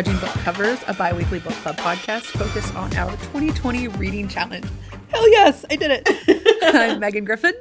[0.00, 4.64] Judging Book Covers, a bi weekly book club podcast focused on our 2020 reading challenge.
[5.08, 6.62] Hell yes, I did it.
[6.74, 7.52] I'm Megan Griffin,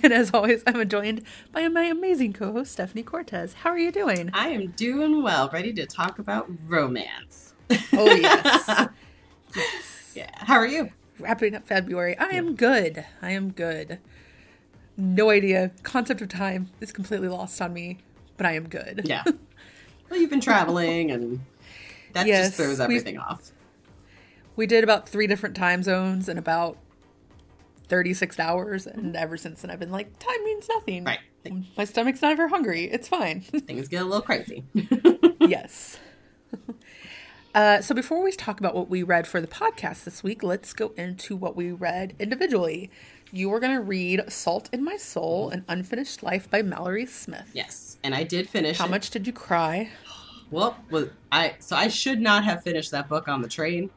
[0.00, 3.54] and as always, I'm joined by my amazing co host, Stephanie Cortez.
[3.54, 4.30] How are you doing?
[4.32, 7.54] I am doing well, ready to talk about romance.
[7.92, 8.64] Oh, yes.
[9.56, 10.12] yes.
[10.14, 10.30] Yeah.
[10.36, 10.88] How are you?
[11.18, 12.16] Wrapping up February.
[12.16, 13.04] I am good.
[13.20, 13.98] I am good.
[14.96, 15.72] No idea.
[15.82, 17.98] Concept of time is completely lost on me,
[18.36, 19.00] but I am good.
[19.04, 19.24] Yeah.
[20.10, 21.40] Well, you've been traveling, and
[22.14, 23.52] that Yes, just throws everything off.
[24.56, 26.78] We did about three different time zones in about
[27.88, 31.04] 36 hours, and ever since then, I've been like, time means nothing.
[31.04, 31.20] Right.
[31.76, 32.84] My stomach's not ever hungry.
[32.84, 33.40] It's fine.
[33.40, 34.64] Things get a little crazy.
[35.40, 35.98] yes.
[37.54, 40.72] Uh, so before we talk about what we read for the podcast this week, let's
[40.72, 42.90] go into what we read individually.
[43.30, 47.50] You are going to read Salt in My Soul, An Unfinished Life by Mallory Smith.
[47.52, 48.78] yes, and I did finish.
[48.78, 48.90] How it.
[48.90, 49.90] much did you cry?
[50.52, 53.90] Well, was I so I should not have finished that book on the train.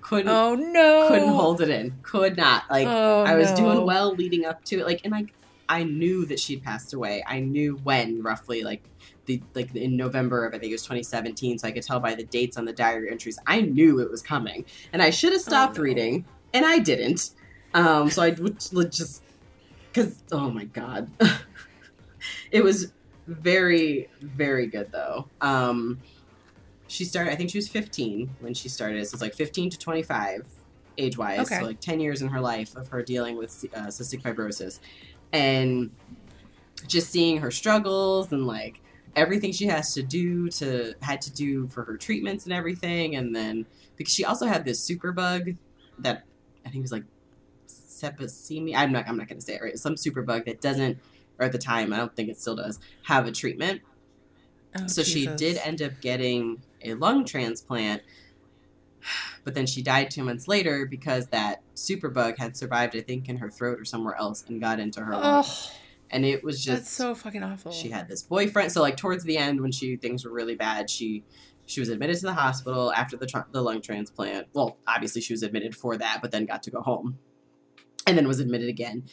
[0.00, 1.08] Couldn't Oh, no.
[1.08, 1.92] couldn't hold it in.
[2.02, 2.62] Could not.
[2.70, 3.56] Like Oh, I was no.
[3.56, 4.86] doing well leading up to it.
[4.86, 5.34] Like and like
[5.68, 7.24] I knew that she'd passed away.
[7.26, 8.88] I knew when roughly like
[9.24, 11.58] the like in November of I think it was 2017.
[11.58, 13.36] So I could tell by the dates on the diary entries.
[13.48, 15.84] I knew it was coming, and I should have stopped Oh, no.
[15.84, 17.30] reading, and I didn't.
[17.74, 18.60] Um, so I would
[18.92, 19.24] just
[19.92, 21.10] because oh my god,
[22.52, 22.92] it was
[23.26, 25.28] very very good though.
[25.40, 26.00] Um,
[26.88, 27.32] she started.
[27.32, 29.06] I think she was 15 when she started.
[29.06, 30.46] So it's like 15 to 25
[30.98, 31.40] age wise.
[31.40, 31.58] Okay.
[31.58, 34.80] So like 10 years in her life of her dealing with uh, cystic fibrosis,
[35.32, 35.90] and
[36.86, 38.80] just seeing her struggles and like
[39.16, 43.34] everything she has to do to had to do for her treatments and everything, and
[43.34, 43.66] then
[43.96, 45.50] because she also had this super bug
[45.98, 46.24] that
[46.64, 47.04] I think was like
[47.68, 48.76] septicemia.
[48.76, 49.08] I'm not.
[49.08, 49.78] I'm not going to say it right.
[49.78, 50.98] Some super bug that doesn't,
[51.38, 53.82] or at the time, I don't think it still does, have a treatment.
[54.78, 58.02] Oh, so she did end up getting a lung transplant
[59.44, 63.36] but then she died two months later because that superbug had survived i think in
[63.36, 65.70] her throat or somewhere else and got into her lungs.
[65.72, 65.76] Oh,
[66.10, 67.72] and it was just that's so fucking awful.
[67.72, 70.90] she had this boyfriend so like towards the end when she things were really bad
[70.90, 71.24] she
[71.66, 74.46] she was admitted to the hospital after the, tr- the lung transplant.
[74.52, 77.18] Well obviously she was admitted for that but then got to go home
[78.06, 79.04] and then was admitted again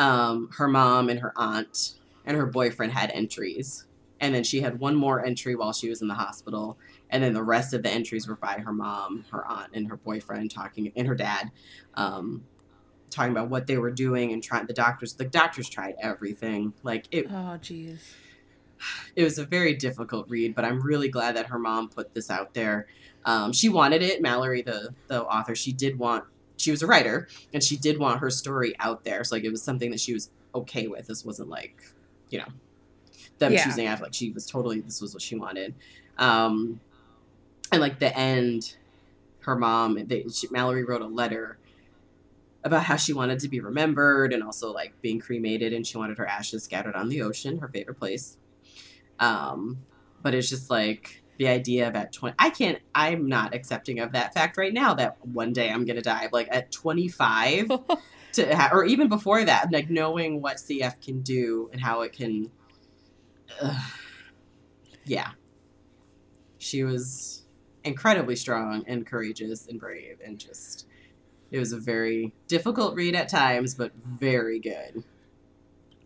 [0.00, 1.92] um, her mom and her aunt
[2.24, 3.86] and her boyfriend had entries
[4.22, 6.78] and then she had one more entry while she was in the hospital
[7.10, 9.96] and then the rest of the entries were by her mom her aunt and her
[9.96, 11.50] boyfriend talking and her dad
[11.94, 12.44] um,
[13.10, 17.06] talking about what they were doing and trying the doctors the doctors tried everything like
[17.10, 18.00] it Oh, jeez.
[19.16, 22.30] it was a very difficult read, but I'm really glad that her mom put this
[22.30, 22.86] out there.
[23.26, 25.54] Um, she wanted it, Mallory, the the author.
[25.54, 26.24] She did want.
[26.60, 29.24] She was a writer, and she did want her story out there.
[29.24, 31.06] So like, it was something that she was okay with.
[31.06, 31.76] This wasn't like,
[32.28, 32.46] you know,
[33.38, 33.64] them Yeah.
[33.64, 34.04] choosing after.
[34.04, 34.80] Like, she was totally.
[34.80, 35.74] This was what she wanted.
[36.18, 36.80] Um,
[37.72, 38.76] and like the end,
[39.40, 41.58] her mom, they, she, Mallory wrote a letter
[42.62, 46.18] about how she wanted to be remembered and also like being cremated and she wanted
[46.18, 48.36] her ashes scattered on the ocean her favorite place
[49.18, 49.78] um
[50.22, 54.12] but it's just like the idea of at 20 i can't i'm not accepting of
[54.12, 57.66] that fact right now that one day i'm gonna die like at 25
[58.32, 62.12] to ha- or even before that like knowing what cf can do and how it
[62.12, 62.50] can
[63.62, 63.74] Ugh.
[65.06, 65.30] yeah
[66.58, 67.46] she was
[67.84, 70.86] incredibly strong and courageous and brave and just
[71.50, 75.02] it was a very difficult read at times but very good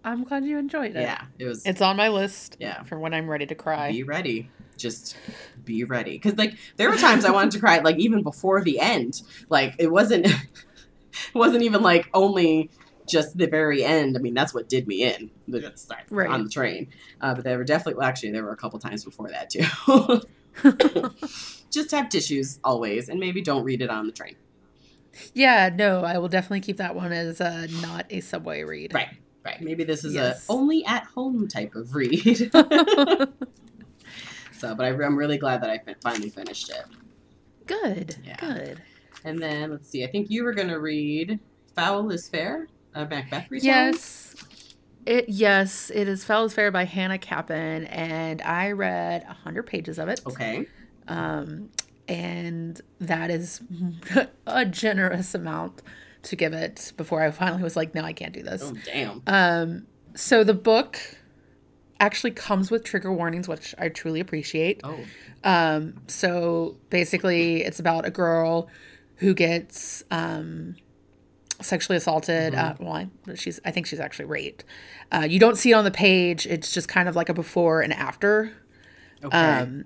[0.06, 1.00] I'm glad you enjoyed it.
[1.00, 2.82] yeah it was It's on my list Yeah.
[2.85, 3.91] for when I'm ready to cry.
[3.91, 5.17] be ready just
[5.65, 6.12] be ready.
[6.12, 9.21] Because like there were times i wanted to cry like even before the end.
[9.49, 12.71] Like it wasn't it wasn't even like only
[13.09, 14.17] just the very end.
[14.17, 16.29] I mean that's what did me in the start Right.
[16.31, 16.88] on the train.
[17.21, 20.21] Uh, but there were definitely well, actually there were a couple times before that too.
[21.73, 24.37] Just have tissues always and maybe don't read it on the train.
[25.32, 28.93] Yeah, no, I will definitely keep that one as uh, not a subway read.
[28.94, 29.09] right
[29.44, 29.61] right.
[29.61, 30.49] Maybe this is Yes.
[30.49, 32.50] a only at home type of read
[34.69, 36.84] so but I, i'm really glad that i fin- finally finished it
[37.66, 38.16] good.
[38.25, 38.37] Yeah.
[38.37, 38.82] Good.
[39.25, 40.05] And then let's see.
[40.05, 41.38] I think you were going to read
[41.75, 43.93] "Foul is Fair," a Macbeth retelling.
[43.94, 44.34] Yes.
[45.06, 49.64] It yes, it is Foul is Fair by Hannah Capin, and I read a hundred
[49.64, 50.20] pages of it.
[50.26, 50.67] Okay.
[51.08, 51.70] Um,
[52.08, 53.60] and that is
[54.46, 55.82] a generous amount
[56.22, 58.62] to give it before I finally was like, no, I can't do this.
[58.64, 59.22] Oh damn.
[59.26, 60.99] Um, so the book
[62.05, 64.81] actually comes with trigger warnings, which I truly appreciate.
[64.85, 64.99] Oh.
[65.43, 68.69] Um, so basically, it's about a girl
[69.17, 70.77] who gets um,
[71.61, 72.55] sexually assaulted.
[72.55, 74.65] Uh, well, I, she's I think she's actually raped.
[75.12, 76.47] Uh, you don't see it on the page.
[76.47, 78.53] It's just kind of like a before and after.
[79.23, 79.37] Okay.
[79.37, 79.85] Um,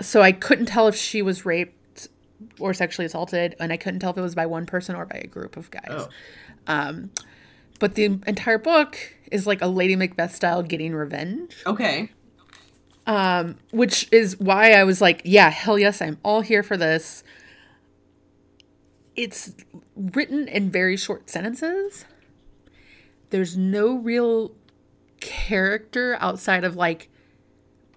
[0.00, 2.08] so I couldn't tell if she was raped
[2.58, 5.18] or sexually assaulted, and I couldn't tell if it was by one person or by
[5.18, 5.84] a group of guys.
[5.88, 6.08] Oh.
[6.66, 7.10] Um,
[7.78, 8.96] but the entire book
[9.32, 12.10] is like a Lady Macbeth style getting revenge, Okay.
[13.06, 17.24] um, which is why I was like, yeah, hell yes, I'm all here for this.
[19.14, 19.54] It's
[19.94, 22.04] written in very short sentences.
[23.30, 24.52] There's no real
[25.20, 27.08] character outside of like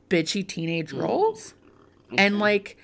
[0.10, 1.54] bitchy teenage roles.
[2.18, 2.78] And like,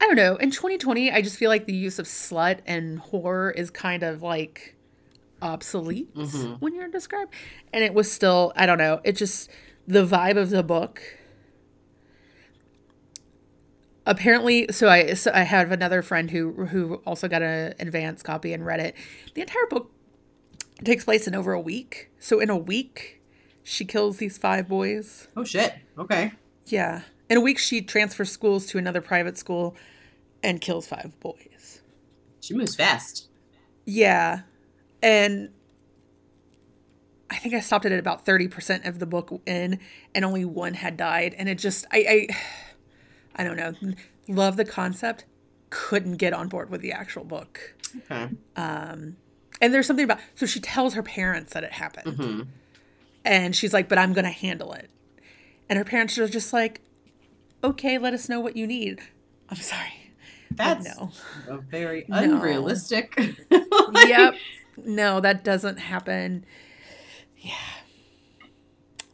[0.00, 3.54] I don't know, in 2020, I just feel like the use of slut and whore
[3.54, 4.74] is kind of like
[5.42, 6.60] obsolete Mhm.
[6.60, 7.32] when you're described.
[7.72, 9.50] And it was still, I don't know, it just,
[9.86, 11.02] the vibe of the book.
[14.06, 18.52] Apparently, so I so I have another friend who who also got an advanced copy
[18.52, 18.94] and read it.
[19.34, 19.92] The entire book
[20.84, 22.10] takes place in over a week.
[22.18, 23.20] So in a week,
[23.62, 25.28] she kills these five boys.
[25.36, 25.74] Oh shit.
[25.98, 26.32] Okay.
[26.66, 27.02] Yeah.
[27.28, 29.76] In a week, she transfers schools to another private school
[30.42, 31.82] and kills five boys.
[32.40, 33.28] She moves fast.
[33.84, 34.40] Yeah.
[35.02, 35.50] And
[37.30, 39.78] I think I stopped it at about 30% of the book in,
[40.14, 41.34] and only one had died.
[41.38, 42.26] And it just, I,
[43.36, 43.74] I, I don't know.
[44.28, 45.24] Love the concept.
[45.70, 47.74] Couldn't get on board with the actual book.
[48.10, 48.28] Okay.
[48.56, 52.16] And there's something about, so she tells her parents that it happened.
[52.16, 52.42] hmm
[53.24, 54.90] And she's like, but I'm going to handle it.
[55.68, 56.80] And her parents are just like,
[57.62, 59.00] okay, let us know what you need.
[59.50, 59.92] I'm sorry.
[60.50, 61.10] That's no.
[61.48, 62.16] a very No.
[62.18, 63.14] unrealistic.
[63.92, 64.34] yep.
[64.76, 66.44] No, that doesn't happen.
[67.38, 67.52] Yeah.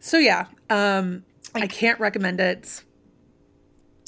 [0.01, 1.25] So yeah, um
[1.55, 2.83] I can't recommend it.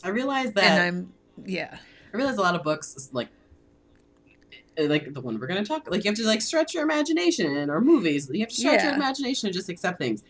[0.05, 1.13] I realize that And I'm
[1.45, 1.79] yeah.
[2.13, 3.29] I realize a lot of books like
[4.79, 7.81] like the one we're gonna talk like you have to like stretch your imagination or
[7.81, 10.23] movies you have to stretch your imagination and just accept things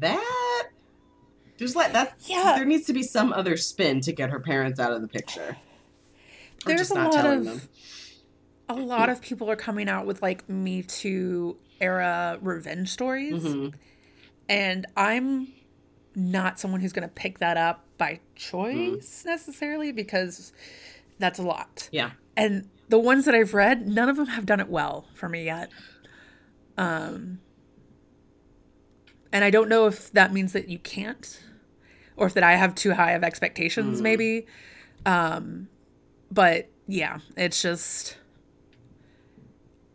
[0.00, 0.68] that
[1.56, 2.54] there's like that Yeah.
[2.56, 5.56] there needs to be some other spin to get her parents out of the picture
[6.66, 7.60] or There's just a not lot telling of them
[8.68, 13.42] a lot of people are coming out with like Me Too era revenge stories.
[13.44, 13.74] Mhm.
[14.48, 15.48] And I'm
[16.14, 20.52] not someone who's gonna pick that up by choice necessarily because
[21.18, 21.88] that's a lot.
[21.92, 25.28] yeah and the ones that I've read, none of them have done it well for
[25.28, 25.70] me yet.
[26.78, 27.40] Um,
[29.32, 31.42] and I don't know if that means that you can't,
[32.16, 34.02] or if that I have too high of expectations, Mm.
[34.02, 34.46] maybe.
[35.04, 35.68] Um,
[36.30, 38.18] but yeah, it's just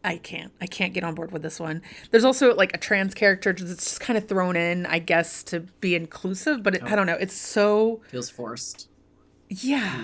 [0.03, 0.51] I can't.
[0.59, 1.83] I can't get on board with this one.
[2.09, 5.59] There's also like a trans character that's just kind of thrown in, I guess, to
[5.59, 6.95] be inclusive, but it, I oh.
[6.95, 7.17] don't know.
[7.19, 8.87] It's so feels forced
[9.51, 9.89] yeah.
[9.89, 10.03] Hmm.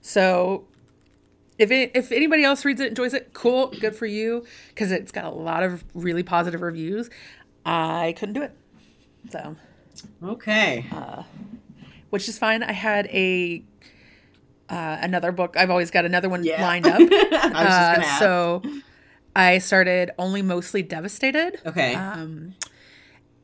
[0.00, 0.64] So,
[1.58, 5.12] if it, if anybody else reads it, enjoys it, cool, good for you, because it's
[5.12, 7.10] got a lot of really positive reviews.
[7.66, 8.56] I couldn't do it,
[9.28, 9.54] so
[10.24, 11.24] okay uh,
[12.08, 12.62] which is fine.
[12.62, 13.62] I had a
[14.70, 15.56] uh, another book.
[15.56, 17.00] I've always got another one yeah lined up.
[17.00, 18.62] i was just Uh, so,
[19.36, 21.60] I started only mostly devastated.
[21.66, 22.54] okay um,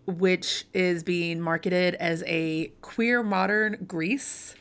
[0.07, 4.55] which is being marketed as a queer modern Grease.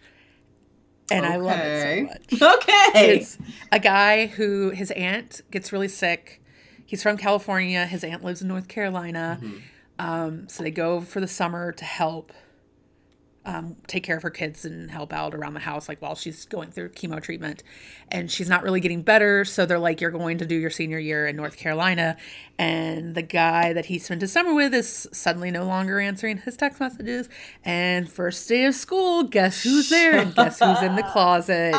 [1.12, 2.56] And I love it so much.
[2.58, 3.38] okay It's
[3.72, 6.42] a guy who his aunt gets really sick.
[6.84, 7.86] He's from California.
[7.86, 9.40] His aunt lives in North Carolina.
[9.42, 9.62] Mhm.
[10.00, 12.34] Um, so they go for the summer to help
[13.46, 16.46] um, take care of her kids and help out around the house, like while she's
[16.46, 17.64] going through chemo treatment.
[18.12, 19.46] And she's not really getting better.
[19.46, 22.18] So they're like, You're going to do your senior year in North Carolina.
[22.58, 26.58] And the guy that he spent his summer with is suddenly no longer answering his
[26.58, 27.30] text messages.
[27.64, 30.18] And first day of school, guess who's there?
[30.18, 31.76] And guess who's in the closet?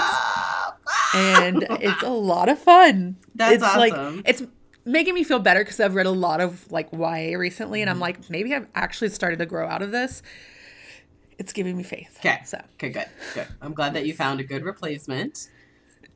[1.15, 3.17] and it's a lot of fun.
[3.35, 4.23] That's it's like awesome.
[4.25, 4.43] it's
[4.85, 8.01] making me feel better because I've read a lot of like YA recently, and I'm
[8.01, 10.23] like, maybe I've actually started to grow out of this.
[11.38, 12.19] It's giving me faith.
[12.21, 12.40] Okay.
[12.45, 15.49] so okay good good i'm glad that you found a good replacement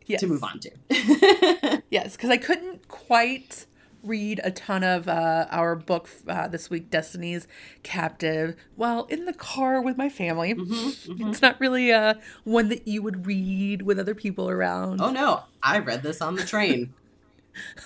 [0.06, 0.20] yes.
[0.20, 0.70] to move on to
[1.90, 3.66] Yes, because I couldn't quite
[4.02, 7.46] read a ton of uh, our book uh, this week, Destiny's
[7.82, 10.54] Captive, while in the car with my family.
[10.54, 15.00] Mm-hmm, It's not really uh, one that you would read with other people around.
[15.00, 16.94] Oh no, I read this on the train.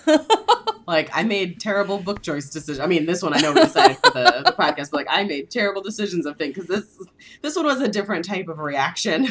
[0.87, 2.79] like I made terrible book choice decisions.
[2.79, 5.23] I mean, this one I know we decided for the, the podcast, but like I
[5.23, 7.07] made terrible decisions of things because this
[7.41, 9.27] this one was a different type of reaction.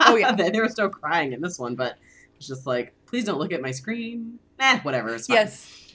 [0.00, 0.32] Oh, yeah.
[0.32, 1.98] there was no crying in this one, but
[2.36, 4.38] it's just like, please don't look at my screen.
[4.58, 5.14] Nah, whatever.
[5.14, 5.36] It's fine.
[5.36, 5.94] Yes.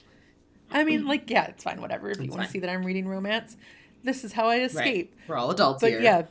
[0.70, 1.08] I mean, mm.
[1.08, 2.10] like, yeah, it's fine, whatever.
[2.10, 3.56] If you want to see that I'm reading romance,
[4.02, 5.14] this is how I escape.
[5.26, 6.00] we're all adults But here.
[6.00, 6.22] yeah,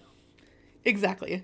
[0.85, 1.43] exactly.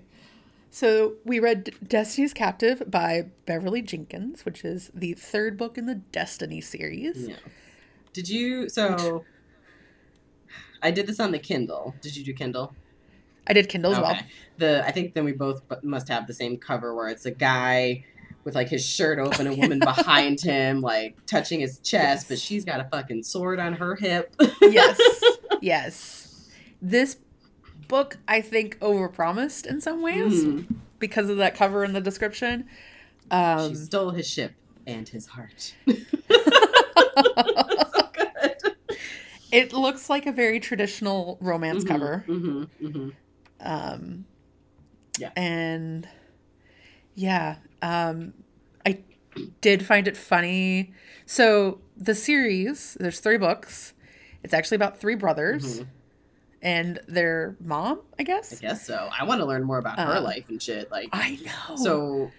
[0.70, 5.96] So we read Destiny's Captive by Beverly Jenkins, which is the third book in the
[5.96, 7.28] Destiny series.
[7.28, 7.36] Yeah.
[8.12, 8.68] Did you?
[8.68, 9.24] So
[10.82, 11.94] I did this on the Kindle.
[12.00, 12.74] Did you do Kindle?
[13.46, 14.18] I did Kindle as well.
[14.58, 18.04] The I think then we both must have the same cover where it's a guy
[18.44, 22.64] with like his shirt open, a woman behind him, like touching his chest, but she's
[22.64, 24.34] got a fucking sword on her hip.
[24.62, 24.98] yes.
[25.62, 26.48] Yes.
[26.80, 27.18] This
[27.90, 30.66] book I think overpromised in some ways Mm.
[30.98, 32.66] because of that cover in the description.
[33.24, 34.52] she Um stole his ship
[34.86, 35.74] and his heart.
[35.86, 35.94] so
[39.52, 42.24] it looks like a very traditional romance Mhm, cover.
[42.28, 43.12] mhm, mhm.
[43.60, 44.24] Um
[45.18, 45.30] Yeah.
[45.36, 46.08] And
[47.14, 48.32] yeah, um
[48.86, 49.00] I
[49.60, 50.92] did find it funny.
[51.26, 53.92] So the series, there's three books.
[54.42, 55.86] It's actually about three brothers Mhm.
[56.62, 58.58] And their mom, I guess.
[58.58, 58.86] I guess.
[58.86, 59.08] so.
[59.18, 60.90] I want to learn more about her Um, life and shit.
[60.90, 61.76] Like, I know.
[61.76, 62.30] so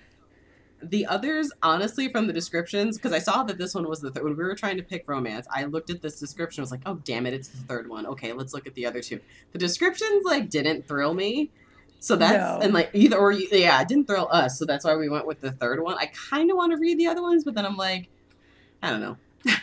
[0.83, 4.23] the others, honestly, from the descriptions, because I saw that this one was the third.
[4.23, 6.61] When we were trying to pick romance, I looked at this description.
[6.61, 8.05] I was like, oh damn it, it's the third one.
[8.07, 9.19] Okay, let's look at the other two.
[9.51, 11.49] The descriptions like didn't thrill me.
[11.99, 12.59] So that's No.
[12.65, 14.57] and like either or yeah, it didn't thrill us.
[14.57, 15.97] So that's why we went with the third one.
[15.99, 18.07] I kind of want to read the other ones, but then I'm like,
[18.81, 19.17] I don't know.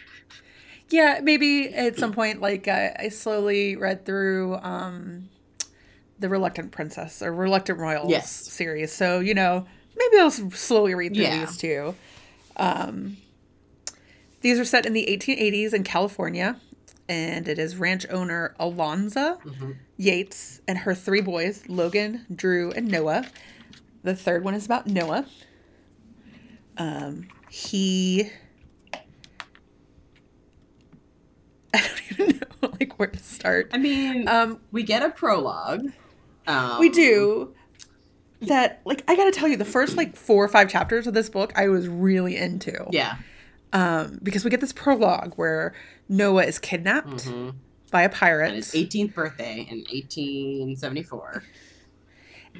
[0.90, 5.28] Yeah, maybe at some point, like I, I slowly read through um,
[6.18, 8.30] the Reluctant Princess or Reluctant Royals Yes.
[8.30, 8.92] series.
[8.92, 9.66] So you know,
[9.96, 11.40] maybe I'll slowly read through Yeah.
[11.40, 11.94] these too.
[12.56, 13.18] Um,
[14.40, 16.58] these are set in the 1880s in California,
[17.08, 19.76] and it is ranch owner Alonza Mhm.
[19.98, 23.26] Yates and her three boys, Logan, Drew, and Noah.
[24.04, 25.26] The third one is about Noah.
[26.78, 28.30] Um, he.
[31.74, 33.70] I don't even know like where to start.
[33.72, 35.86] I mean, Um, we get a prologue.
[36.46, 37.54] Um, we do
[38.42, 38.80] that.
[38.84, 41.52] Like I gotta tell you, the first like four or five chapters of this book,
[41.56, 42.86] I was really into.
[42.90, 43.16] Yeah.
[43.72, 45.74] Um, because we get this prologue where
[46.08, 47.50] Noah is kidnapped hmm
[47.90, 48.54] by a pirate.
[48.54, 51.42] his 18th birthday in 1874.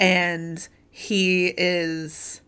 [0.01, 2.41] and he is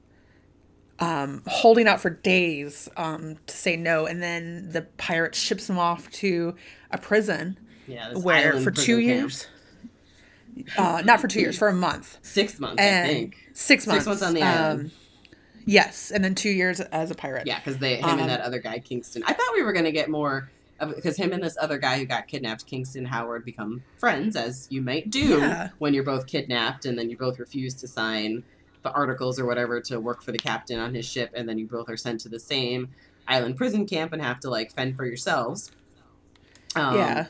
[1.00, 5.78] um, holding out for days um, to say no, and then the pirate ships him
[5.78, 6.54] off to
[6.90, 8.12] a prison Yeah.
[8.14, 9.46] where for two years,
[10.76, 13.36] uh, not for two years, for a month, Six months, I think.
[13.54, 14.80] six months, Six months on the island.
[14.86, 14.90] Um,
[15.64, 17.46] yes, and then two years as a pirate.
[17.46, 19.22] Yeah, because they him Um, and that other guy Kingston.
[19.26, 20.50] I thought we were gonna get more
[20.96, 24.80] because him and this other guy who got kidnapped, Kingston Howard, become friends as you
[24.80, 25.68] might do Yeah.
[25.78, 28.42] when you're both kidnapped and then you both refuse to sign
[28.82, 31.66] the articles or whatever to work for the captain on his ship, and then you
[31.66, 32.88] both are sent to the same
[33.28, 35.70] island prison camp and have to like fend for yourselves.
[36.74, 37.26] Um, yeah.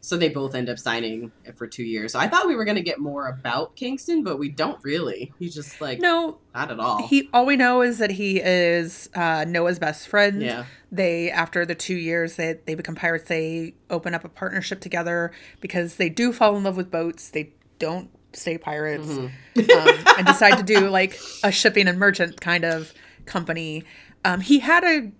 [0.00, 2.12] So they both end up signing it for two years.
[2.12, 5.32] So I thought we were gonna get more about Kingston, but we don't really.
[5.40, 7.06] He's just like No, not at all.
[7.08, 7.28] he.
[7.32, 10.40] All we know is that he is uh, Noah's best friend.
[10.40, 10.64] yeah.
[10.92, 15.32] they after the two years that they become pirates they open up a partnership together
[15.60, 19.30] because they do fall in love with boats they don't stay pirates Mhm.
[19.56, 22.92] um, and decide to do like a shipping and merchant kind of
[23.26, 23.84] company
[24.24, 25.10] um, he had a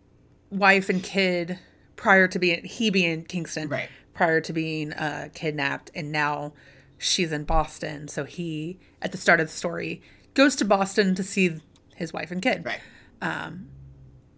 [0.50, 1.58] wife and kid
[1.96, 3.88] prior to being he being kingston Right.
[4.14, 6.52] prior to being uh, kidnapped and now
[6.98, 10.02] she's in boston so he at the start of the story
[10.34, 11.60] goes to boston to see
[11.96, 12.80] his wife and kid Right.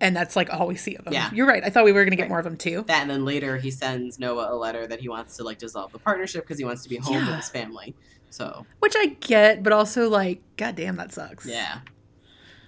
[0.00, 1.12] and that's like all we see of them.
[1.12, 1.28] Yeah.
[1.32, 1.62] You're right.
[1.62, 2.28] I thought we were going to get Right.
[2.30, 2.84] more of them too.
[2.86, 5.92] that and then later he sends noah a letter that he wants to like dissolve
[5.92, 7.94] the partnership because he wants to be home with his family
[8.30, 11.44] so Which I get, but also like, god damn, that sucks.
[11.46, 11.80] yeah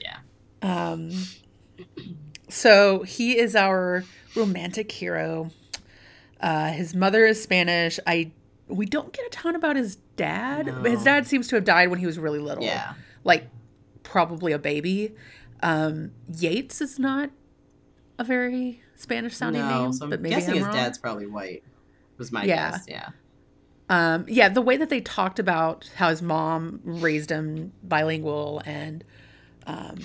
[0.01, 0.19] yeah.
[0.63, 1.11] Um.
[2.49, 4.05] So he is our
[4.37, 5.51] romantic hero.
[6.41, 7.99] Uh, his mother is Spanish.
[8.07, 8.33] I
[8.69, 10.67] we don't get a ton about his dad.
[10.67, 10.83] No.
[10.83, 12.65] His dad seems to have died when he was really little.
[12.65, 13.49] yeah Like
[14.03, 15.15] probably a baby.
[15.63, 17.31] Um, Yates is not
[18.19, 20.75] a very Spanish sounding no name, so i'm but maybe guessing I'm his wrong.
[20.75, 21.63] dad's probably white
[22.19, 22.73] was my Yeah.
[22.73, 23.09] guess yeah
[23.93, 29.05] Um, yeah, the way that they talked about how his mom raised him bilingual, and
[29.67, 30.01] um,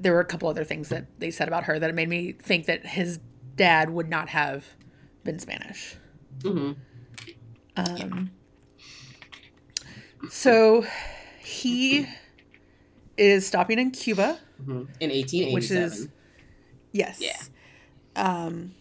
[0.00, 2.64] there were a couple other things that they said about her that made me think
[2.64, 3.18] that his
[3.56, 4.64] dad would not have
[5.22, 5.96] been Spanish.
[6.42, 6.72] hmm
[7.76, 8.30] Um,
[10.30, 10.86] So
[11.40, 12.06] he
[13.18, 16.08] is stopping in Cuba, hmm in 1887 which is
[16.92, 17.36] yes, Yeah.
[18.16, 18.74] um,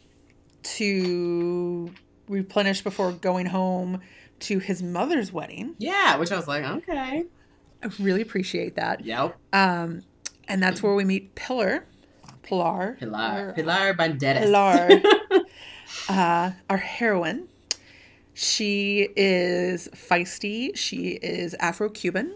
[0.63, 1.91] to
[2.27, 4.01] replenish before going home
[4.39, 5.75] to his mother's wedding.
[5.77, 7.23] yeah which i was like okay.
[7.83, 9.05] I really appreciate that.
[9.05, 9.37] yep.
[9.53, 10.01] Um,
[10.47, 11.85] and that's where we meet Pillar,
[12.41, 13.49] Pilar, pilar.
[13.49, 14.43] Or- pilar banderas.
[14.43, 15.01] Pilar,
[16.09, 17.47] uh, our heroine.
[18.33, 20.75] She is feisty.
[20.75, 22.35] She is Afro Cuban,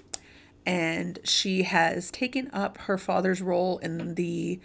[0.65, 4.59] and she has taken up her father's role in the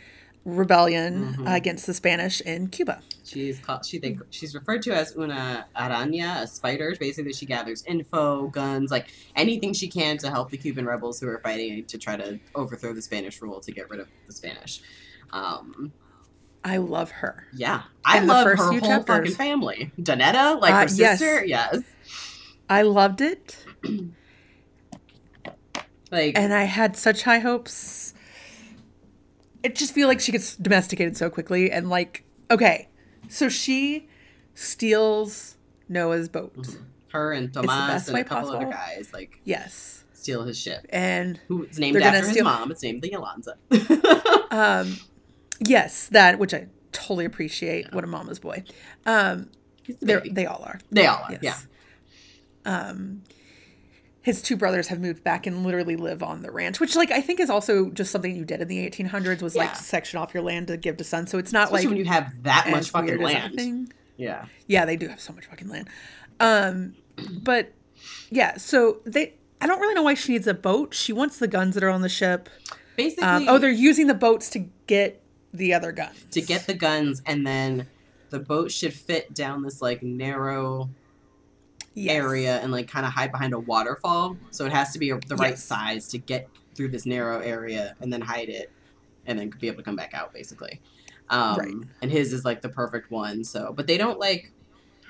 [0.45, 1.49] rebellion Mhm.
[1.49, 3.01] uh, against the Spanish in Cuba.
[3.25, 3.87] She's called.
[3.87, 6.95] She they, she's referred to as una araña, a spider.
[7.01, 11.29] Basically, she gathers info, guns, like anything she can to help the Cuban rebels who
[11.29, 14.83] are fighting to try to overthrow the Spanish rule to get rid of the Spanish.
[15.33, 15.93] Um,
[16.63, 17.47] I love her.
[17.55, 19.07] yeah, I In love her whole chapters.
[19.07, 19.91] fucking family.
[20.01, 21.19] Donetta, like Uh, her yes.
[21.19, 21.81] sister, yes.
[22.69, 23.57] I loved it,
[26.11, 28.14] Like and I had such high hopes.
[29.65, 32.89] It just feel like she gets domesticated so quickly, and like, okay,
[33.29, 34.09] so she
[34.55, 35.57] steals
[35.89, 36.55] Noah's boat.
[37.09, 40.87] her and Tomas best and a couple other guys like Yes, steal his ship.
[40.91, 42.71] and Who's named after his mom?
[42.71, 43.55] It's named the Alonza.
[44.53, 44.97] um,
[45.67, 47.93] yes, that which I totally appreciate.
[47.93, 48.65] What a mama's boy.
[49.07, 49.51] Um,
[49.87, 50.79] the they they all are.
[50.91, 51.39] They all are.
[51.41, 51.67] Yes.
[52.65, 52.89] Yeah.
[52.89, 53.23] Um,
[54.25, 57.21] his two brothers have moved back and literally live on the ranch, which like I
[57.21, 60.43] think is also just something you did in the 1800s was like section off your
[60.43, 61.31] land to give to sons.
[61.31, 63.93] So it's not Especially like when you have that much fucking land.
[64.17, 64.47] Yeah.
[64.67, 65.89] Yeah, they do have so much fucking land.
[66.41, 66.95] Um,
[67.43, 67.73] but
[68.31, 69.35] yeah, so they.
[69.61, 70.95] I don't really know why she needs a boat.
[70.95, 72.49] She wants the guns that are on the ship.
[72.97, 76.25] Basically, Um, oh, they're using the boats to get the other guns.
[76.33, 77.87] to get the guns, and then
[78.31, 80.89] the boat should fit down this like narrow
[81.95, 82.17] Yes.
[82.17, 84.37] area and like kind of hide behind a waterfall.
[84.51, 85.65] So it has to be the right Yes.
[85.65, 88.71] size to get through this narrow area and then hide it,
[89.27, 90.81] and then be able to come back out basically.
[91.31, 91.75] Um, Right.
[92.03, 93.45] And his is like the perfect one.
[93.45, 94.53] So, but they don't like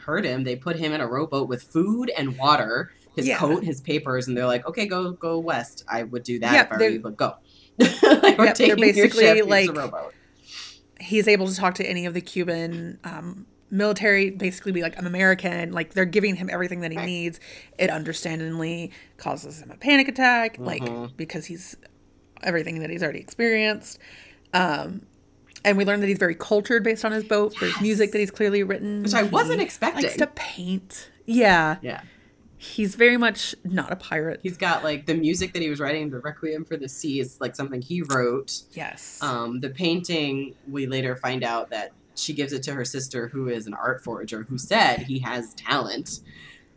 [0.05, 0.45] hurt him.
[0.45, 3.39] They put him in a rowboat with food and water, his Yeah.
[3.39, 6.63] coat, his papers, and they're like, "Okay, go go west." I would do that Yeah,
[6.65, 7.37] if I were you, but go.
[7.79, 10.13] like, we're Yep, they're basically, like- a rowboat.
[11.01, 15.07] he's able to talk to any of the Cuban um, military, basically be like, I'm
[15.07, 15.73] American.
[15.73, 17.41] Like they're giving him everything that he needs.
[17.79, 20.67] It understandably causes him a panic attack, Mhm.
[20.67, 21.77] like because he's
[22.43, 23.99] everything that he's already experienced.
[24.53, 25.07] Um,
[25.65, 27.55] and we learn that he's very cultured based on his boat.
[27.59, 29.03] There's music that he's clearly written.
[29.03, 30.03] Which I wasn't He expecting.
[30.05, 31.11] Likes to paint.
[31.25, 32.03] Yeah, Yeah.
[32.59, 34.41] he's very much not a pirate.
[34.43, 37.41] He's got like the music that he was writing, the Requiem for the Sea is
[37.41, 38.63] like something he wrote.
[38.73, 39.19] yes.
[39.23, 43.49] Um, the painting, we later find out that she gives it to her sister, who
[43.49, 46.21] is an art forger, who said he has talent.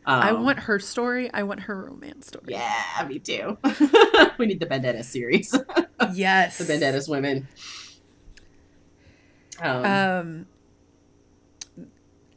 [0.06, 1.30] Um, I want her story.
[1.34, 2.46] I want her romance story.
[2.48, 3.58] Yeah, me too.
[4.38, 5.54] we need the Vendetta series,
[6.14, 6.58] Yes.
[6.60, 7.48] the Vendettas women.
[9.60, 10.46] Um, um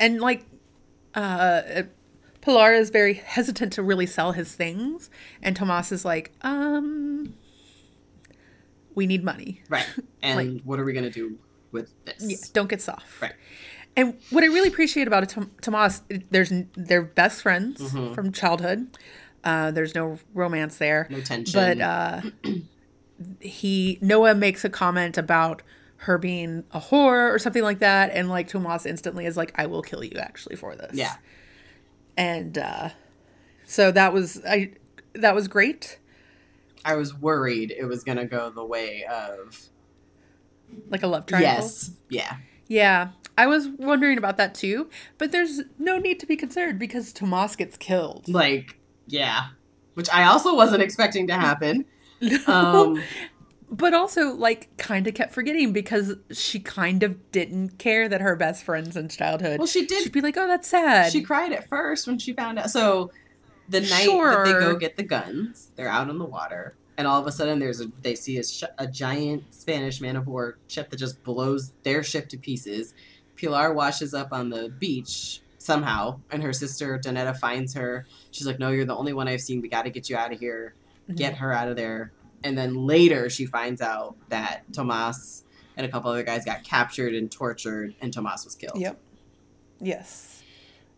[0.00, 0.46] and like
[1.14, 1.82] uh
[2.40, 5.10] pilar is very hesitant to really sell his things
[5.42, 7.34] and tomas is like um
[8.94, 9.86] we need money right.
[10.22, 11.38] And like- what are we gonna do
[11.72, 12.16] with this?
[12.20, 13.32] yeah, don't get soft Right.
[13.96, 18.14] and what i really appreciate about it Tom- tomas there's they're best friends Mhm.
[18.14, 18.86] from childhood
[19.44, 21.52] uh there's no romance there No tension.
[21.58, 22.20] but uh
[23.40, 25.62] he noah makes a comment about
[26.04, 29.66] her being a whore or something like that and like tomas instantly is like i
[29.66, 31.16] will kill you actually for this yeah.
[32.16, 32.88] and uh
[33.66, 34.72] so that was i
[35.14, 35.98] that was great
[36.82, 39.68] I was worried it was gonna go the way of
[40.88, 41.50] like a love triangle?
[41.50, 43.08] Yes, yeah, yeah.
[43.38, 47.56] I was wondering about that too but there's no need to be concerned because tomas
[47.56, 48.28] gets killed.
[48.28, 49.48] Like yeah,
[49.94, 51.84] which I also wasn't expecting to happen.
[52.46, 53.02] Um,
[53.70, 58.36] but also like kind of kept forgetting because she kind of didn't care that her
[58.36, 59.58] best friends in childhood.
[59.58, 61.12] Well, she did she'd be like oh that's sad.
[61.12, 62.70] She cried at first when she found out.
[62.70, 63.10] So
[63.70, 67.18] the night that they go get the guns, they're out on the water, and all
[67.18, 70.58] of a sudden there's a they see a, sh- a giant Spanish man of war
[70.68, 72.92] ship that just blows their ship to pieces.
[73.36, 78.06] Pilar washes up on the beach somehow, and her sister Donetta finds her.
[78.32, 79.62] She's like, "No, you're the only one I've seen.
[79.62, 80.74] We got to get you out of here.
[81.08, 81.16] Mhm.
[81.16, 82.12] Get her out of there."
[82.44, 85.44] And then later she finds out that Tomas
[85.78, 88.78] and a couple other guys got captured and tortured, and Tomas was killed.
[88.78, 88.98] Yep.
[89.80, 90.29] Yes.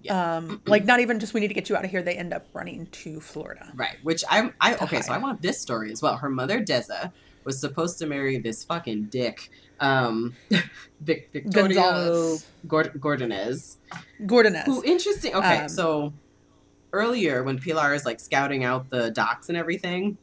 [0.03, 0.37] Yeah.
[0.37, 2.03] Um, like not even just we need to get you out of here.
[2.03, 3.71] They end up running to Florida.
[3.75, 3.97] Right.
[4.03, 6.17] Which I'm I To okay, so I want this story as well.
[6.17, 7.13] Her mother Deza
[7.45, 9.51] was supposed to marry this fucking dick.
[9.81, 10.35] Um
[11.01, 12.47] Vic, Victoria Gonzalez.
[12.67, 13.77] Gord- Gordonez.
[14.23, 14.65] Gordonez.
[14.67, 16.13] Who interesting okay, Um, so
[16.93, 20.19] earlier when Pilar is like scouting out the docks and everything,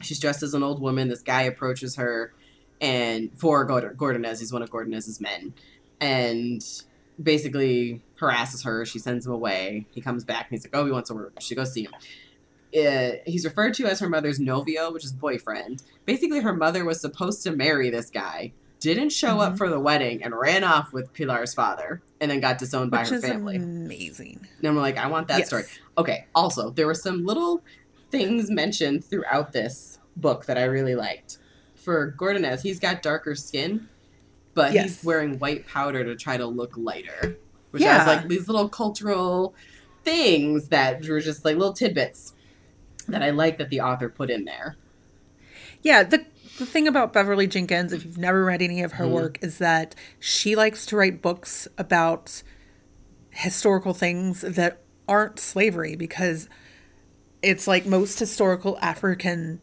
[0.00, 1.08] she's dressed as an old woman.
[1.08, 2.32] This guy approaches her
[2.80, 5.52] and for Gord- Gordonez, he's one of Gordonez's men.
[6.00, 6.62] And
[7.22, 8.84] basically harasses her.
[8.84, 9.86] She sends him away.
[9.90, 11.92] He comes back and he's like, "Oh, he wants a word." She goes see him.
[12.76, 15.82] Uh, he's referred to as her mother's novio, which is boyfriend.
[16.04, 19.58] Basically, her mother was supposed to marry this guy, didn't show up Mhm.
[19.58, 23.20] for the wedding, and ran off with Pilar's father, and then got disowned by her
[23.20, 23.56] family.
[23.56, 24.46] amazing.
[24.58, 25.46] And I'm like, I want that Yes.
[25.48, 25.64] story.
[25.96, 26.26] Okay.
[26.34, 27.62] Also, there were some little
[28.10, 31.38] things mentioned throughout this book that I really liked.
[31.74, 33.88] For Gordonez, he's got darker skin.
[34.54, 34.84] but Yes.
[34.96, 37.36] he's wearing white powder to try to look lighter,
[37.70, 37.98] which Yeah.
[37.98, 39.54] has like these little cultural
[40.04, 42.34] things that were just like little tidbits
[43.08, 44.76] that I like that the author put in there.
[45.82, 46.24] Yeah, the
[46.58, 49.10] the thing about Beverly Jenkins, if you've never read any of her Mhm.
[49.12, 52.42] work, is that she likes to write books about
[53.30, 56.48] historical things that aren't slavery because
[57.42, 59.60] it's like most historical African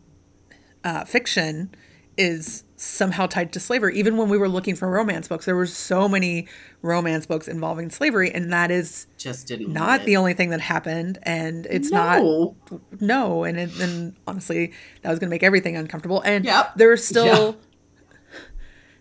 [0.85, 1.73] uh, fiction
[2.17, 3.97] is somehow tied to slavery.
[3.97, 6.47] Even when we were looking for romance books, there were so many
[6.81, 11.17] romance books involving slavery, and that is Just didn't not the only thing that happened.
[11.23, 12.55] And it's not No.
[12.99, 16.73] no and it, and honestly that was going to make everything uncomfortable and Yep.
[16.75, 17.57] there's still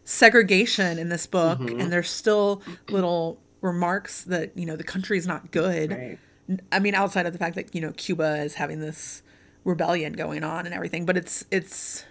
[0.04, 1.80] segregation in this book Mhm.
[1.80, 6.18] and there's still little remarks that you know the country's not good Right.
[6.70, 9.22] i mean outside of the fact that you know cuba is having this
[9.64, 12.04] rebellion going on and everything but it's it's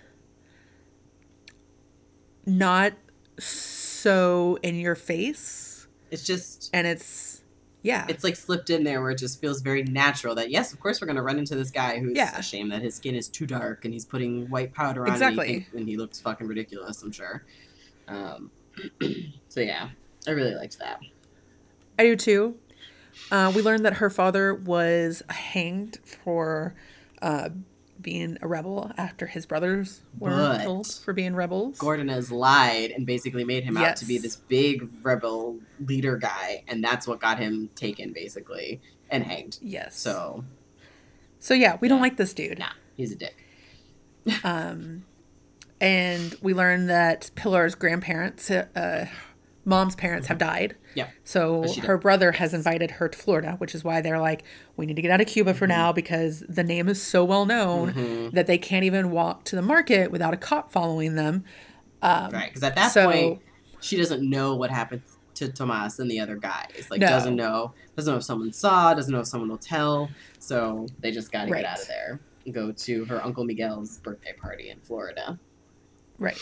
[2.46, 2.94] not
[3.40, 7.42] so in your face It's just and it's
[7.82, 10.80] yeah it's like slipped in there where it just feels very natural that yes, of
[10.80, 12.38] course we're gonna run into this guy who's Yeah.
[12.38, 15.16] ashamed that his skin is too dark and he's putting white powder on it and,
[15.24, 15.48] Exactly.
[15.48, 17.02] think- and he looks fucking ridiculous.
[17.04, 17.44] I'm sure.
[18.08, 18.52] Um,
[19.50, 19.90] so yeah,
[20.28, 21.00] I really liked that.
[22.00, 22.56] I do too.
[23.32, 26.74] Uh, we learned that her father was hanged for
[27.22, 27.50] uh,
[28.04, 31.78] being a rebel after his brothers were But- killed for being rebels.
[31.80, 36.64] Gordon has lied and basically made him out to be this big rebel leader guy,
[36.68, 39.58] and that's what got him taken basically and hanged.
[39.62, 39.98] yes.
[39.98, 40.44] So
[41.40, 42.60] so yeah, we don't like this dude.
[42.60, 43.36] nah, he's a dick.
[44.44, 45.04] Um,
[45.82, 49.08] and we learned that Pillar's grandparents, uh,
[49.66, 50.76] mom's parents, have died.
[50.96, 51.08] Yeah.
[51.24, 54.44] So her brother has invited her to Florida, which is why they're like,
[54.78, 55.70] we need to get out of Cuba for Mhm.
[55.70, 58.32] now because the name is so well known Mhm.
[58.34, 61.44] that they can't even walk to the market without a cop following them.
[62.02, 63.42] Um, Right, because at that so- point,
[63.80, 65.02] she doesn't know what happened
[65.36, 66.88] to Tomas and the other guys.
[66.92, 67.08] Like, No.
[67.08, 70.10] doesn't know, doesn't know if someone saw, doesn't know if someone will tell.
[70.40, 71.64] So they just got to Right.
[71.64, 75.40] get out of there and go to her uncle Miguel's birthday party in Florida.
[76.24, 76.38] Right.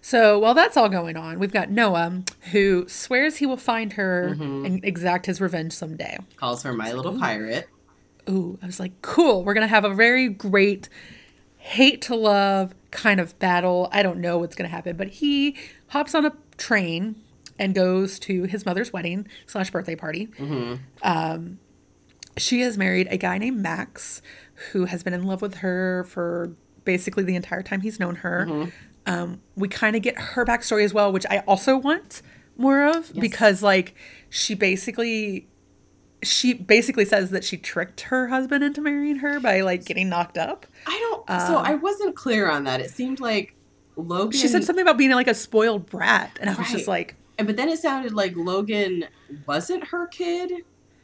[0.00, 4.36] So while that's all going on, we've got Noah who swears he will find her
[4.38, 4.64] Mhm.
[4.66, 6.18] and exact his revenge someday.
[6.36, 7.18] Calls her my little ooh.
[7.18, 7.68] pirate.
[8.28, 9.42] Ooh, I was like, cool.
[9.44, 10.88] We're gonna have a very great
[11.58, 13.88] hate to love kind of battle.
[13.92, 15.56] I don't know what's gonna happen, but he
[15.88, 17.16] hops on a train
[17.58, 20.24] and goes to his mother's wedding slash birthday party.
[20.38, 20.74] hmm
[22.36, 24.20] She has married a guy named Max,
[24.72, 26.50] who has been in love with her for
[26.84, 28.46] basically the entire time he's known her.
[28.48, 28.70] Mm-hmm.
[29.06, 32.22] Um, we kind of get her backstory as well, which I also want
[32.56, 33.20] more of Yes.
[33.20, 33.94] because, like,
[34.30, 35.48] she basically.
[36.22, 40.38] She basically says that she tricked her husband into marrying her by like getting knocked
[40.38, 40.64] up.
[40.86, 41.28] I don't.
[41.46, 42.80] so Um, I wasn't clear on that.
[42.80, 43.54] It seemed like
[43.96, 44.32] Logan.
[44.40, 47.46] She said something about being like a spoiled brat, and I was just like, and-
[47.46, 49.04] but then it sounded like Logan
[49.46, 50.50] wasn't her kid.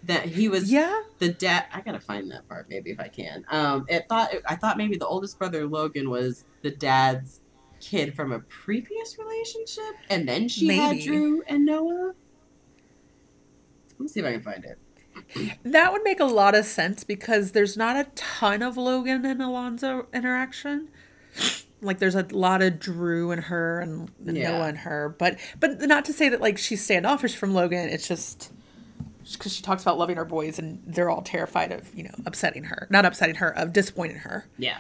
[0.05, 3.45] That he was "Yeah, the dad i gotta find that part maybe if i can
[3.51, 7.41] um it thought i thought maybe the oldest brother logan was the dad's
[7.81, 12.13] kid from a previous relationship and then she had drew and noah
[13.93, 14.79] let me see if i can find it
[15.65, 19.41] that would make a lot of sense because there's not a ton of Logan and
[19.43, 20.89] Alonzo interaction.
[21.83, 24.53] Like there's a lot of Drew and her and, and Yeah.
[24.53, 27.89] Noah and her, but but not to say that like she's standoffish from Logan.
[27.89, 28.53] It's just
[29.33, 32.65] because she talks about loving her boys and they're all terrified of you know upsetting
[32.65, 34.47] her, not upsetting her, of disappointing her.
[34.59, 34.79] yeah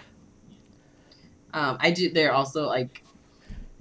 [1.54, 3.04] um i do they're also like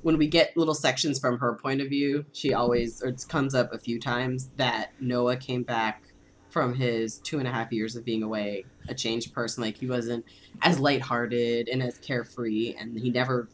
[0.02, 3.54] when we get little sections from her point of view she always or it comes
[3.56, 6.04] up a few times that noah came back
[6.50, 9.86] from his two and a half years of being away a changed person like he
[9.88, 10.26] wasn't
[10.62, 13.48] as lighthearted and as carefree and he never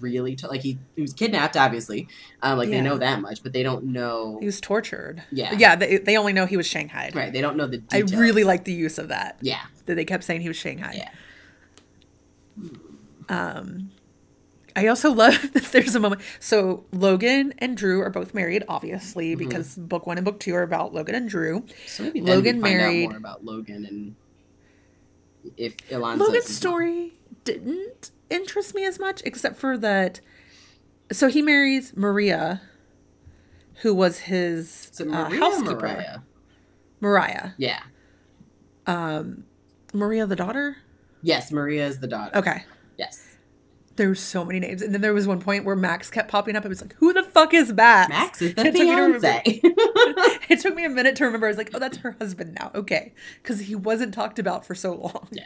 [0.00, 2.08] really t- like he, he was kidnapped obviously
[2.42, 2.76] um, like Yeah.
[2.76, 5.22] they know that much but they don't know He was tortured.
[5.30, 5.54] Yeah.
[5.56, 5.76] yeah.
[5.76, 7.14] They, they only know he was shanghaied.
[7.14, 9.38] right they don't know the I really like the use of that.
[9.40, 10.94] yeah That they kept saying he was shanghaied.
[10.96, 11.10] Yeah.
[13.28, 13.90] Um,
[14.74, 16.20] I also love that there's a moment.
[16.38, 19.38] So Logan and Drew are both married, obviously, Mhm.
[19.38, 21.64] because book one and book two are about Logan and Drew.
[21.86, 24.14] so maybe then Logan married- out more about logan and
[25.56, 30.20] if Alonzo Logan's story didn't interest me as much, except for that.
[31.12, 32.60] So he marries Maria,
[33.82, 35.74] who was his is it uh, Maria housekeeper.
[35.80, 36.18] Mariah?
[37.00, 37.50] Mariah.
[37.58, 37.82] yeah
[38.86, 39.44] Um,
[39.94, 40.78] Maria, the daughter.
[41.22, 42.64] yes maria is the daughter Okay.
[42.96, 43.36] Yes
[43.96, 46.54] There were so many names, and then there was one point where Max kept popping
[46.56, 46.64] up.
[46.64, 49.42] and was like, "Who the fuck is Max?" max is the It fiance
[50.50, 51.46] it took me a minute to remember.
[51.46, 54.74] I was like, "Oh, that's her husband now." Okay, because he wasn't talked about for
[54.74, 55.28] so long.
[55.32, 55.44] Yeah.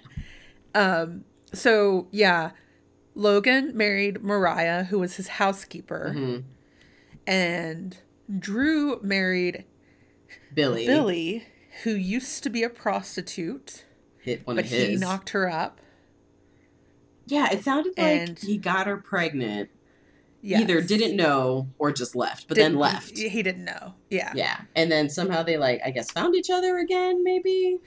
[0.74, 1.24] Um.
[1.52, 2.50] So yeah,
[3.14, 6.42] Logan married Mariah, who was his housekeeper, Mhm.
[7.26, 7.96] and
[8.38, 9.64] Drew married
[10.54, 10.86] Billy.
[10.86, 11.46] Billy,
[11.84, 13.84] who used to be a prostitute,
[14.20, 15.80] hit one but of he knocked her up.
[17.30, 19.70] Yeah, it sounded like And- he got her pregnant.
[20.42, 20.62] Yes.
[20.62, 23.18] Either didn't know or just left, but then Didn't- left.
[23.18, 23.94] He, he didn't know.
[24.08, 24.32] Yeah.
[24.34, 27.22] Yeah, and then somehow they like I guess found each other again.
[27.22, 27.78] Maybe.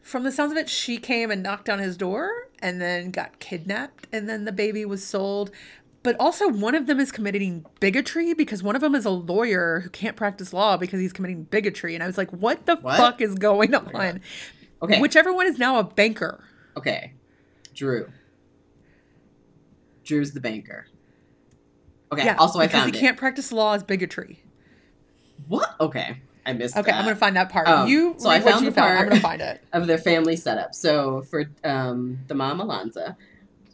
[0.00, 3.38] From the sounds of it, she came and knocked on his door and then got
[3.40, 5.50] kidnapped, and then the baby was sold.
[6.02, 9.80] But also, one of them is committing bigotry because one of them is a lawyer
[9.84, 11.94] who can't practice law because he's committing bigotry.
[11.94, 12.96] And I was like, what the What?
[12.96, 13.94] fuck is going oh God.
[13.94, 14.20] on?
[14.82, 15.00] Okay.
[15.00, 16.42] Whichever one is now a banker.
[16.76, 17.12] Okay.
[17.74, 18.08] Drew.
[20.04, 20.86] Drew's the banker.
[22.12, 22.24] Okay.
[22.24, 22.36] yeah.
[22.36, 23.00] also, I because found he it.
[23.00, 24.42] can't practice law as bigotry.
[25.48, 25.74] What?
[25.80, 26.18] Okay.
[26.44, 26.74] I missed.
[26.74, 26.80] That.
[26.80, 26.98] Okay, that.
[26.98, 27.66] I'm gonna find that part.
[27.68, 28.98] Oh, you so I what found you the found.
[28.98, 29.62] I'm gonna find it.
[29.72, 30.74] of their family setup.
[30.74, 33.16] So for um, the mom Alonza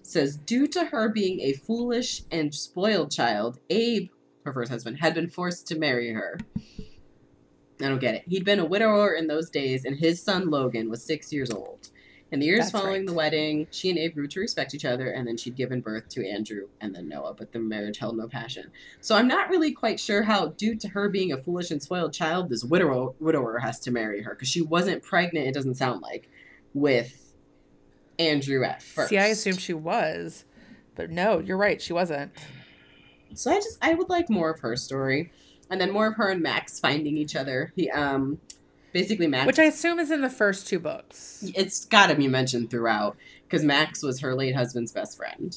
[0.03, 4.09] says, due to her being a foolish and spoiled child, Abe,
[4.45, 6.39] her first husband, had been forced to marry her.
[7.81, 8.25] I don't get it.
[8.27, 11.91] He'd been a widower in those days, and his son Logan was six years old.
[12.31, 13.07] In the years That's following right.
[13.07, 16.09] the wedding, she and Abe grew to respect each other, and then she'd given birth
[16.11, 18.71] to Andrew and then Noah, but the marriage held no passion.
[19.01, 22.13] So I'm not really quite sure how, due to her being a foolish and spoiled
[22.13, 26.03] child, this widower, widower has to marry her, because she wasn't pregnant, it doesn't sound
[26.03, 26.29] like,
[26.75, 27.33] with
[28.19, 29.09] Andrew at first.
[29.09, 30.45] See, I assumed she was,
[30.97, 31.81] but no, you're right.
[31.81, 32.33] She wasn't.
[33.35, 35.31] So I just I would like more of her story,
[35.71, 37.73] and then more of her and Max finding each other.
[37.77, 38.41] He um,
[38.93, 41.45] basically Max, Which I assume is in the first two books.
[41.55, 45.57] it's got to be mentioned throughout because Max was her late husband's best friend.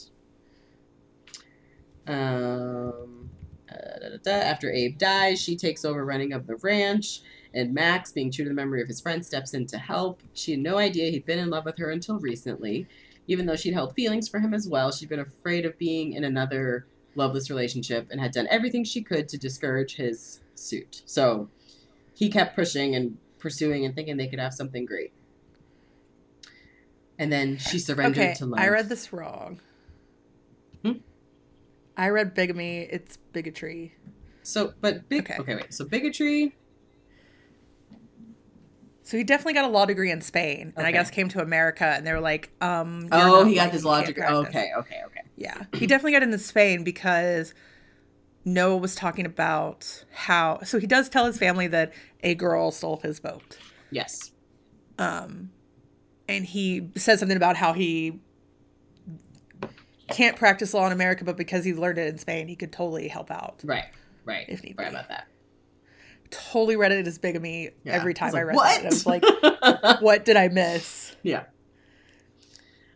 [2.08, 3.30] Um,
[3.70, 4.32] uh, da, da, da.
[4.32, 7.22] after Abe dies, she takes over running of the ranch,
[7.54, 10.22] and Max, being true to the memory of his friend, steps in to help.
[10.34, 12.88] She had no idea he'd been in love with her until recently.
[13.28, 16.24] Even though she'd held feelings for him as well, she'd been afraid of being in
[16.24, 21.04] another loveless relationship and had done everything she could to discourage his suit.
[21.06, 21.50] So
[22.14, 25.14] he kept pushing and pursuing and thinking they could have something great.
[27.18, 28.60] And then she surrendered Okay, to love.
[28.60, 29.60] I read this wrong.
[30.84, 30.94] Hmm?
[31.96, 32.80] I read bigamy.
[32.80, 33.94] It's bigotry.
[34.44, 35.22] So, but big.
[35.22, 35.38] Okay.
[35.40, 35.56] Okay.
[35.56, 35.74] wait.
[35.74, 36.56] So bigotry.
[39.04, 41.84] So he definitely got a law degree in Spain, and I guess came to America,
[41.86, 43.10] and they were like, um.
[43.12, 44.24] Oh, he got his law degree.
[44.24, 44.72] Okay.
[44.78, 45.02] Okay.
[45.06, 45.22] Okay.
[45.36, 47.54] Yeah, he definitely got into Spain because
[48.46, 50.60] Noah was talking about how.
[50.64, 53.58] So he does tell his family that a girl stole his boat.
[53.92, 54.32] Yes.
[54.98, 55.52] um,
[56.30, 58.20] and he says something about how he
[60.08, 63.08] can't practice law in America, but because he learned it in Spain, he could totally
[63.10, 63.60] help out.
[63.64, 63.86] Right.
[64.24, 64.46] Right.
[64.48, 64.96] If need right be.
[64.96, 65.28] about that.
[66.30, 67.94] Totally read it as bigamy Yeah.
[67.94, 68.86] every time I, was read like, that.
[69.64, 71.16] I was like, what did I miss?
[71.24, 71.44] yeah.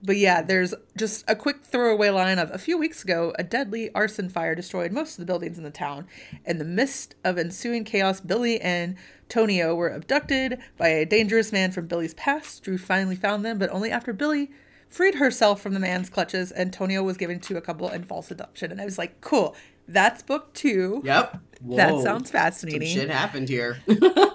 [0.06, 3.90] But yeah, there's just a quick throwaway line of a few weeks ago, a deadly
[3.94, 6.08] arson fire destroyed most of the buildings in the town.
[6.46, 8.96] In the midst of ensuing chaos, Billy and
[9.30, 12.64] Tonio were abducted by a dangerous man from Billy's past.
[12.64, 14.52] Drew finally found them, but only after Billy
[14.90, 18.30] freed herself from the man's clutches and Tonio was given to a couple in false
[18.32, 18.72] adoption.
[18.72, 19.56] And I was like, cool,
[19.88, 21.02] that's book two.
[21.04, 21.40] Yep.
[21.76, 22.04] That Whoa.
[22.04, 22.88] sounds Some fascinating.
[22.88, 23.82] shit happened here.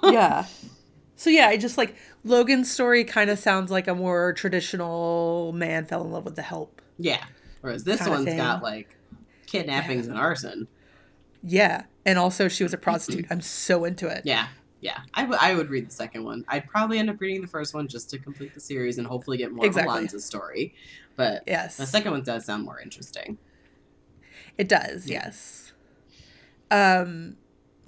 [0.02, 0.46] yeah.
[1.20, 5.84] So yeah, I just like Logan's story kind of sounds like a more traditional man
[5.84, 6.80] fell in love with the help.
[6.96, 7.24] yeah.
[7.60, 8.96] Whereas this one's got like
[9.46, 10.66] kidnappings and arson.
[11.42, 11.82] Yeah.
[12.06, 13.26] And also she was a prostitute.
[13.30, 14.22] I'm so into it.
[14.24, 14.48] Yeah.
[14.80, 15.00] Yeah.
[15.12, 16.42] I would- I would read the second one.
[16.48, 19.36] I'd probably end up reading the first one just to complete the series and hopefully
[19.36, 19.92] get more Exactly.
[19.92, 20.74] of Alonza's story.
[21.16, 21.76] But Yes.
[21.76, 23.36] the second one does sound more interesting.
[24.56, 25.74] It does, yes.
[26.70, 27.36] Um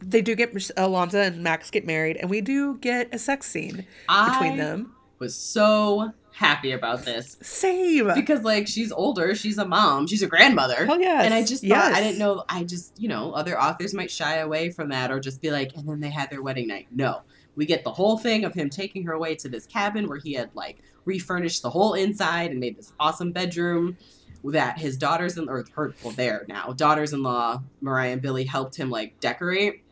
[0.05, 3.87] they do get Alonza and Max get married and we do get a sex scene
[4.09, 4.95] between them.
[5.19, 8.11] was so happy about this Same.
[8.15, 10.87] because like she's older, she's a mom, she's a grandmother.
[10.89, 11.23] Oh yeah.
[11.23, 11.97] And I just thought Yes.
[11.97, 15.21] I didn't know I just, you know, other authors might shy away from that or
[15.21, 16.89] just be like, and then they had their wedding night.
[16.91, 17.23] No.
[17.55, 20.33] We get the whole thing of him taking her away to this cabin where he
[20.33, 23.99] had like refurnished the whole inside and made this awesome bedroom
[24.45, 28.45] that his daughters in or her well there now, daughters in law, Mariah and Billy
[28.45, 29.85] helped him like decorate.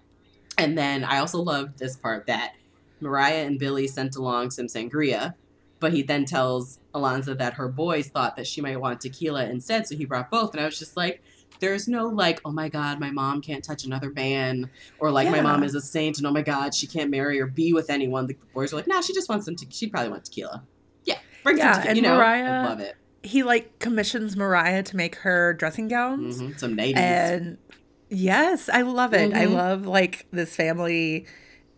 [0.60, 2.52] And then I also loved this part that
[3.00, 5.34] Mariah and Billy sent along some sangria,
[5.78, 9.86] but he then tells Alonza that her boys thought that she might want tequila instead,
[9.86, 10.52] so he brought both.
[10.52, 11.22] And I was just like,
[11.60, 15.40] there's no like, oh my god, my mom can't touch another man, or like my
[15.40, 18.26] mom is a saint, and oh my god, she can't marry or be with anyone.
[18.26, 19.56] The boys are like, nah, she just wants some.
[19.56, 20.62] Te- she'd probably want tequila.
[21.04, 21.88] Yeah, bring Yeah, some tequila.
[21.90, 22.94] and You know, Mariah- I love it.
[23.22, 26.40] he like commissions Mariah to make her dressing gowns.
[26.40, 26.98] hmm Some natives.
[27.04, 27.58] And
[28.10, 29.32] yes, I love it.
[29.32, 29.54] I Mhm.
[29.54, 31.26] love like this family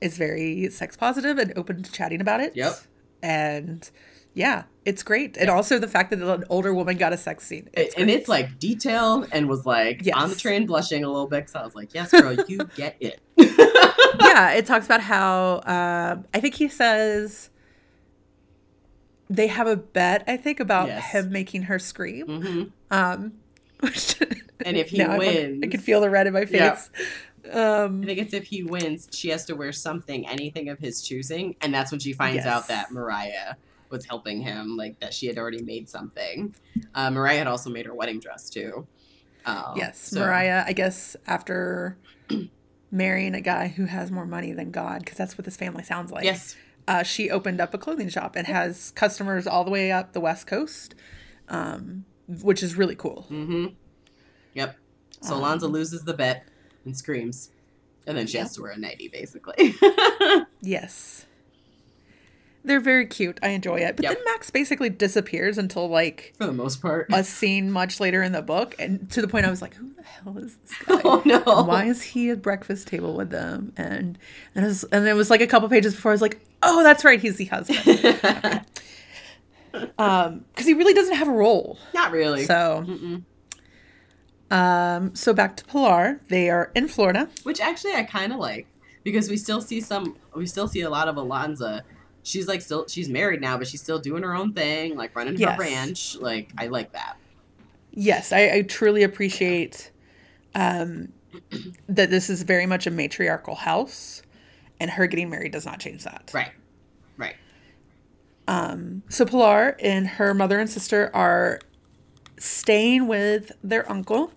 [0.01, 2.57] is very sex positive and open to chatting about it.
[2.57, 2.75] Yep.
[3.23, 3.89] And
[4.35, 5.37] Yeah, it's great.
[5.37, 7.69] And also the fact that an older woman got a sex scene.
[7.75, 10.17] It's and it's like detailed and was like yes.
[10.17, 12.97] on the train blushing a little bit because I was like, yes, girl, you get
[12.99, 13.21] it.
[13.37, 17.51] yeah, it talks about how uh, I think he says
[19.29, 21.13] they have a bet, I think, about yes.
[21.13, 22.27] him making her scream.
[22.27, 22.63] Mm-hmm.
[22.91, 23.33] Um,
[23.83, 26.91] and if he wins, I, can feel the red in my face.
[27.51, 31.03] Um, I think it's if he wins, she has to wear something, anything of his
[31.03, 32.47] choosing, and that's when she finds yes.
[32.47, 33.55] out that Mariah
[33.91, 36.55] was helping him, like that she had already made something.
[36.95, 38.87] Uh, Mariah had also made her wedding dress too.
[39.45, 40.21] Uh, yes, so.
[40.21, 40.65] Mariah.
[40.67, 41.99] I guess after
[42.91, 46.13] marrying a guy who has more money than God, because that's what this family sounds
[46.13, 46.25] like.
[46.25, 46.57] Yes.
[46.89, 50.21] Uh, she opened up a clothing shop and has customers all the way up the
[50.21, 50.95] West Coast,
[51.49, 53.27] um, which is really cool.
[53.31, 53.67] Mm-hmm.
[54.55, 54.77] Yep.
[55.21, 56.47] So um, Alanza loses the bet
[56.85, 57.51] and screams,
[58.07, 59.75] and then she has to wear a nightie, basically.
[60.61, 61.27] yes.
[62.65, 63.41] They're very cute.
[63.43, 63.97] I enjoy it.
[63.97, 64.15] But yep.
[64.15, 68.33] then Max basically disappears until like for the most part a scene much later in
[68.33, 71.01] the book, and to the point I was like, "Who the hell is this guy?
[71.05, 71.43] Oh no!
[71.45, 74.17] And why is he at breakfast table with them?" And
[74.55, 76.85] and it was, and it was like a couple pages before I was like, "Oh,
[76.85, 77.81] that's right, he's the husband."
[78.15, 78.61] okay.
[79.99, 81.79] Um, because he really doesn't have a role.
[81.95, 82.45] Not really.
[82.45, 82.85] So.
[82.87, 83.23] Mm-mm.
[84.51, 86.21] Um, so back to Pilar.
[86.29, 88.67] They are in Florida, which actually I kind of like
[89.03, 90.17] because we still see some.
[90.37, 91.83] We still see a lot of Alanza
[92.23, 95.37] she's like still she's married now, but she's still doing her own thing, like running
[95.37, 95.53] yes.
[95.53, 96.17] her ranch.
[96.17, 97.17] Like I like that.
[97.91, 99.91] Yes, I, I truly appreciate
[100.55, 101.13] um,
[101.89, 104.23] that this is very much a matriarchal house,
[104.81, 106.31] and her getting married does not change that.
[106.33, 106.53] Right.
[108.49, 111.61] Um, so Pilar and her mother and sister are
[112.39, 114.33] staying with their uncle.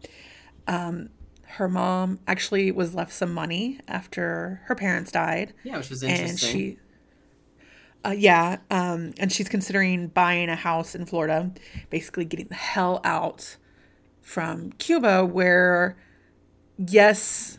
[0.68, 1.10] Um,
[1.44, 5.54] her mom actually was left some money after her parents died.
[5.64, 6.30] Yeah, which was interesting.
[6.30, 6.80] And she
[8.06, 11.52] uh, yeah, um, and she's considering buying a house in Florida,
[11.90, 13.58] basically getting the hell out
[14.22, 15.98] from Cuba, where,
[16.78, 17.58] yes,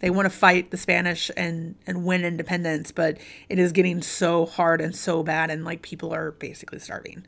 [0.00, 4.46] they want to fight the Spanish and and win independence, but it is getting so
[4.46, 7.26] hard and so bad, and like people are basically starving.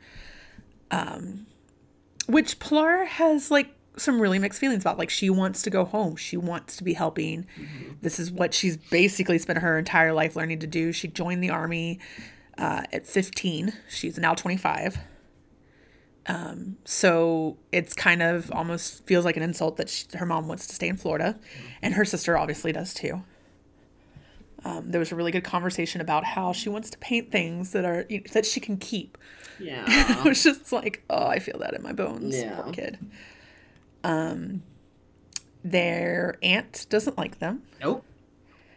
[0.91, 1.45] Um,
[2.27, 4.97] which Pilar has like some really mixed feelings about.
[4.97, 7.45] Like she wants to go home, she wants to be helping.
[7.59, 7.93] Mm-hmm.
[8.01, 10.91] This is what she's basically spent her entire life learning to do.
[10.91, 11.99] She joined the army
[12.57, 13.73] uh, at 15.
[13.89, 14.99] She's now 25.
[16.29, 20.67] Um, so it's kind of almost feels like an insult that she, her mom wants
[20.67, 21.37] to stay in Florida,
[21.81, 23.23] and her sister obviously does too.
[24.63, 27.85] Um, there was a really good conversation about how she wants to paint things that
[27.85, 29.17] are that she can keep.
[29.59, 29.85] Yeah,
[30.19, 32.37] it was just like, oh, I feel that in my bones.
[32.37, 32.61] Yeah.
[32.61, 32.99] Poor kid.
[34.03, 34.63] Um,
[35.63, 37.63] their aunt doesn't like them.
[37.81, 38.05] Nope.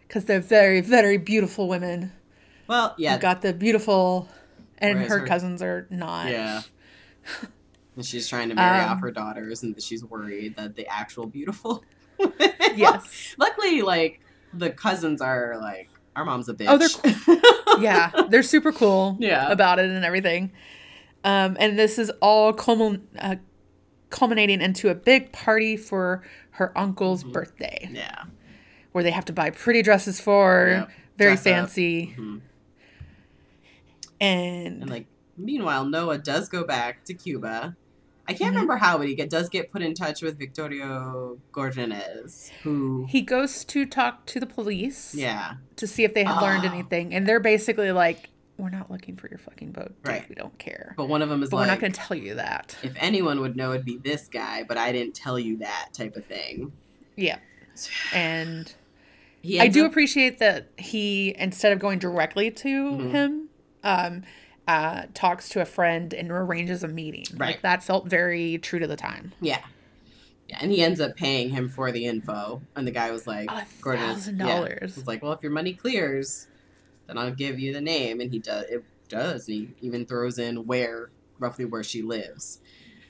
[0.09, 2.12] Because they're very, very beautiful women
[2.67, 3.19] well, yeah.
[3.19, 4.29] got the beautiful,
[4.79, 6.31] and her, her, cousins are not.
[6.31, 6.62] Yeah.
[7.97, 11.27] and she's trying to marry um, off her daughters, and she's worried that the actual
[11.27, 11.85] beautiful.
[12.75, 13.35] yes.
[13.39, 14.21] Luckily, like
[14.55, 16.67] the cousins are like our mom's a bitch.
[16.69, 17.81] Oh, they're cool.
[17.83, 19.17] yeah, they're super cool.
[19.19, 19.51] Yeah.
[19.51, 20.53] About it and everything.
[21.25, 23.37] Um, and this is all culmin- uh,
[24.11, 27.33] culminating into a big party for her uncle's mm-hmm.
[27.33, 27.89] birthday.
[27.93, 28.25] Yeah.
[28.93, 30.91] Where they have to buy pretty dresses for, yep.
[31.17, 32.09] very Dress fancy.
[32.09, 32.39] Mm-hmm.
[34.21, 37.77] And, and like meanwhile, Noah does go back to Cuba.
[38.27, 38.55] I can't mm-hmm.
[38.55, 43.21] remember how, but he get, does get put in touch with Victorio Gorgenes, who he
[43.21, 45.14] goes to talk to the police.
[45.14, 46.47] Yeah, to see if they have oh.
[46.47, 50.09] learned anything, and they're basically like, "We're not looking for your fucking boat, dude.
[50.09, 50.28] right?
[50.28, 52.16] We don't care." But one of them is but like, "We're not going to tell
[52.16, 55.59] you that." If anyone would know, it'd be this guy, but I didn't tell you
[55.59, 56.72] that type of thing.
[57.16, 57.39] Yeah,
[58.14, 58.72] and
[59.59, 63.11] I do up- appreciate that he instead of going directly to mm-hmm.
[63.11, 63.49] him
[63.83, 64.22] um,
[64.69, 67.25] uh, talks to a friend and arranges a meeting.
[67.37, 67.49] Right.
[67.49, 69.33] Like, that felt very true to the time.
[69.41, 69.63] Yeah.
[70.49, 73.51] Yeah, and he ends up paying him for the info, and the guy was like,
[73.51, 76.49] "A thousand dollars." He's like, "Well, if your money clears,
[77.07, 78.65] then I'll give you the name." And he does.
[78.65, 79.49] It does.
[79.49, 82.61] And he even throws in where roughly where she lives.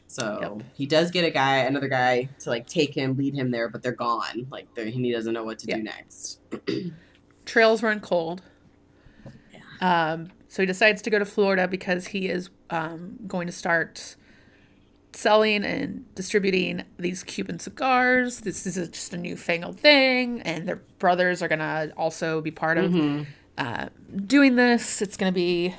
[0.07, 0.67] So yep.
[0.75, 3.83] he does get a guy, another guy to like take him, lead him there, but
[3.83, 4.47] they're gone.
[4.51, 5.79] Like they're, he doesn't know what to yep.
[5.79, 6.41] do next.
[7.47, 8.43] Trails run cold.
[9.53, 10.13] Yeah.
[10.13, 14.17] Um, so he decides to go to Florida because he is um, going to start
[15.15, 18.41] selling and distributing these Cuban cigars.
[18.41, 22.77] This is just a newfangled thing, and their brothers are going to also be part
[22.77, 23.23] of mm-hmm.
[23.57, 23.87] uh,
[24.27, 25.01] doing this.
[25.01, 25.75] It's going to be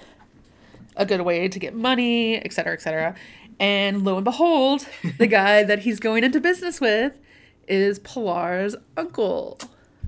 [0.97, 3.13] a good way to get money, et cetera, et cetera.
[3.59, 4.87] And lo and behold,
[5.19, 7.19] the guy that he's going into business with
[7.67, 9.59] is Pilar's uncle.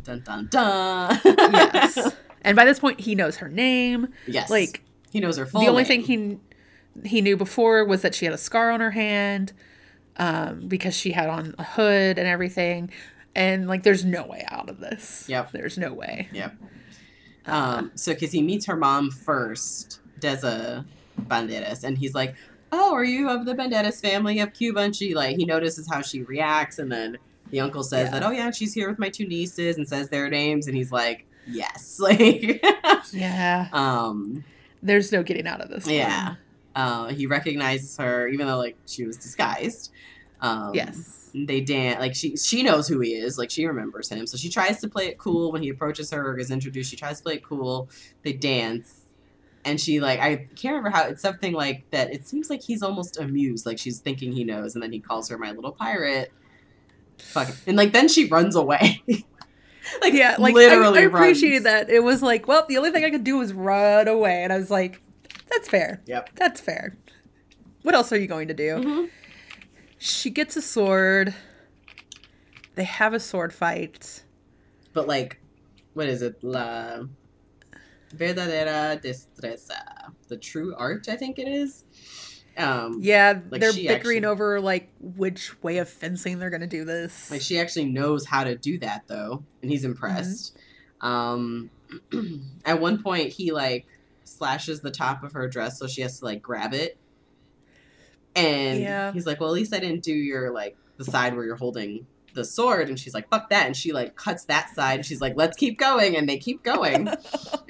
[0.02, 1.22] Dun dun dun.
[1.24, 2.16] yes.
[2.46, 4.08] And by this point, he knows her name.
[4.28, 4.50] Yes.
[4.50, 4.82] Like
[5.12, 5.62] he knows her full.
[5.62, 6.04] The only name.
[6.04, 6.40] thing
[7.04, 9.52] he, he knew before was that she had a scar on her hand
[10.18, 12.92] um, because she had on a hood and everything.
[13.36, 15.26] And like, there's no way out of this.
[15.28, 15.52] Yep.
[15.52, 16.30] There's no way.
[16.32, 16.56] Yep.
[17.48, 20.86] Um, so because he meets her mom first, Deza
[21.28, 22.36] Banderas, and he's like,
[22.72, 26.02] "Oh, are you of the Banderas family of Cuba?" And she like he notices how
[26.02, 27.18] she reacts, and then
[27.52, 28.12] the uncle says Yeah.
[28.20, 30.92] that, "Oh yeah, she's here with my two nieces," and says their names, and he's
[30.92, 32.64] like, "Yes," like,
[33.12, 33.68] Yeah.
[33.74, 34.44] um,
[34.84, 35.86] There's no getting out of this.
[35.86, 35.96] one.
[35.96, 36.36] yeah.
[36.76, 39.92] Uh, he recognizes her, even though like she was disguised.
[40.42, 41.30] Um, Yes.
[41.34, 44.48] they dance like she she knows who he is like she remembers him so she
[44.50, 47.24] tries to play it cool when he approaches her or is introduced she tries to
[47.24, 47.90] play it cool
[48.24, 49.02] they dance
[49.66, 52.82] and she like i can't remember how it's something like that it seems like he's
[52.82, 56.32] almost amused like she's thinking he knows and then he calls her my little pirate
[57.18, 57.56] Fuck it.
[57.68, 59.02] and like then she runs away
[60.02, 61.90] like yeah, like literally I, I appreciated that.
[61.90, 64.58] It was like, well, the only thing I could do was run away, and I
[64.58, 65.02] was like,
[65.50, 66.02] that's fair.
[66.06, 66.32] Yep.
[66.36, 66.98] That's fair.
[67.84, 68.76] What else are you going to do?
[68.78, 69.10] Mhm.
[69.98, 71.34] She gets a sword.
[72.76, 74.24] They have a sword fight.
[74.94, 75.40] but like
[75.94, 77.04] what is it la
[78.16, 81.84] verdadera destreza the true art i think it is
[82.58, 86.86] um Yeah, Like, they're bickering actually- over like which way of fencing they're gonna do
[86.86, 87.30] this.
[87.32, 90.58] Like she actually knows how to do that though, and he's impressed.
[91.02, 91.70] Um,
[92.66, 93.86] at one point, he like
[94.24, 96.98] slashes the top of her dress, so she has to like grab it.
[98.36, 99.12] And Yeah.
[99.14, 102.06] he's like, "Well, at least I didn't do your like the side where you're holding
[102.34, 104.96] the sword." And she's like, "Fuck that!" And she like cuts that side.
[104.96, 107.08] And she's like, "Let's keep going," and they keep going.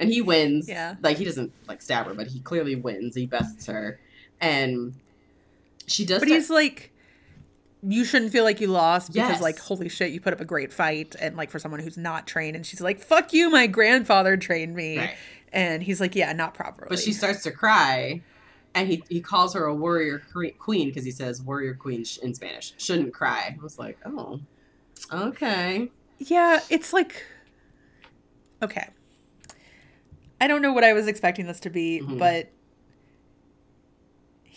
[0.00, 0.68] and he wins.
[0.68, 0.96] Yeah.
[1.02, 3.14] Like he doesn't like stab her, but he clearly wins.
[3.14, 4.00] He bests her,
[4.40, 4.94] and
[5.86, 6.20] she does.
[6.20, 6.92] but start- he's like,
[7.82, 9.40] you shouldn't feel like you lost because Yes.
[9.42, 12.26] like holy shit, you put up a great fight, and like for someone who's not
[12.26, 15.14] trained, and she's like, fuck you, my grandfather trained me, Right.
[15.52, 16.88] and he's like, yeah, not properly.
[16.90, 18.22] But she starts to cry,
[18.74, 20.22] and he, he calls her a warrior
[20.58, 23.56] queen because he says warrior queen sh- in Spanish shouldn't cry.
[23.58, 24.40] I was like, oh,
[25.12, 25.90] okay.
[26.18, 27.22] Yeah, it's like
[28.62, 28.88] okay.
[30.40, 32.18] I don't know what I was expecting this to be, Mhm.
[32.18, 32.50] but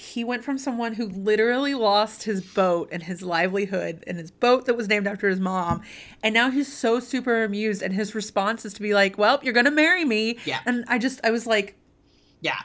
[0.02, 4.66] he went from someone who literally lost his boat and his livelihood and his boat
[4.66, 5.82] that was named after his mom,
[6.24, 9.52] and now he's so super amused and his response is to be like, "Well, you're
[9.54, 10.62] going to marry me." Yeah.
[10.66, 11.76] And I just I was like,
[12.40, 12.56] Yeah,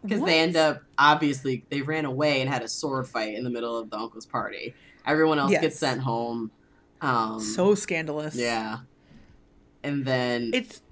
[0.00, 3.50] because they end up obviously they ran away and had a sword fight in the
[3.50, 4.72] middle of the uncle's party.
[5.04, 5.62] Everyone else Yes.
[5.62, 6.52] gets sent home.
[7.00, 8.36] Um, so scandalous.
[8.36, 8.78] yeah,
[9.82, 10.82] and then It's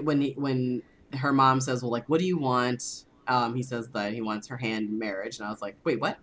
[0.00, 0.80] when he, when
[1.12, 4.48] her mom says, "Well, like, what do you want?" Um, he says that he wants
[4.48, 6.18] her hand in marriage, and I was like, "Wait, what?"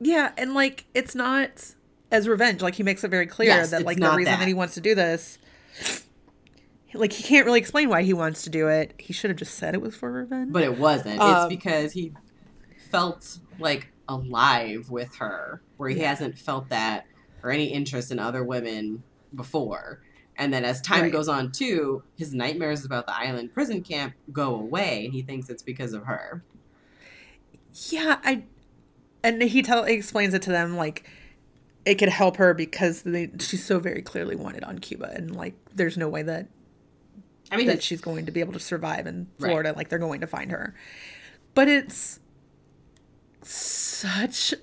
[0.00, 1.74] Yeah, and like it's not
[2.10, 2.62] as revenge.
[2.62, 4.38] Like he makes it very clear Yes, that like the reason that.
[4.40, 4.48] that.
[4.48, 5.38] he wants to do this,
[6.94, 8.94] like he can't really explain why he wants to do it.
[8.98, 10.52] He should have just said it was for revenge.
[10.52, 11.16] But it wasn't.
[11.16, 12.12] it's Um, because he
[12.90, 16.08] felt like alive with her, where he Yeah.
[16.10, 17.06] hasn't felt that
[17.42, 19.02] or any interest in other women
[19.34, 20.00] before.
[20.40, 21.12] And then as time Right.
[21.12, 25.50] goes on, too, his nightmares about the island prison camp go away, and he thinks
[25.50, 26.42] it's because of her.
[27.90, 28.44] yeah, I
[29.22, 31.06] and he tell he explains it to them like
[31.84, 35.54] it could help her because they, she's so very clearly wanted on Cuba, and like
[35.74, 36.48] there's no way that
[37.52, 39.48] I mean, that she's going to be able to survive in Right.
[39.50, 39.74] Florida.
[39.76, 40.74] Like they're going to find her.
[41.54, 42.20] But it's
[43.42, 44.54] such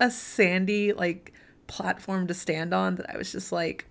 [0.00, 1.32] a sandy like
[1.66, 3.86] platform to stand on that I was just like,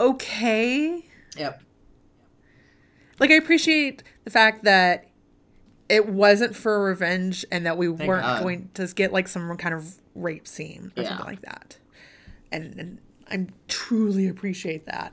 [0.00, 1.04] okay.
[1.36, 1.62] yep,
[3.18, 5.06] Like I appreciate the fact that
[5.88, 8.42] it wasn't for revenge and that we Thank weren't God.
[8.42, 11.10] going to get like some kind of rape scene or Yeah.
[11.10, 11.78] something like that.
[12.52, 12.98] And, and
[13.30, 15.12] I truly appreciate that.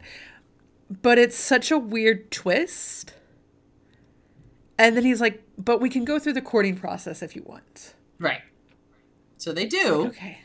[1.01, 3.13] But it's such a weird twist.
[4.79, 7.93] And then he's like, but we can go through the courting process if you want.
[8.19, 8.41] right.
[9.39, 10.07] So they do.
[10.07, 10.39] Okay.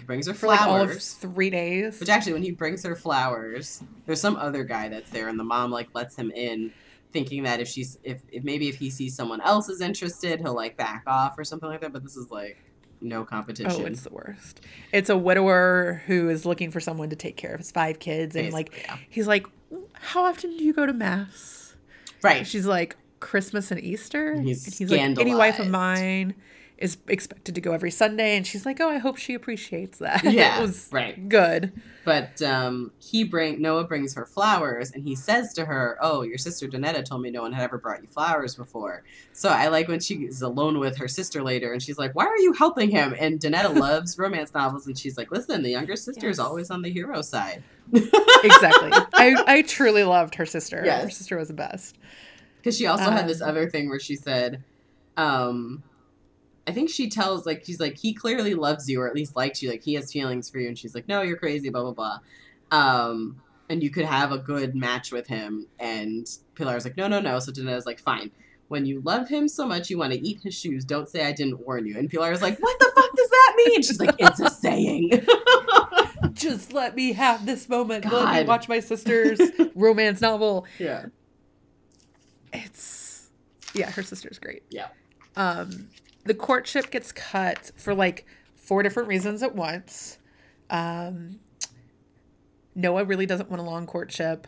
[0.00, 1.12] He brings her For like all of flowers.
[1.14, 2.00] three days.
[2.00, 5.44] Which actually, when he brings her flowers, there's some other guy that's there, and the
[5.44, 6.72] mom like lets him in,
[7.12, 10.54] thinking that if she's if, if maybe if he sees someone else is interested, he'll
[10.54, 11.92] like back off or something like that.
[11.92, 12.56] But this is like
[13.00, 13.82] no competition.
[13.82, 14.60] Oh, it's the worst.
[14.92, 18.34] It's a widower who is looking for someone to take care of his five kids.
[18.36, 18.96] And like, yeah.
[19.08, 19.46] he's like,
[19.92, 21.74] How often do you go to Mass?
[22.22, 22.38] right.
[22.38, 24.30] And she's like, Christmas and Easter.
[24.30, 26.34] And And he's he's like, Any wife of mine
[26.78, 28.36] is expected to go every Sunday.
[28.36, 30.22] And she's like, Oh, I hope she appreciates that.
[30.36, 31.28] Yeah, it was right.
[31.28, 31.72] good.
[32.04, 36.38] But um, he bring Noah brings her flowers, and he says to her, "Oh, your
[36.38, 39.02] sister Donetta told me no one had ever brought you flowers before."
[39.32, 42.26] So I like when she is alone with her sister later, and she's like, "Why
[42.26, 45.96] are you helping him?" And Donetta loves romance novels, and she's like, "Listen, the younger
[45.96, 48.90] sister is always on the hero side." Exactly.
[49.14, 50.78] I, I truly loved her sister.
[50.78, 51.16] Her Yes.
[51.18, 51.98] sister was the best.
[52.58, 54.62] Because she also had Um, this other thing where she said,
[55.16, 55.82] um
[56.66, 59.62] I think she tells like she's like he clearly loves you or at least likes
[59.62, 59.70] you.
[59.70, 60.68] Like he has feelings for you.
[60.68, 62.18] And she's like no you're crazy blah blah blah.
[62.70, 65.66] Um and you could have a good match with him.
[65.78, 67.38] And Pilar's like no no no.
[67.38, 68.30] So Dana's like fine.
[68.68, 70.84] When you love him so much you want to eat his shoes.
[70.84, 71.96] Don't say I didn't warn you.
[71.98, 73.82] And Pilar's like what the fuck does that mean?
[73.82, 75.24] She's like it's a saying.
[76.32, 78.04] Just let me have this moment.
[78.04, 79.40] Let me watch my sister's
[79.74, 80.66] romance novel.
[80.78, 81.06] yeah.
[82.52, 83.28] It's
[83.74, 84.62] yeah, her sister's great.
[84.70, 84.88] Yeah.
[85.36, 85.88] Um,
[86.26, 90.18] the courtship gets cut for like four different reasons at once.
[90.70, 91.38] Um,
[92.74, 94.46] Noah really doesn't want a long courtship,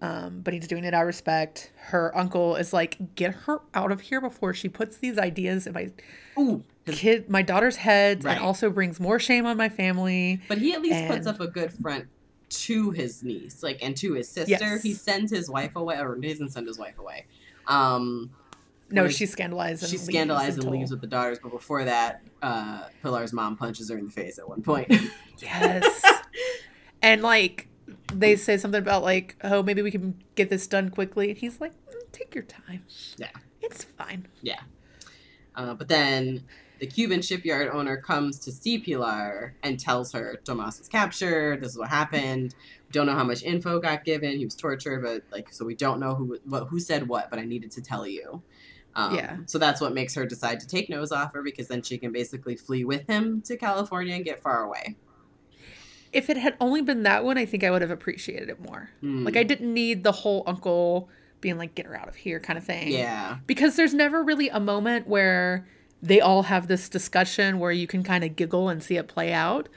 [0.00, 1.70] um, but he's doing it out of respect.
[1.76, 5.74] Her uncle is like, "Get her out of here before she puts these ideas in
[5.74, 5.90] my
[6.38, 8.36] ooh kid, my daughter's head, Right.
[8.36, 11.46] and also brings more shame on my family." But he at least puts up a
[11.48, 12.06] good front
[12.50, 14.50] to his niece, like and to his sister.
[14.52, 14.82] Yes.
[14.82, 17.26] He sends his wife away, or he doesn't send his wife away.
[17.66, 18.30] Um,
[18.90, 19.82] No, Like, she's scandalized.
[19.82, 23.56] And she leaves scandalized and leaves with the daughters, but before that, uh, Pilar's mom
[23.56, 24.92] punches her in the face at one point.
[25.40, 26.02] Yes.
[27.00, 27.68] and like
[28.12, 31.28] they say something about like, oh, maybe we can get this done quickly.
[31.30, 32.84] And he's like, "Mm, take your time.
[33.18, 33.28] Yeah.
[33.60, 34.26] It's fine.
[34.42, 34.60] Yeah,
[35.56, 36.44] uh, but then
[36.78, 41.60] the Cuban shipyard owner comes to see Pilar and tells her Tomas was captured.
[41.60, 42.54] This is what happened.
[42.88, 44.38] We don't know how much info got given.
[44.38, 47.30] He was tortured, but like, so we don't know who what who said what.
[47.30, 48.42] But I needed to tell you.
[48.98, 49.36] Um, Yeah.
[49.46, 52.56] So that's what makes her decide to take Noah's offer because then she can basically
[52.56, 54.96] flee with him to California and get far away.
[56.12, 58.90] If it had only been that one, I think I would have appreciated it more.
[59.00, 59.24] Hmm.
[59.24, 61.08] Like I didn't need the whole uncle
[61.40, 62.88] being like, get her out of here kind of thing.
[62.88, 65.68] yeah, Because there's never really a moment where
[66.02, 69.32] they all have this discussion where you can kind of giggle and see it play
[69.32, 69.68] out.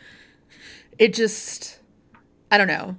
[0.98, 1.80] It just,
[2.50, 2.96] I don't know.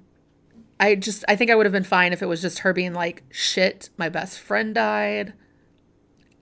[0.78, 2.92] I just, I think I would have been fine if it was just her being
[2.92, 5.34] like, shit, my best friend died.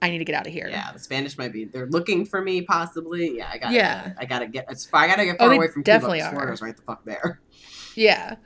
[0.02, 0.66] I need to get out of here.
[0.70, 0.92] yeah.
[0.92, 3.36] The Spanish might be they're looking for me possibly.
[3.36, 3.72] Yeah, I got.
[3.72, 4.12] Yeah.
[4.18, 4.66] I gotta get.
[4.70, 6.30] It's I gotta get Oh, far they away from definitely Cuba.
[6.32, 7.40] Florida's right the fuck there.
[7.94, 8.36] Yeah.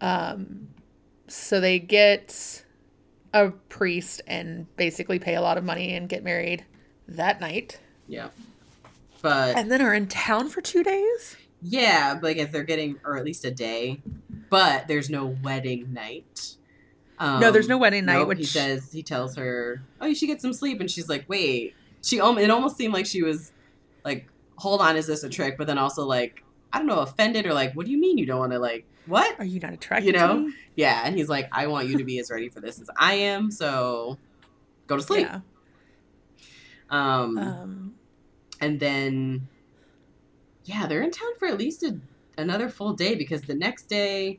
[0.00, 0.68] Um,
[1.28, 2.64] so they get
[3.34, 6.64] a priest and basically pay a lot of money and get married
[7.08, 7.80] that night.
[8.08, 8.28] Yeah,
[9.22, 11.36] but And then are in town for two days?
[11.62, 14.00] Yeah, but I guess they're getting, or at least a day.
[14.48, 16.54] But there's no wedding night.
[17.18, 20.26] Um, No, there's no wedding night, nope, he says he tells her, "Oh, you should
[20.26, 23.52] get some sleep," and she's like, "Wait." She it almost seemed like she was
[24.04, 27.46] like, "Hold on, is this a trick?" But then also like, I don't know, offended
[27.46, 29.72] or like, "What do you mean you don't want to like what?" Are you not
[29.72, 30.46] attracted You know?
[30.48, 30.52] to?
[30.76, 33.14] Yeah, and he's like, "I want you to be as ready for this as I
[33.14, 34.18] am, so
[34.86, 35.40] go to sleep." Yeah.
[36.90, 37.94] Um, Um,
[38.60, 39.48] and then
[40.64, 41.98] yeah they're in town for at least a,
[42.38, 44.38] another full day because the next day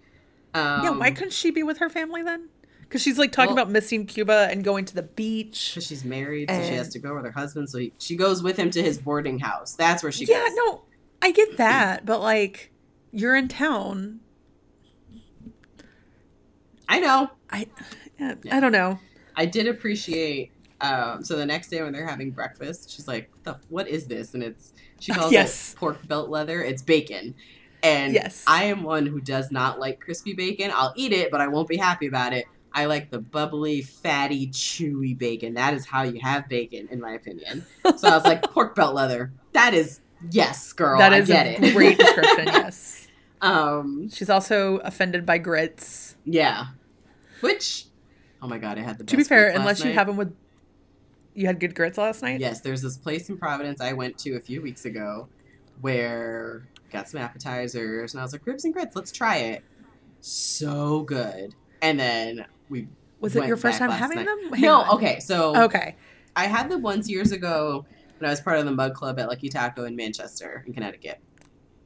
[0.54, 2.50] um yeah, why couldn't she be with her family then?
[2.88, 5.72] Because she's like talking Well- about missing Cuba and going to the beach.
[5.74, 8.42] because she's married so she has to go with her husband so he, she goes
[8.42, 10.84] with him to his boarding house that's where she yeah, goes no,
[11.22, 12.72] I get that, but like,
[13.12, 14.20] you're in town.
[16.90, 17.68] i know I,
[18.20, 18.56] yeah, Yeah.
[18.56, 19.00] I don't know.
[19.36, 23.58] i did appreciate um so the next day when they're having breakfast she's like the,
[23.70, 25.74] what is this and it's she calls Yes.
[25.74, 27.34] it pork belt leather it's bacon
[27.84, 28.44] and Yes.
[28.48, 31.68] i am one who does not like crispy bacon i'll eat it but i won't
[31.68, 32.46] be happy about it
[32.78, 35.56] I like the bubbly, fatty, chewy bacon.
[35.56, 37.66] That is how you have bacon, in my opinion.
[37.98, 39.34] So I was like, pork belt leather.
[39.54, 41.00] That is yes, girl.
[41.00, 41.74] That is I get a it.
[41.74, 42.46] great description.
[42.46, 43.08] Yes.
[43.42, 46.16] um, She's also offended by grits.
[46.24, 46.66] yeah.
[47.42, 47.86] Which,
[48.44, 49.04] oh my god, I had the.
[49.06, 49.96] Best to be fair, unless you night.
[49.96, 50.36] have them with,
[51.34, 52.40] you had good grits last night.
[52.40, 55.30] Yes, there's this place in Providence I went to a few weeks ago,
[55.82, 59.64] where got some appetizers, and I was like, ribs and grits, let's try it.
[60.20, 61.54] So good.
[61.82, 62.88] And then we.
[63.20, 64.26] Was it your first time having night.
[64.26, 64.54] them?
[64.54, 64.90] Hang no, on.
[64.98, 65.96] okay, so Okay.
[66.36, 67.86] I had them once years ago
[68.20, 71.20] when I was part of the Mug Club at Lucky Taco in Manchester, in Connecticut.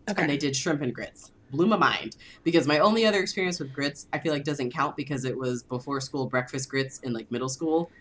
[0.09, 0.21] Okay.
[0.23, 1.31] and they did shrimp and grits.
[1.51, 4.97] Blew my mind because my only other experience with grits, I feel like doesn't count
[4.97, 7.91] because it was before school breakfast grits in like middle school.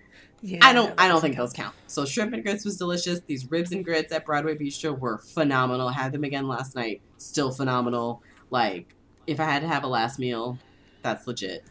[0.41, 1.75] yeah, I don't, I don't think those count.
[1.87, 3.21] So shrimp and grits was delicious.
[3.27, 5.89] These ribs and grits at Broadway Bistro were phenomenal.
[5.89, 8.23] I Had them again last night, still phenomenal.
[8.51, 8.95] Like
[9.27, 10.59] if I had to have a last meal,
[11.03, 11.65] that's legit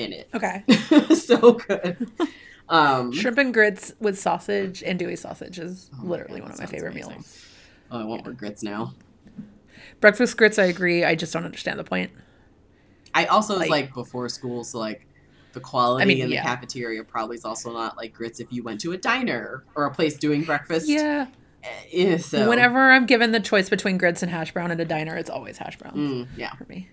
[0.00, 0.28] in it.
[0.34, 0.64] Okay.
[1.14, 2.10] so good.
[2.72, 6.66] Um, Shrimp and grits with sausage andouille sausage is oh literally God, one of my
[6.66, 7.10] favorite amazing.
[7.14, 7.44] meals.
[7.90, 8.94] Oh, I want more grits now.
[10.00, 11.02] Breakfast grits, I agree.
[11.04, 12.12] I just don't understand the point.
[13.12, 15.04] I also was Like- like before school, so like
[15.52, 18.62] the quality I mean, in the cafeteria probably is also not like grits if you
[18.62, 20.88] went to a diner or a place doing breakfast.
[20.88, 21.26] Yeah.
[21.92, 25.16] Eh, so Whenever I'm given the choice between grits and hash brown at a diner,
[25.16, 25.94] it's always hash brown.
[25.94, 26.54] Mm, yeah.
[26.54, 26.88] for me.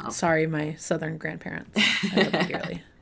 [0.00, 0.06] Yeah.
[0.06, 1.70] Um, Sorry, my southern grandparents.
[1.76, 2.82] I love dearly.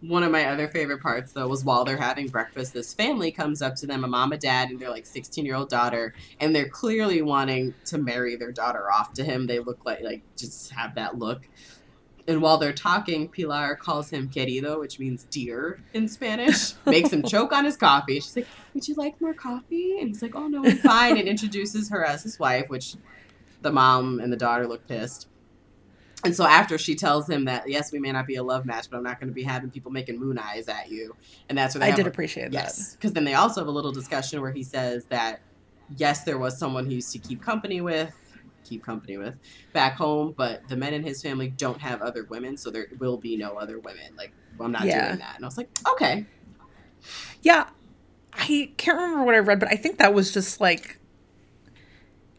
[0.00, 3.62] one of my other favorite parts though was while they're having breakfast, this family comes
[3.62, 6.54] up to them, a mom, a dad, and their like 16 year old daughter, and
[6.54, 9.46] they're clearly wanting to marry their daughter off to him.
[9.46, 11.42] They look like like just have that look.
[12.28, 16.72] And while they're talking, Pilar calls him querido, which means dear in Spanish.
[16.84, 18.14] Makes him choke on his coffee.
[18.14, 21.28] She's like, "Would you like more coffee?" And he's like, "Oh no, I'm fine." And
[21.28, 22.96] introduces her as his wife, which
[23.62, 25.28] the mom and the daughter look pissed.
[26.24, 28.88] And so after she tells him that yes, we may not be a love match,
[28.90, 31.14] but I'm not going to be having people making moon eyes at you,
[31.48, 33.92] and that's what I did a, appreciate yes, because then they also have a little
[33.92, 35.40] discussion where he says that
[35.96, 38.12] yes, there was someone he used to keep company with,
[38.64, 39.34] keep company with
[39.72, 43.18] back home, but the men in his family don't have other women, so there will
[43.18, 44.16] be no other women.
[44.16, 45.08] Like well, I'm not yeah.
[45.08, 46.26] doing that, and I was like, okay,
[47.42, 47.68] yeah.
[48.38, 50.98] I can't remember what I read, but I think that was just like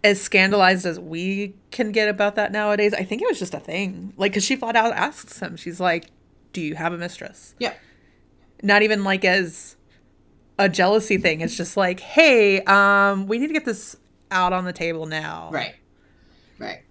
[0.07, 3.59] as scandalized as we can get about that nowadays, I think it was just a
[3.59, 4.13] thing.
[4.15, 6.05] Like, because she flat out asks him, she's like,
[6.53, 7.55] Do you have a mistress?
[7.59, 7.73] Yeah.
[8.63, 9.75] Not even like as
[10.57, 11.41] a jealousy thing.
[11.41, 13.97] It's just like, Hey, um, we need to get this
[14.31, 15.49] out on the table now.
[15.51, 15.75] Right.
[16.57, 16.83] Right.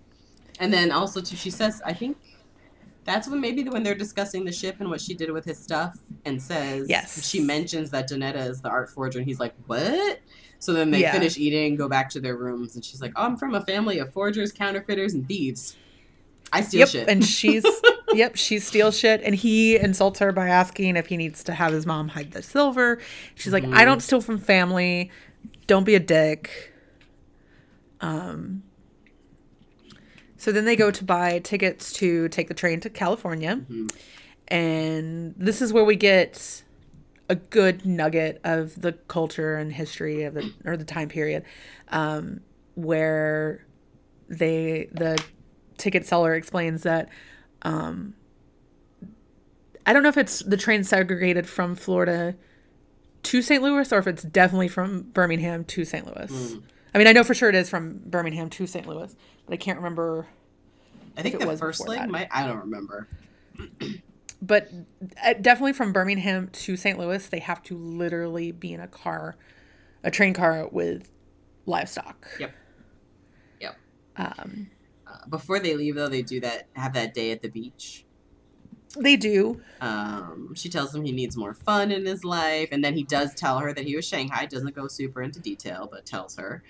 [0.61, 2.19] And then also, too, she says, I think
[3.05, 5.97] that's when maybe when they're discussing the ship and what she did with his stuff
[6.27, 7.27] and says, Yes.
[7.27, 10.21] She mentions that Donetta is the art forger, and he's like, What?
[10.59, 11.13] So then they yeah.
[11.13, 13.99] finish eating, go back to their rooms, and she's like, "Oh, I'm from a family
[13.99, 15.77] of forgers, counterfeiters, and thieves.
[16.53, 17.65] I steal yep, shit." and she's
[18.13, 21.73] yep, she steals shit, and he insults her by asking if he needs to have
[21.73, 22.99] his mom hide the silver.
[23.35, 23.75] She's like, mm-hmm.
[23.75, 25.11] "I don't steal from family.
[25.67, 26.73] Don't be a dick."
[28.01, 28.63] Um.
[30.39, 33.57] So then they go to buy tickets to take the train to California.
[33.57, 33.87] Mm-hmm.
[34.49, 36.63] And this is where we get
[37.29, 41.45] a good nugget of the culture and history of the or the time period
[41.89, 42.41] um,
[42.75, 43.67] where
[44.29, 45.23] they the
[45.77, 47.09] ticket seller explains that
[47.63, 48.15] um,
[49.85, 52.35] I don't know if it's the train segregated from Florida
[53.25, 53.63] to St.
[53.63, 56.07] Louis or if it's definitely from Birmingham to St.
[56.07, 56.31] Louis.
[56.31, 56.63] Mm.
[56.95, 58.87] I mean, I know for sure it is from Birmingham to St.
[58.87, 59.15] Louis,
[59.45, 60.27] but I can't remember.
[61.17, 62.29] I think the first leg might.
[62.31, 63.09] I don't remember.
[64.43, 64.71] but
[65.25, 66.99] uh, definitely from Birmingham to St.
[66.99, 69.37] Louis, they have to literally be in a car,
[70.05, 71.09] a train car with
[71.65, 72.29] livestock.
[72.39, 72.55] Yep.
[73.61, 73.77] Yep.
[74.17, 74.71] Um,
[75.07, 78.05] uh, before they leave, though, they do that have that day at the beach.
[78.99, 79.61] They do.
[79.81, 83.35] Um, she tells him he needs more fun in his life, and then he does
[83.35, 84.47] tell her that he was Shanghai.
[84.47, 86.63] Doesn't go super into detail, but tells her.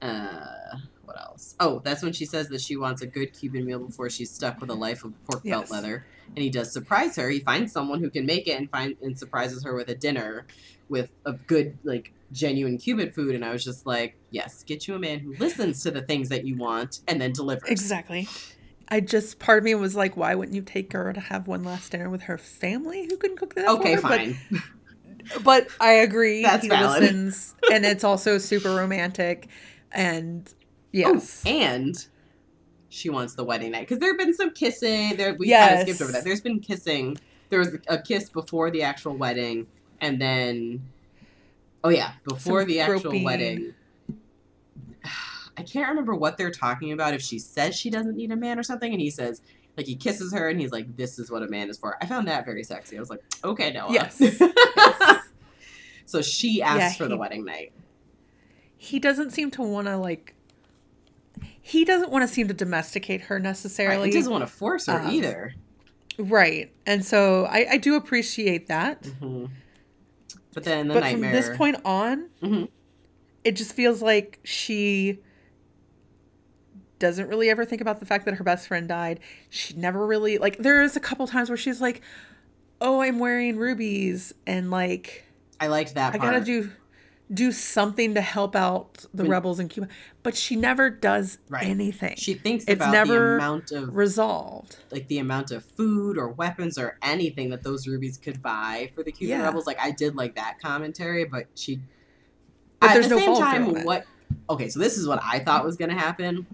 [0.00, 1.54] Uh, what else?
[1.60, 4.60] Oh, that's when she says that she wants a good Cuban meal before she's stuck
[4.60, 5.58] with a life of pork yes.
[5.58, 6.06] belt leather.
[6.28, 7.28] And he does surprise her.
[7.28, 10.46] He finds someone who can make it and find and surprises her with a dinner
[10.88, 13.34] with a good like genuine Cuban food.
[13.34, 16.28] And I was just like, yes, get you a man who listens to the things
[16.30, 17.68] that you want and then delivers.
[17.68, 18.28] Exactly.
[18.88, 21.64] I just part of me was like, why wouldn't you take her to have one
[21.64, 23.68] last dinner with her family who can cook that?
[23.68, 24.36] Okay, fine.
[24.50, 26.42] But, but I agree.
[26.42, 27.00] That's he valid.
[27.00, 29.48] listens, and it's also super romantic.
[29.92, 30.56] And oh,
[30.92, 31.42] Yes.
[31.46, 32.06] Oh, and
[32.92, 35.16] she wants the wedding night because there have been some kissing.
[35.16, 35.68] There we yes.
[35.68, 36.24] kind of skipped over that.
[36.24, 37.16] There's been kissing.
[37.48, 39.66] There was a kiss before the actual wedding,
[40.02, 40.82] and then
[41.82, 43.24] oh yeah, before some the actual groping.
[43.24, 43.74] wedding.
[45.56, 47.14] I can't remember what they're talking about.
[47.14, 49.40] If she says she doesn't need a man or something, and he says
[49.76, 52.06] like he kisses her and he's like, "This is what a man is for." I
[52.06, 52.98] found that very sexy.
[52.98, 54.16] I was like, "Okay, Noah." Yes.
[54.20, 55.28] yes.
[56.04, 57.72] so she asks yeah, for he, the wedding night.
[58.76, 60.34] He doesn't seem to want to like
[61.62, 64.08] he doesn't want to seem to domesticate her necessarily.
[64.08, 65.54] He doesn't want to force her um, either.
[66.18, 66.72] Right.
[66.84, 69.02] And so I, I do appreciate that.
[69.02, 69.46] Mm-hmm.
[70.52, 71.30] But then the but nightmare.
[71.30, 72.64] from this point on, mm-hmm.
[73.44, 75.20] it just feels like she
[76.98, 79.20] doesn't really ever think about the fact that her best friend died.
[79.48, 82.02] She never really like there is a couple times where she's like,
[82.80, 85.24] "Oh, I'm wearing rubies," and like
[85.58, 86.14] I liked that.
[86.14, 86.70] I gotta do
[87.32, 89.88] do something to help out the when, rebels in Cuba,
[90.22, 91.64] but she never does right.
[91.64, 92.16] anything.
[92.16, 96.28] She thinks it's about never the amount of resolved, like the amount of food or
[96.28, 99.44] weapons or anything that those rubies could buy for the Cuban yeah.
[99.44, 99.66] rebels.
[99.66, 101.80] Like I did like that commentary, but she.
[102.80, 104.04] But there's the no same time, what?
[104.50, 106.46] Okay, so this is what I thought was going to happen.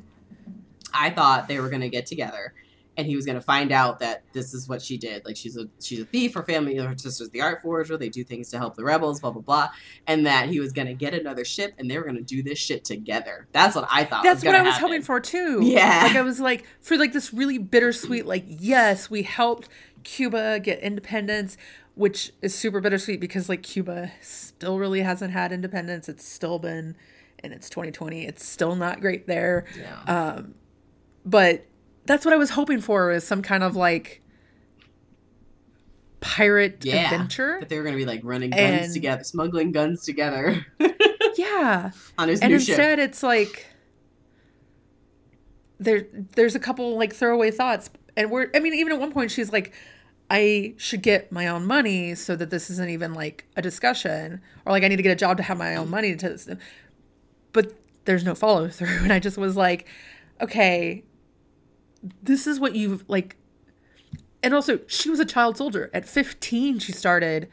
[0.92, 2.52] I thought they were going to get together
[2.98, 5.24] and he was going to find out that this is what she did.
[5.24, 6.34] Like she's a she's a thief.
[6.34, 7.96] Her family, her sister's the art forger.
[7.96, 9.20] They do things to help the rebels.
[9.20, 9.68] Blah blah blah.
[10.08, 12.42] And that he was going to get another ship, and they were going to do
[12.42, 13.46] this shit together.
[13.52, 14.24] That's what I thought.
[14.24, 14.88] That's what I was happen.
[14.88, 15.60] hoping for too.
[15.62, 16.02] Yeah.
[16.02, 18.26] Like I was like for like this really bittersweet.
[18.26, 19.68] Like yes, we helped
[20.02, 21.56] Cuba get independence.
[21.94, 26.08] Which is super bittersweet because like Cuba still really hasn't had independence.
[26.08, 26.96] It's still been,
[27.40, 28.24] and it's 2020.
[28.24, 29.64] It's still not great there.
[29.76, 30.02] Yeah.
[30.36, 30.54] Um,
[31.24, 31.66] but
[32.08, 34.20] that's what I was hoping for was some kind of like
[36.20, 37.04] pirate Yeah.
[37.04, 37.58] adventure.
[37.60, 40.66] That they were going to be like running guns And- together, smuggling guns together
[41.36, 41.92] Yeah.
[42.18, 42.70] on his and new ship.
[42.70, 43.66] instead it's like
[45.78, 49.30] there there's a couple like throwaway thoughts and we're i mean even at one point
[49.30, 49.72] she's like
[50.28, 54.72] i should get my own money so that this isn't even like a discussion or
[54.72, 56.58] like i need to get a job to have my own money to
[57.52, 57.72] but
[58.06, 59.86] there's no follow through and i just was like
[60.40, 61.04] okay
[62.22, 63.36] this is what you've like
[64.42, 67.48] and also she was a child soldier at 15 she started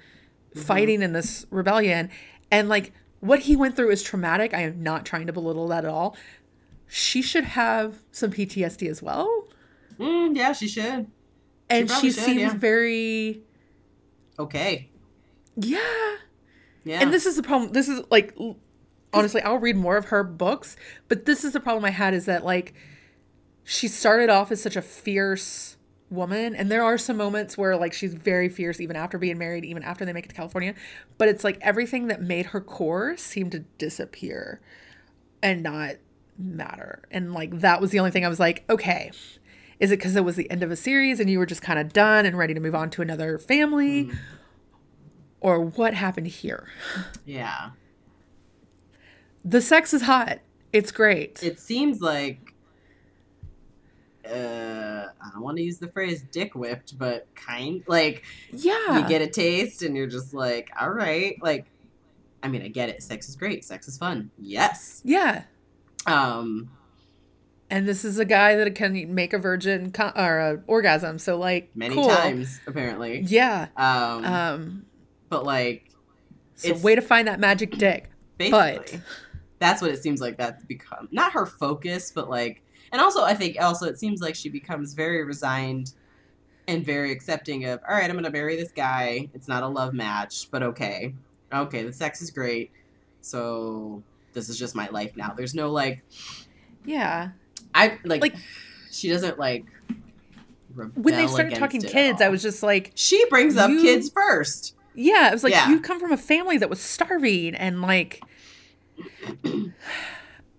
[0.56, 2.10] fighting in this rebellion
[2.52, 5.84] and like what he went through is traumatic i am not trying to belittle that
[5.84, 6.16] at all
[6.88, 9.48] she should have some ptsd as well
[9.98, 11.08] Mm, yeah, she should.
[11.70, 12.54] and probably she should, seems yeah.
[12.54, 13.42] very
[14.38, 14.90] Okay.
[15.56, 15.80] yeah
[16.84, 17.00] Yeah.
[17.02, 18.38] and this is the problem this is like
[19.14, 20.76] honestly i'll read more of her books
[21.08, 22.74] but this is the problem i had is that like
[23.66, 25.76] she started off as such a fierce
[26.10, 29.66] woman and there are some moments where like she's very fierce even after being married
[29.66, 30.74] even after they make it to california
[31.18, 34.62] but it's like everything that made her core seemed to disappear
[35.42, 35.96] and not
[36.38, 37.04] matter.
[37.12, 39.12] And like that was the only thing i was like okay
[39.80, 41.80] is it because it was the end of a series and you were just kind
[41.80, 44.06] of done and ready to move on to another family?
[44.06, 44.16] Mm-hmm.
[45.42, 46.68] Or what happened here?
[47.26, 47.72] Yeah.
[49.44, 50.40] the sex is hot.
[50.72, 51.44] It's great.
[51.44, 52.55] It seems like
[54.28, 59.08] uh I don't want to use the phrase dick whipped, but kind like yeah you
[59.08, 61.66] get a taste and you're just like, all right, like
[62.44, 63.02] I mean, I get it.
[63.02, 63.66] Sex is great.
[63.66, 64.30] Sex is fun.
[64.40, 65.02] Yes.
[65.04, 65.44] yeah
[66.06, 66.70] Um
[67.70, 71.38] and this is a guy that can make a virgin co- or a orgasm so
[71.38, 72.10] like many cool.
[72.10, 73.22] times apparently.
[73.22, 74.86] yeah Um, um
[75.30, 75.90] but like
[76.56, 79.02] so it's- way to find that magic dick basically
[79.60, 82.62] that's what it seems like that's become not her focus but like
[82.92, 85.94] and also i think also it seems like she becomes very resigned
[86.68, 89.30] and very accepting of all right i'm gonna marry this guy.
[89.34, 91.14] It's not a love match but okay.
[91.54, 92.72] Okay the sex is great.
[93.22, 94.02] So
[94.34, 95.34] this is just my life now.
[95.38, 96.04] There's no like
[96.86, 97.30] yeah.
[97.74, 98.36] I like, Like-
[98.92, 99.66] she doesn't like
[100.76, 104.76] when they started talking kids i was just like she brings up You- kids first.
[104.94, 105.70] Yeah it was like Yeah.
[105.70, 108.22] you come from a family that was starving and like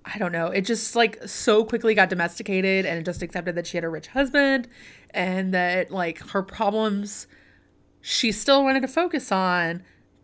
[0.06, 0.46] I don't know.
[0.46, 4.06] It just like so quickly got domesticated and just accepted that she had a rich
[4.08, 4.68] husband
[5.10, 7.26] and that like her problems
[8.00, 9.82] she still wanted to focus on,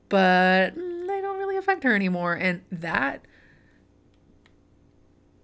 [0.09, 2.35] but mm, they don't really affect her anymore.
[2.35, 3.25] And that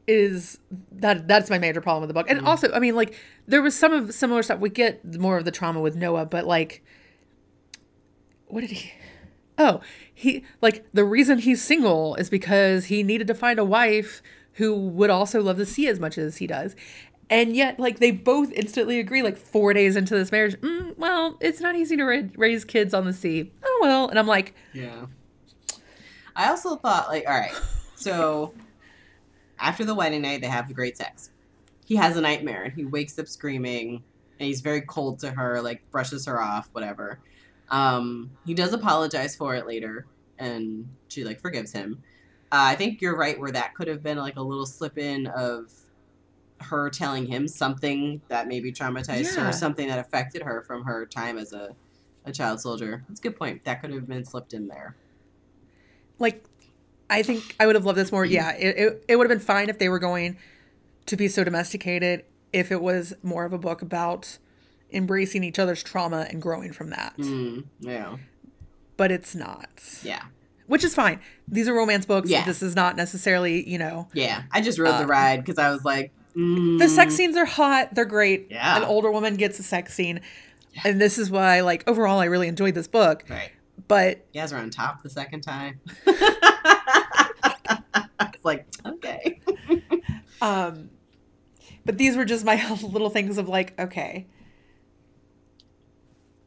[0.07, 0.61] is
[0.93, 2.31] that that's my major problem with the book.
[2.31, 3.17] And also, I mean, like
[3.49, 4.61] there was some of similar stuff.
[4.61, 6.85] We get more of the trauma with Noah, but like
[8.47, 8.93] what did he
[9.59, 9.81] Oh,
[10.15, 14.23] he like the reason he's single is because he needed to find a wife
[14.55, 16.75] who would also love the sea as much as he does.
[17.31, 21.37] And yet, like they both instantly agree, like four days into this marriage, mm, well,
[21.41, 23.53] it's not easy to ra- raise kids on the sea.
[23.63, 25.07] Oh well, and I'm like, Yeah.
[26.35, 27.53] I also thought, like, all right,
[27.97, 28.55] so
[29.59, 31.31] after the wedding night, they have the great sex.
[31.85, 34.05] He has a nightmare and he wakes up screaming
[34.39, 37.19] and he's very cold to her, like, brushes her off, whatever.
[37.71, 40.07] Um, he does apologize for it later
[40.39, 42.03] and she, like, forgives him.
[42.51, 45.27] Uh, I think you're right where that could have been, like, a little slip in
[45.27, 45.71] of
[46.61, 49.47] her telling him something that maybe traumatized Yeah.
[49.47, 51.75] her, something that affected her from her time as a,
[52.25, 53.05] a child soldier.
[53.09, 53.65] That's a good point.
[53.65, 54.97] That could have been slipped in there.
[56.19, 56.45] like
[57.11, 58.25] I think I would have loved this more.
[58.25, 60.37] Yeah, it, it, it would have been fine if they were going
[61.07, 64.37] to be so domesticated if it was more of a book about
[64.93, 67.17] embracing each other's trauma and growing from that.
[67.19, 68.17] Mm, yeah.
[68.97, 69.69] But it's not.
[70.03, 70.23] Yeah.
[70.67, 71.21] Which is fine.
[71.47, 72.29] These are romance books.
[72.29, 72.45] Yeah.
[72.45, 74.09] This is not necessarily, you know.
[74.13, 74.43] Yeah.
[74.53, 77.47] I just rode the Um, ride because I was like, mm, The sex scenes are
[77.47, 77.95] hot.
[77.95, 78.49] They're great.
[78.51, 78.77] Yeah.
[78.79, 80.21] An older woman gets a sex scene.
[80.85, 83.25] And this is why, like, overall, I really enjoyed this book.
[83.31, 83.51] Right.
[83.89, 85.81] But You guys are on top the second time.
[86.07, 86.21] it's
[88.45, 89.41] like, okay.
[90.43, 90.91] Um,
[91.85, 94.27] but these were just my little things of like, okay,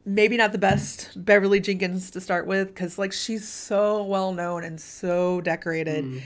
[0.04, 4.64] maybe not the best Beverly Jenkins to start with because like she's so well known
[4.64, 6.22] and so decorated, Mm,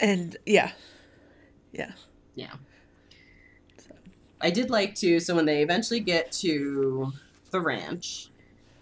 [0.00, 0.72] and yeah,
[1.72, 1.92] yeah,
[2.34, 2.52] yeah.
[4.40, 7.12] I did like to, so when they eventually get to
[7.50, 8.28] the ranch,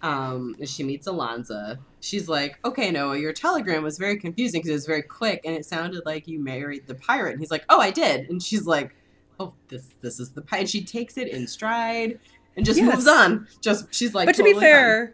[0.01, 4.73] um, she meets Alanza, she's like, okay, Noah, your telegram was very confusing because it
[4.73, 7.33] was very quick and it sounded like you married the pirate.
[7.33, 8.27] And he's like, oh, I did.
[8.29, 8.95] And she's like,
[9.39, 10.61] oh, this this is the pirate.
[10.61, 12.19] And she takes it in stride
[12.55, 12.93] and just Yes.
[12.93, 13.47] moves on.
[13.61, 14.71] Just, she's like, but to be totally fine.
[14.73, 15.13] fair.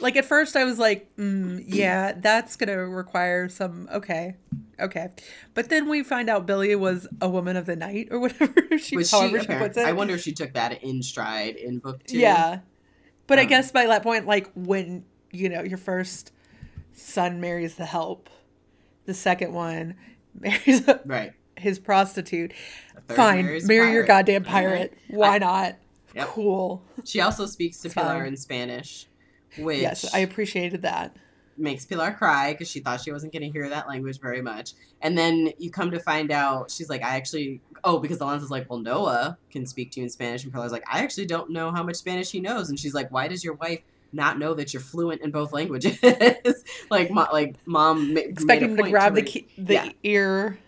[0.00, 4.34] Like at first, I was like, mm, "Yeah, that's gonna require some okay,
[4.80, 5.08] okay,"
[5.54, 8.96] but then we find out Billie was a woman of the night or whatever she,
[8.96, 9.86] Was she, however she apparent- puts it.
[9.86, 12.18] I wonder if she took that in stride in book two.
[12.18, 12.58] Yeah.
[13.28, 16.32] But I Um, guess by that point, like when you know your first
[16.92, 18.28] son marries the help,
[19.06, 19.94] the second one
[20.38, 21.32] marries Right.
[21.56, 22.52] his prostitute.
[23.08, 24.98] Fine, marry your goddamn pirate.
[25.08, 25.76] Why I- not?
[26.14, 26.28] Yep.
[26.28, 26.82] Cool.
[27.04, 28.26] She also speaks to Pilar fine.
[28.28, 29.06] in Spanish,
[29.58, 31.16] which Yes, I appreciated that.
[31.56, 34.72] makes Pilar cry because she thought she wasn't going to hear that language very much.
[35.02, 38.68] And then you come to find out she's like, I actually, oh, because Alanza's like,
[38.70, 40.44] well, Noah can speak to you in Spanish.
[40.44, 42.68] And Pilar's like, I actually don't know how much Spanish he knows.
[42.70, 43.80] And she's like, why does your wife
[44.12, 45.98] not know that you're fluent in both languages?
[46.90, 49.74] like, mo- like mom ma- Expect made a him to grab the ra- key, the
[49.74, 49.90] yeah.
[50.04, 50.58] ear.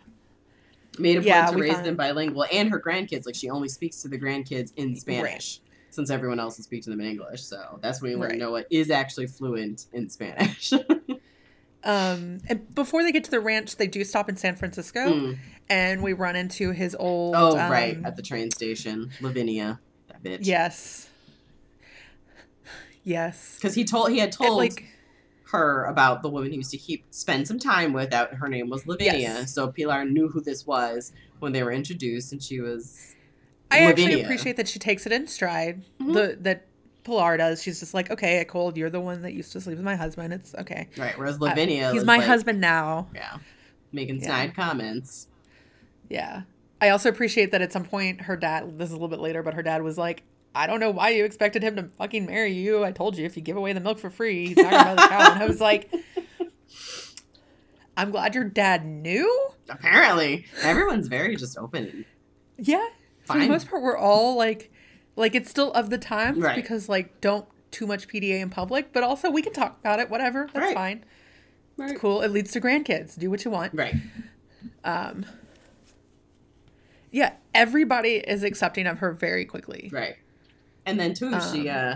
[0.99, 3.27] Made a point Yeah, to raise found- them bilingual and her grandkids.
[3.27, 5.61] Like, she only speaks to the grandkids in Spanish.
[5.91, 8.39] Since everyone else will speak to them in English, so that's when you learn Right.
[8.39, 10.73] Noah is actually fluent in Spanish.
[11.85, 15.39] Um, and before they get to the ranch, they do stop in San Francisco, Mm.
[15.69, 17.37] and we run into his old.
[17.37, 19.79] Oh, um, right, at the train station, Lavinia,
[20.09, 20.39] that bitch.
[20.43, 21.09] Yes.
[23.05, 23.55] Yes.
[23.57, 24.85] because he told he had And, told like,
[25.51, 28.13] her about the woman he used to keep spend some time with.
[28.13, 29.53] Out her name was Lavinia, Yes.
[29.55, 33.15] so Pilar knew who this was when they were introduced, and she was.
[33.71, 35.83] I actually appreciate that she takes it in stride.
[36.01, 36.15] Mhm.
[36.15, 36.67] The that
[37.05, 37.63] Pilar does.
[37.63, 40.33] She's just like, okay, Cole, you're the one that used to sleep with my husband.
[40.33, 40.89] It's okay.
[40.97, 41.17] right.
[41.17, 43.09] Whereas Uh, Lavinia, he's my like- husband now.
[43.15, 43.39] Yeah,
[43.93, 44.25] making Yeah.
[44.27, 45.29] snide comments.
[46.09, 46.43] Yeah.
[46.81, 48.79] I also appreciate that at some point her dad.
[48.79, 50.23] This is a little bit later, but her dad was like,
[50.57, 52.85] "I don't know why you expected him to fucking marry you.
[52.85, 55.03] I told you if you give away the milk for free, he's not gonna the
[55.09, 55.93] cow." And I was like,
[57.97, 62.05] "I'm glad your dad knew." Apparently, everyone's very just open.
[62.59, 62.87] Yeah.
[63.25, 64.71] For the most part, we're all like,
[65.17, 66.55] like it's still of the times Right.
[66.57, 70.09] because like don't too much PDA in public, but also we can talk about it.
[70.09, 70.75] Whatever, that's Right.
[70.75, 71.05] fine.
[71.77, 71.91] Right.
[71.91, 72.23] It's cool.
[72.23, 73.19] It leads to grandkids.
[73.19, 73.75] Do what you want.
[73.75, 73.95] Right.
[74.85, 75.27] Um.
[77.11, 79.91] Yeah, everybody is accepting of her very quickly.
[79.93, 80.17] Right.
[80.87, 81.95] And then too, she Um, uh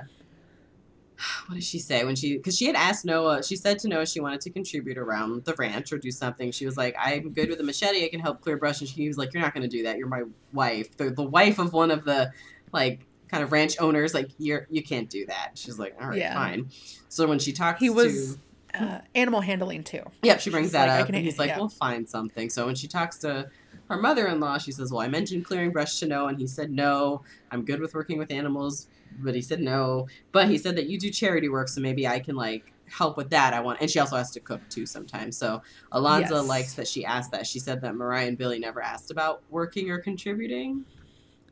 [1.46, 4.06] what did she say when she because she had asked Noah she said to Noah
[4.06, 6.50] she wanted to contribute around the ranch or do something.
[6.50, 9.06] She was like, I'm good with a machete, I can help clear brush and she
[9.06, 10.22] was like, You're not gonna do that, you're my
[10.52, 10.96] wife.
[10.96, 12.30] The the wife of one of the
[12.72, 15.52] like kind of ranch owners, like you're you can't do that.
[15.54, 16.34] She's like, All right, Yeah.
[16.34, 16.70] fine.
[17.08, 20.02] So when she talks He was to uh, animal handling too.
[20.22, 21.58] Yep, she brings She's that like, up, and he's like, yeah.
[21.58, 23.48] "We'll find something." So when she talks to
[23.90, 27.22] her mother-in-law, she says, "Well, I mentioned clearing brush to Noah, and he said no.
[27.50, 28.86] I'm good with working with animals,
[29.18, 30.06] but he said no.
[30.32, 33.30] But he said that you do charity work, so maybe I can like help with
[33.30, 33.52] that.
[33.52, 35.36] I want." And she also has to cook too sometimes.
[35.36, 35.60] So
[35.92, 36.46] Alanza Yes.
[36.46, 37.46] likes that she asked that.
[37.46, 40.84] She said that Mariah and Billie never asked about working or contributing.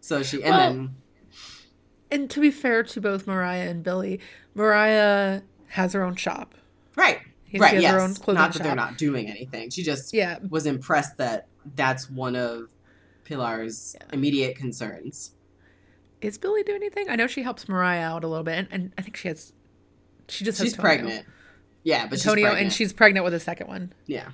[0.00, 0.96] So she and Well, then
[2.10, 4.20] And to be fair to both Mariah and Billie,
[4.54, 6.54] Mariah has her own shop.
[6.96, 7.18] right,
[7.50, 8.62] She right, has yes, her own clothing not that shop.
[8.62, 9.70] they're not doing anything.
[9.70, 12.68] She just Yeah, was impressed that that's one of
[13.24, 14.06] Pilar's Yeah.
[14.12, 15.32] immediate concerns.
[16.20, 17.08] is Billie doing anything?
[17.08, 19.52] I know she helps Mariah out a little bit, and, and I think she has.
[20.28, 21.24] She just She's has pregnant.
[21.84, 22.64] Yeah, but she's Antonio, pregnant.
[22.66, 23.92] and she's pregnant with a second one.
[24.06, 24.28] yeah.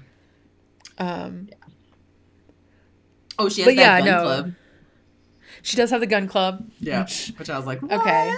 [0.98, 1.48] Um,
[3.38, 4.22] Oh, she has But that yeah, gun no.
[4.22, 4.52] club.
[5.62, 6.70] she does have the gun club.
[6.80, 8.34] Yeah, which which I was like, Okay.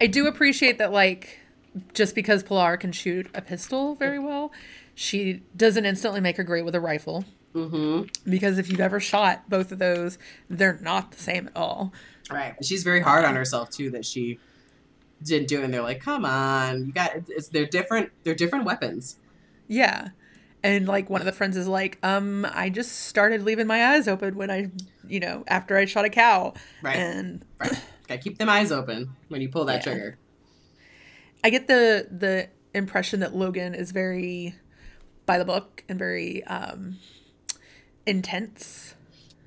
[0.00, 1.38] I do appreciate that, like,
[1.94, 4.50] just because Pilar can shoot a pistol very well,
[4.94, 7.24] she doesn't instantly make her great with a rifle.
[7.54, 8.30] Mm-hmm.
[8.30, 11.92] Because if you've ever shot both of those, they're not the same at all.
[12.30, 12.54] Right.
[12.64, 14.38] She's very hard on herself too that she
[15.22, 15.64] didn't do, it.
[15.64, 17.10] and they're like, come on, you got.
[17.28, 18.10] It's they're different.
[18.24, 19.16] They're different weapons.
[19.68, 20.08] Yeah.
[20.62, 24.06] And like one of the friends is like, um, I just started leaving my eyes
[24.06, 24.70] open when I,
[25.08, 26.52] you know, after I shot a cow.
[26.82, 26.96] Right.
[26.96, 27.72] And Right.
[28.08, 29.92] Got to keep them eyes open when you pull that Yeah.
[29.92, 30.18] trigger.
[31.42, 34.54] I get the the impression that Logan is very
[35.26, 36.98] by the book and very um
[38.10, 38.94] intense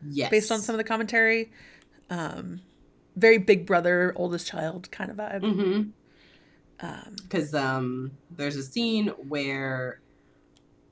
[0.09, 0.29] Yes.
[0.29, 1.51] based on some of the commentary.
[2.09, 2.61] Um
[3.15, 5.41] very big brother, oldest child kind of vibe.
[5.41, 6.85] Mm-hmm.
[6.85, 9.99] Um because um, there's a scene where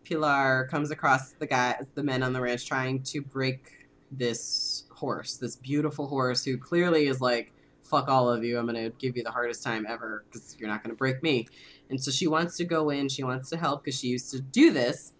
[0.03, 5.37] Pilar comes across the guy, the men on the ranch, trying to break this horse,
[5.37, 7.51] this beautiful horse, who clearly is like,
[7.83, 8.57] "Fuck all of you!
[8.57, 11.47] I'm gonna give you the hardest time ever because you're not gonna break me."
[11.89, 13.09] And so she wants to go in.
[13.09, 15.13] She wants to help because she used to do this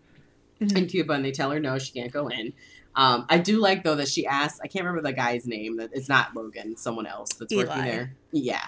[0.62, 0.78] Mhm.
[0.78, 2.54] in Cuba, and they tell her no, she can't go in.
[2.96, 4.60] Um, I do like though that she asks.
[4.64, 5.78] I can't remember the guy's name.
[5.78, 6.76] That it's not Logan.
[6.78, 8.14] Someone else that's working there.
[8.32, 8.62] Yeah.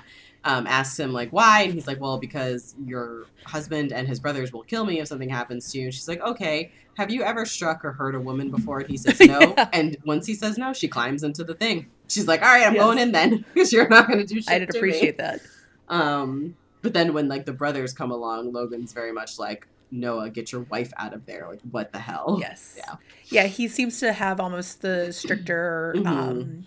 [0.45, 4.51] Um, asks him like why, and he's like, well, because your husband and his brothers
[4.51, 5.85] will kill me if something happens to you.
[5.85, 6.71] And she's like, okay.
[6.95, 8.79] Have you ever struck or hurt a woman before?
[8.81, 9.39] And he says no.
[9.57, 9.67] Yeah.
[9.73, 11.87] And once he says no, she climbs into the thing.
[12.07, 12.83] She's like, all right, I'm Yes.
[12.83, 14.49] going in then because you're not going to do shit.
[14.49, 15.41] I did to me." appreciate that.
[15.89, 20.51] Um, but then when like the brothers come along, Logan's very much like, Noah, get
[20.51, 21.47] your wife out of there.
[21.47, 22.37] Like, what the hell?
[22.41, 22.75] Yes.
[22.77, 22.95] Yeah.
[23.25, 26.07] Yeah, he seems to have almost the stricter Mhm.
[26.07, 26.65] um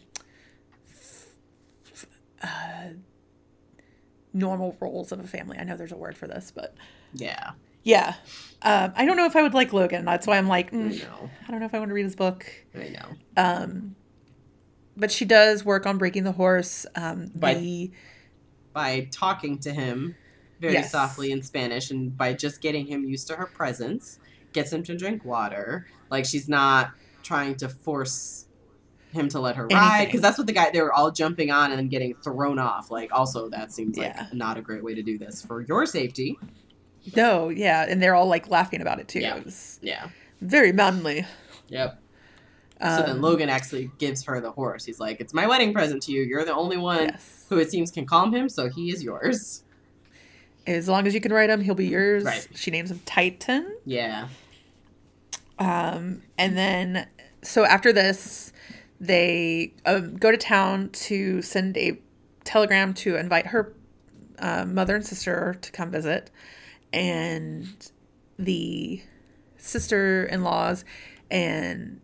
[2.43, 2.91] uh,
[4.33, 5.59] normal roles of a family.
[5.59, 6.75] I know there's a word for this, but
[7.15, 7.53] Yeah.
[7.83, 8.15] yeah.
[8.63, 10.05] Um, I don't know if I would like Logan.
[10.05, 11.31] That's why I'm like, I mm, know.
[11.47, 12.47] I don't know if I want to read his book.
[12.75, 13.17] I know.
[13.37, 13.97] Um,
[14.97, 16.87] but she does work on breaking the horse.
[16.95, 17.91] Um, By- the
[18.73, 20.17] By talking to him
[20.61, 20.91] very Yes.
[20.93, 24.19] softly in Spanish and by just getting him used to her presence,
[24.53, 25.87] gets him to drink water.
[26.11, 26.93] Like she's not
[27.23, 28.47] trying to force
[29.13, 31.71] him to let her ride because that's what the guy they were all jumping on
[31.71, 32.91] and then getting thrown off.
[32.91, 34.17] Like also that seems Yeah.
[34.19, 36.39] like not a great way to do this for your safety.
[37.15, 39.21] no, yeah, and they're all like laughing about it too.
[39.21, 39.37] Yeah.
[39.37, 40.09] It Yeah.
[40.41, 41.25] very manly.
[41.69, 42.01] Yep.
[42.81, 44.85] Um, So then Logan actually gives her the horse.
[44.85, 46.23] He's like, "It's my wedding present to you.
[46.23, 47.47] You're the only one yes.
[47.49, 49.63] who it seems can calm him, so he is yours."
[50.67, 52.25] As long as you can write him, he'll be yours.
[52.25, 52.49] Right.
[52.55, 53.77] She names him Titan.
[53.85, 54.29] Yeah.
[55.59, 57.07] Um, and then,
[57.43, 58.53] so after this,
[59.01, 61.99] they um, go to town to send a
[62.45, 63.75] telegram to invite her
[64.39, 66.31] uh, mother and sister to come visit.
[66.93, 67.91] And
[68.39, 69.03] the
[69.57, 70.85] sister in laws
[71.31, 72.01] and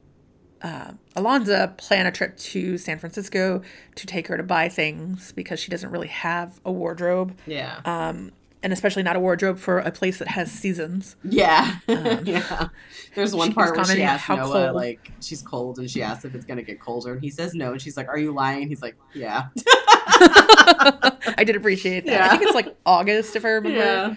[0.62, 3.62] uh, Alanza plan a trip to San Francisco
[3.96, 7.36] to take her to buy things because she doesn't really have a wardrobe.
[7.46, 7.80] Yeah.
[7.84, 8.32] Um,
[8.62, 11.16] and especially not a wardrobe for a place that has seasons.
[11.24, 11.76] Yeah.
[11.88, 12.68] Um, yeah.
[13.14, 14.74] There's one part where she asks how Noah, cold.
[14.76, 17.12] like, she's cold, and she asks if it's going to get colder.
[17.14, 17.72] And he says no.
[17.72, 18.68] And she's like, Are you lying?
[18.68, 19.48] He's like, Yeah.
[20.06, 22.22] I did appreciate that.
[22.22, 23.78] I think it's like August, if I remember.
[23.78, 24.14] yeah.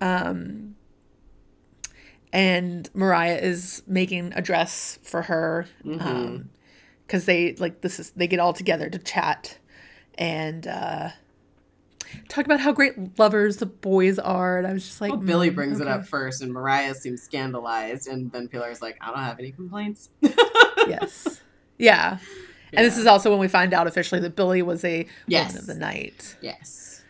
[0.00, 0.74] Um,
[2.32, 6.00] and Mariah is making a dress for her Mhm.
[6.00, 6.50] um,
[7.06, 9.58] because they like this is they get all together to chat
[10.16, 11.08] and uh,
[12.28, 14.58] talk about how great lovers the boys are.
[14.58, 17.22] And I was just like, Well, Billie mm, brings it up first, and Mariah seems
[17.22, 18.08] scandalized.
[18.08, 20.10] And then Pilar's like, I don't have any complaints.
[20.86, 21.40] yes,
[21.78, 22.18] yeah.
[22.72, 25.52] And this is also when we find out officially that Billie was a Yes.
[25.52, 26.36] woman of the night.
[26.42, 27.02] Yes.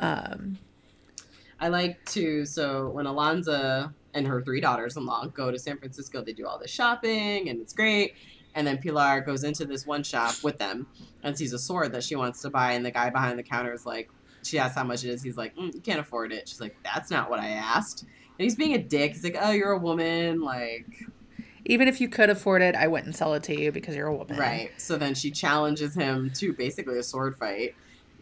[0.00, 0.58] Um,
[1.58, 6.34] I like to so when Alanza and her three daughters-in-law go to San Francisco, they
[6.34, 8.14] do all the shopping and it's great.
[8.54, 10.86] And then Pilar goes into this one shop with them
[11.22, 13.72] and sees a sword that she wants to buy, and the guy behind the counter
[13.74, 14.08] is like,
[14.46, 15.22] she asks how much it is.
[15.22, 16.48] He's like, mm, you can't afford it.
[16.48, 18.02] She's like, that's not what I asked.
[18.02, 19.12] And he's being a dick.
[19.12, 20.86] He's like, oh, you're a woman, like
[21.66, 24.14] even if you could afford it, I wouldn't sell it to you because you're a
[24.14, 24.36] woman.
[24.38, 24.70] right.
[24.76, 27.74] So then she challenges him to basically a sword fight.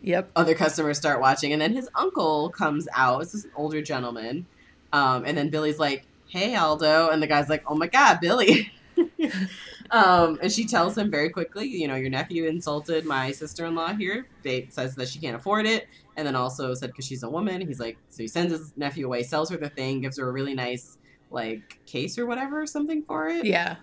[0.03, 0.33] Yep.
[0.37, 3.22] other customers start watching, and then his uncle comes out.
[3.22, 4.45] It's this older gentleman,
[4.93, 8.70] um, and then Billie's like, "Hey, Aldo," and the guy's like, "Oh my God, Billie."
[9.91, 14.27] um, and she tells him very quickly, you know, your nephew insulted my sister-in-law here.
[14.43, 17.61] They says that she can't afford it, and then also said because she's a woman.
[17.61, 20.33] He's like, so he sends his nephew away, sells her the thing, gives her a
[20.33, 20.99] really nice
[21.31, 23.45] like case or whatever or something for it.
[23.45, 23.77] Yeah.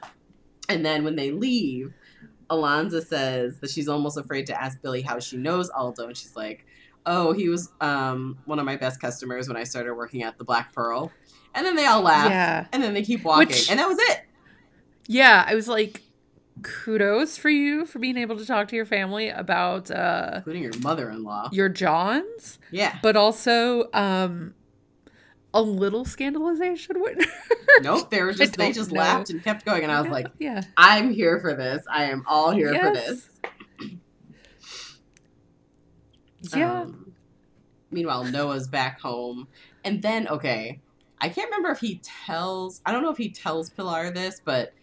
[0.69, 1.93] And then when they leave,
[2.49, 6.35] Alanza says that she's almost afraid to ask Billie how she knows Aldo, and she's
[6.35, 6.65] like,
[7.05, 10.43] "Oh, he was um, one of my best customers when I started working at the
[10.43, 11.11] Black Pearl."
[11.55, 12.67] And then they all laugh, Yeah.
[12.71, 14.21] and then they keep walking, Which- and that was it.
[15.07, 15.43] Yeah.
[15.47, 16.01] I was like,
[16.63, 20.77] kudos for you for being able to talk to your family about uh, Including your
[20.81, 21.49] mother-in-law.
[21.51, 22.97] your Johns, Yeah.
[23.01, 24.53] but also um,
[25.53, 27.27] a little scandalization wouldn't
[27.81, 28.09] Nope.
[28.11, 28.99] They were just they just know.
[28.99, 30.61] laughed and kept going, and I was Yeah, like, yeah.
[30.77, 31.83] "I'm here for this.
[31.89, 33.29] I am all here for this."
[36.55, 36.81] Yeah.
[36.81, 37.13] Um,
[37.91, 39.47] meanwhile, Noah's back home.
[39.83, 40.79] And then, okay,
[41.19, 44.73] I can't remember if he tells, I don't know if he tells Pilar this, but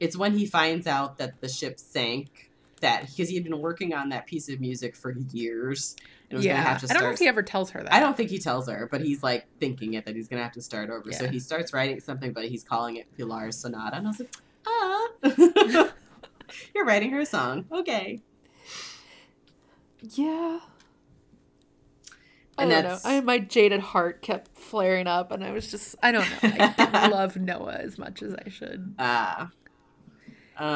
[0.00, 3.94] it's when he finds out that the ship sank that, because he had been working
[3.94, 5.96] on that piece of music for years.
[6.30, 6.56] And was yeah.
[6.56, 7.92] to have to I don't know if he ever tells her that.
[7.92, 10.44] I don't think he tells her, but he's like thinking it that he's going to
[10.44, 11.12] have to start over.
[11.12, 13.96] So he starts writing something, but he's calling it Pilar's Sonata.
[13.96, 14.34] And I was like,
[14.66, 15.92] ah.
[16.74, 17.66] You're writing her a song.
[17.70, 18.20] Okay.
[20.02, 20.60] Yeah.
[22.56, 22.98] I And don't know.
[23.04, 26.38] I, my jaded heart kept flaring up, and I was just, I don't know.
[26.42, 28.94] I didn't love Noah as much as I should.
[28.98, 29.50] Ah.
[30.60, 30.66] Um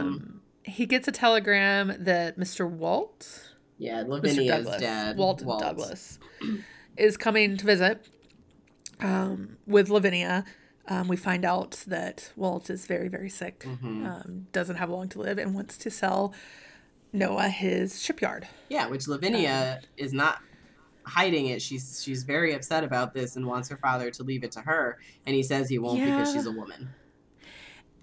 [0.00, 2.68] Um, he gets a telegram that Mr.
[2.68, 4.08] Walt, Yeah, Mr.
[4.08, 5.16] Lavinia's Douglas, dad.
[5.18, 6.18] Walt, Douglas,
[6.96, 8.06] is coming to visit
[9.00, 10.44] um, with Lavinia.
[10.86, 14.06] Um, we find out that Walt is very, very sick, Mhm.
[14.06, 16.34] um, doesn't have long to live, and wants to sell
[17.12, 18.48] Noah his shipyard.
[18.68, 20.40] Yeah, which Lavinia is not
[21.04, 21.60] hiding it.
[21.62, 24.98] She's she's very upset about this and wants her father to leave it to her.
[25.26, 26.88] And he says he won't because she's a woman.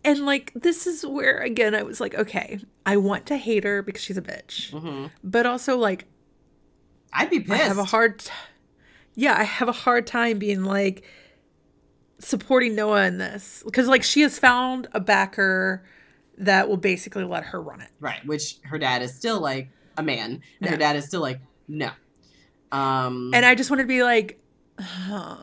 [0.03, 3.81] And like, this is where, again, I was like, okay, I want to hate her
[3.83, 4.71] because she's a bitch.
[4.71, 6.05] hmm But also, like,
[7.13, 7.51] I'd be pissed.
[7.61, 8.31] I have a hard, t-
[9.15, 11.03] yeah, I have a hard time being like
[12.19, 15.83] supporting Noah in this because like she has found a backer
[16.37, 17.89] that will basically let her run it.
[17.99, 21.39] right, which her dad is still like a man, and her dad is still like
[21.67, 21.89] no.
[22.71, 24.39] Um, And I just wanted to be like,
[24.79, 25.35] "Uh,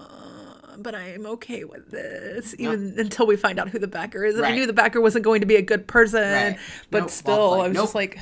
[0.79, 4.37] but I am okay with this, even until we find out who the backer is.
[4.37, 6.59] And I knew the backer wasn't going to be a good person, Right.
[6.91, 7.85] but Nope, still, like, I was nope.
[7.85, 8.19] just like,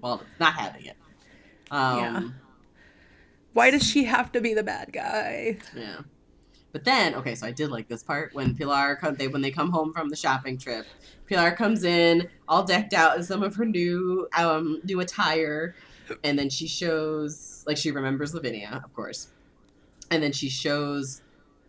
[0.00, 0.96] well, not having it.
[1.70, 2.22] Um, Yeah.
[3.52, 5.58] why does she have to be the bad guy?
[5.76, 6.00] Yeah.
[6.72, 9.50] But then, okay, so I did like this part when Pilar come they when they
[9.50, 10.84] come home from the shopping trip.
[11.26, 15.74] Pilar comes in all decked out in some of her new um new attire,
[16.22, 19.28] and then she shows like she remembers Lavinia, of course,
[20.10, 21.22] and then she shows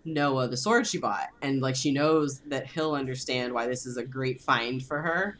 [0.07, 3.97] Noah the sword she bought, and like she knows that he'll understand why this is
[3.97, 5.37] a great find for her.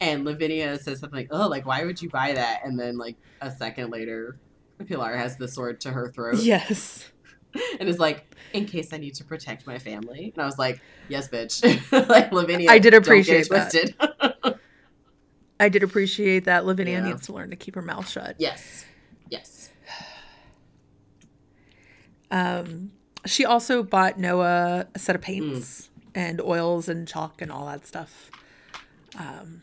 [0.00, 3.16] And Lavinia says something like, "Oh, like why would you buy that?" And then like
[3.40, 4.36] a second later,
[4.86, 7.10] Pilar has the sword to her throat Yes.
[7.80, 10.32] and is like, in case I need to protect my family.
[10.34, 11.62] And I was like, yes, bitch.
[12.08, 12.70] like Lavinia.
[12.70, 14.58] I did appreciate that.
[15.60, 17.04] I did appreciate that Lavinia Yeah.
[17.04, 18.36] needs to learn to keep her mouth shut.
[18.38, 18.84] yes.
[19.30, 19.70] Yes.
[22.30, 22.92] Um,
[23.26, 26.10] she also bought Noah a set of paints Mm.
[26.14, 28.30] and oils and chalk and all that stuff,
[29.18, 29.62] um,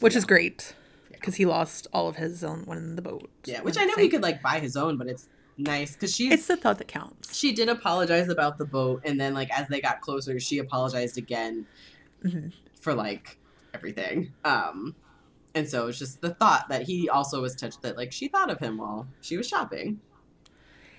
[0.00, 0.74] which is great
[1.12, 3.30] because he lost all of his on when in the boat.
[3.44, 3.62] Yeah.
[3.62, 6.46] Which I know he could like buy his own, but it's nice because she's It's
[6.46, 7.34] the thought that counts.
[7.36, 11.16] she did apologize about the boat, and then like as they got closer, she apologized
[11.16, 11.66] again
[12.24, 12.52] Mhm.
[12.80, 13.38] for like
[13.72, 14.32] everything.
[14.44, 14.94] Um,
[15.54, 18.50] and so it's just the thought that he also was touched that like she thought
[18.50, 20.00] of him while she was shopping.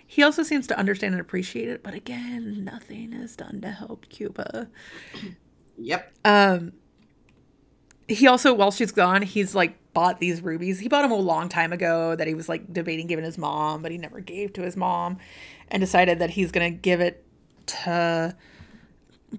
[0.07, 4.07] He also seems to understand and appreciate it, but again, nothing is done to help
[4.09, 4.69] Cuba.
[5.77, 6.13] Yep.
[6.23, 6.73] Um,
[8.07, 10.79] he also, while she's gone, he's like bought these rubies.
[10.79, 13.81] He bought them a long time ago that he was like debating giving his mom,
[13.81, 15.17] but he never gave to his mom,
[15.69, 17.25] and decided that he's gonna give it
[17.65, 18.35] to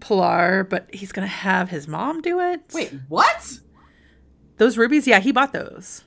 [0.01, 2.63] Pilar, but he's gonna have his mom do it.
[2.75, 3.61] Wait, what?
[4.59, 5.07] those rubies?
[5.07, 6.05] Yeah, he bought those.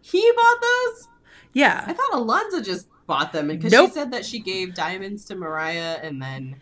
[0.00, 1.08] He bought those?
[1.52, 1.84] Yeah.
[1.86, 3.90] I thought Alanza just bought them because Nope.
[3.90, 6.56] she said that she gave diamonds to Mariah and then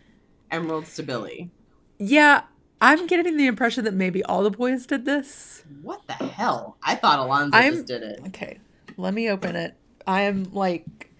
[0.51, 1.49] emeralds to Billie.
[1.97, 2.43] yeah.
[2.83, 5.63] I'm getting the impression that maybe all the boys did this.
[5.83, 6.77] What the hell?
[6.83, 8.19] I thought Alanza I'm- just did it.
[8.29, 8.57] Okay,
[8.97, 9.75] let me open it.
[10.07, 11.11] I am like,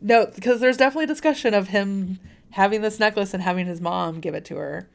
[0.00, 2.18] no, because there's definitely discussion of him
[2.50, 4.88] having this necklace and having his mom give it to her.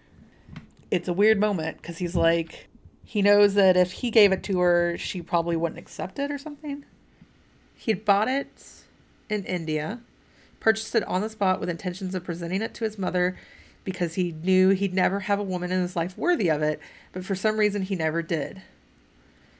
[0.91, 2.67] It's a weird moment because he's like,
[3.05, 6.37] he knows that if he gave it to her, she probably wouldn't accept it or
[6.37, 6.83] something.
[7.73, 8.80] He'd bought it
[9.31, 10.01] in India,
[10.59, 13.37] purchased it on the spot with intentions of presenting it to his mother
[13.83, 16.79] because he knew he'd never have a woman in his life worthy of it,
[17.11, 18.61] but for some reason he never did.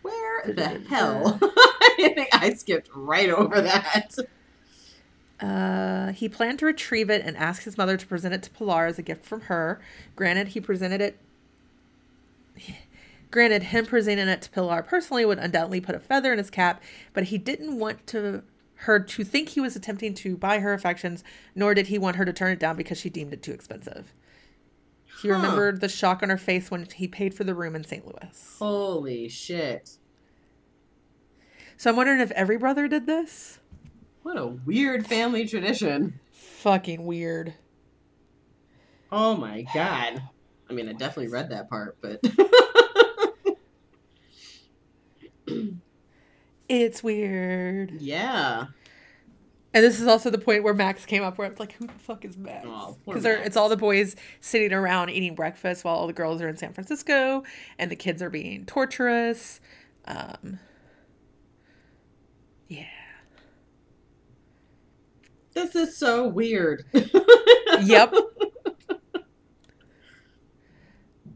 [0.01, 1.39] Where the hell?
[1.41, 4.15] I think I skipped right over that.
[5.39, 8.85] Uh, he planned to retrieve it and ask his mother to present it to Pilar
[8.85, 9.81] as a gift from her.
[10.15, 11.17] Granted, he presented it.
[13.31, 16.83] Granted, him presenting it to Pilar personally would undoubtedly put a feather in his cap,
[17.13, 18.43] but he didn't want to
[18.85, 21.23] her to think he was attempting to buy her affections,
[21.55, 24.13] nor did he want her to turn it down because she deemed it too expensive.
[25.21, 25.35] He Huh.
[25.35, 28.05] remembered the shock on her face when he paid for the room in St.
[28.05, 28.55] Louis.
[28.57, 29.97] Holy shit.
[31.77, 33.59] So I'm wondering if every brother did this.
[34.23, 36.19] What a weird family tradition.
[36.31, 37.53] Fucking weird.
[39.11, 40.23] Oh my god.
[40.69, 42.19] I mean, I definitely read that part, but
[46.73, 47.91] It's weird.
[47.99, 48.67] yeah.
[49.73, 51.93] And this is also the point where Max came up, where it's like, who the
[51.93, 52.65] fuck is Max?
[52.67, 53.45] Oh, Because Max.
[53.47, 56.73] it's all the boys sitting around eating breakfast while all the girls are in San
[56.73, 57.43] Francisco,
[57.77, 59.59] and the kids are being torturous.
[60.05, 60.59] Um,
[62.67, 62.85] yeah,
[65.53, 66.83] This is so weird.
[67.81, 68.13] yep.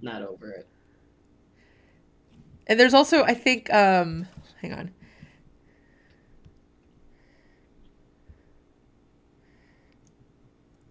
[0.02, 0.68] Not over it.
[2.68, 4.28] And there's also, I think, um,
[4.62, 4.92] hang on.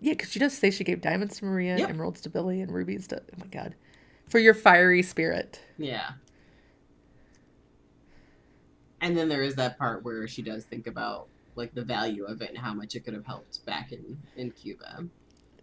[0.04, 1.88] Yeah, because she does say she gave diamonds to Maria, Yep.
[1.88, 3.22] emeralds to Billie, and rubies to.
[3.22, 3.74] Oh my god,
[4.28, 5.60] for your fiery spirit.
[5.78, 6.10] Yeah.
[9.00, 12.42] And then there is that part where she does think about like the value of
[12.42, 15.06] it and how much it could have helped back in in Cuba.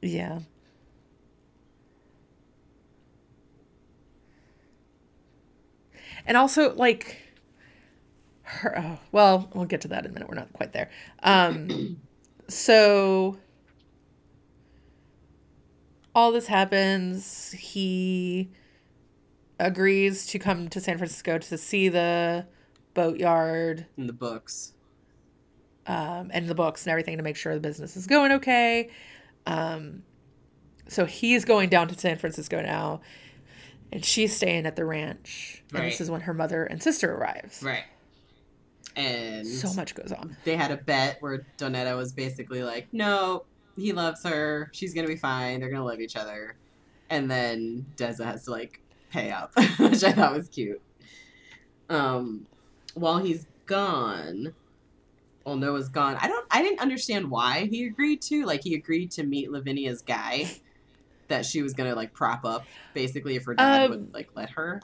[0.01, 0.39] Yeah.
[6.25, 7.17] And also, like,
[8.41, 8.73] her.
[8.75, 10.27] Oh, well, we'll get to that in a minute.
[10.29, 10.89] We're not quite there.
[11.21, 12.01] Um,
[12.47, 13.37] so
[16.15, 17.51] all this happens.
[17.51, 18.49] He
[19.59, 22.45] agrees to come to San Francisco to see the
[22.93, 24.73] boatyard In the books.
[25.87, 28.89] um, and the books and everything to make sure the business is going okay.
[29.45, 30.03] Um,
[30.87, 33.01] so he's going down to San Francisco now,
[33.91, 35.63] and she's staying at the ranch.
[35.73, 37.63] And this is when her mother and sister arrives.
[37.63, 37.83] Right.
[38.95, 40.35] And So much goes on.
[40.43, 43.45] they had a bet where Donetta was basically like, no,
[43.77, 44.69] he loves her.
[44.73, 45.59] She's going to be fine.
[45.59, 46.55] They're going to love each other.
[47.09, 48.79] And then Deza has to like
[49.11, 50.81] pay up, which I thought was cute.
[51.89, 52.47] Um,
[52.93, 54.53] while he's gone,
[55.45, 56.17] well, Noah's gone.
[56.21, 58.45] I don't, I didn't understand why he agreed to.
[58.45, 60.51] Like, he agreed to meet Lavinia's guy
[61.27, 64.29] that she was going to like prop up basically if her dad Um, would like
[64.35, 64.81] let her.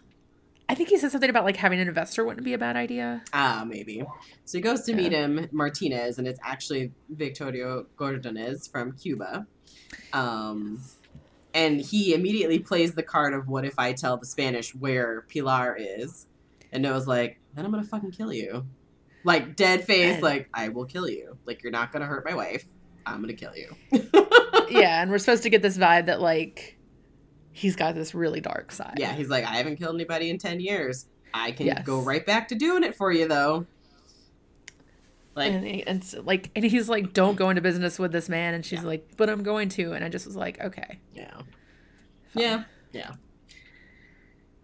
[0.69, 3.23] I think he said something about like having an investor wouldn't be a bad idea.
[3.31, 4.03] Ah, maybe.
[4.43, 9.47] So he goes to meet him, Martinez, and it's actually Victorio Gordonez from Cuba.
[10.11, 10.81] Um,
[11.53, 15.77] and he immediately plays the card of what if I tell the Spanish where Pilar
[15.79, 16.27] is?
[16.71, 18.65] And Noah's like, then I'm gonna fucking kill you.
[19.23, 21.37] Like dead face, like I will kill you.
[21.45, 22.65] Like you're not gonna hurt my wife.
[23.05, 23.75] I'm gonna kill you.
[24.69, 26.76] yeah, and we're supposed to get this vibe that like
[27.57, 28.95] he's got this really dark side.
[28.99, 31.07] Yeah, he's like, I haven't killed anybody in ten years.
[31.33, 31.83] I can Yes.
[31.85, 33.65] go right back to doing it for you though.
[35.35, 38.27] Like and, he, and so, like and he's like don't go into business with this
[38.27, 38.87] man and she's Yeah.
[38.87, 41.29] like but i'm going to and i just was like okay Yeah.
[41.35, 41.45] fine.
[42.43, 42.63] Yeah.
[42.91, 43.11] Yeah.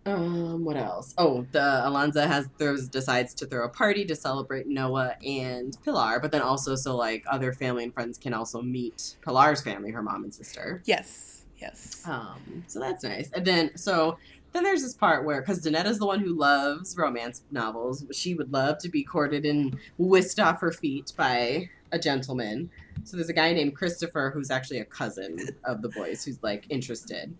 [0.06, 1.14] Um, what else?
[1.18, 6.20] Oh, the Alanza has throws decides to throw a party to celebrate Noah and Pilar,
[6.20, 10.02] but then also so like other family and friends can also meet Pilar's family, her
[10.02, 10.82] mom and sister.
[10.86, 11.33] yes
[11.64, 13.30] yes Um, so that's nice.
[13.34, 14.18] And then so
[14.53, 18.53] then there's this part where because Danetta's the one who loves romance novels, she would
[18.53, 22.69] love to be courted and whisked off her feet by a gentleman.
[23.03, 26.65] So there's a guy named Christopher who's actually a cousin of the boys who's like
[26.69, 27.35] interested.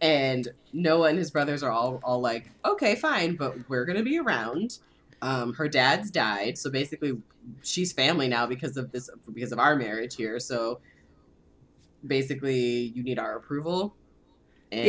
[0.00, 4.18] And Noah and his brothers are all all like, okay, fine, but we're gonna be
[4.18, 4.78] around.
[5.22, 7.20] Um, her dad's died, so basically
[7.62, 10.38] she's family now because of this because of our marriage here.
[10.38, 10.80] So
[12.06, 13.94] basically you need our approval.
[14.72, 14.84] And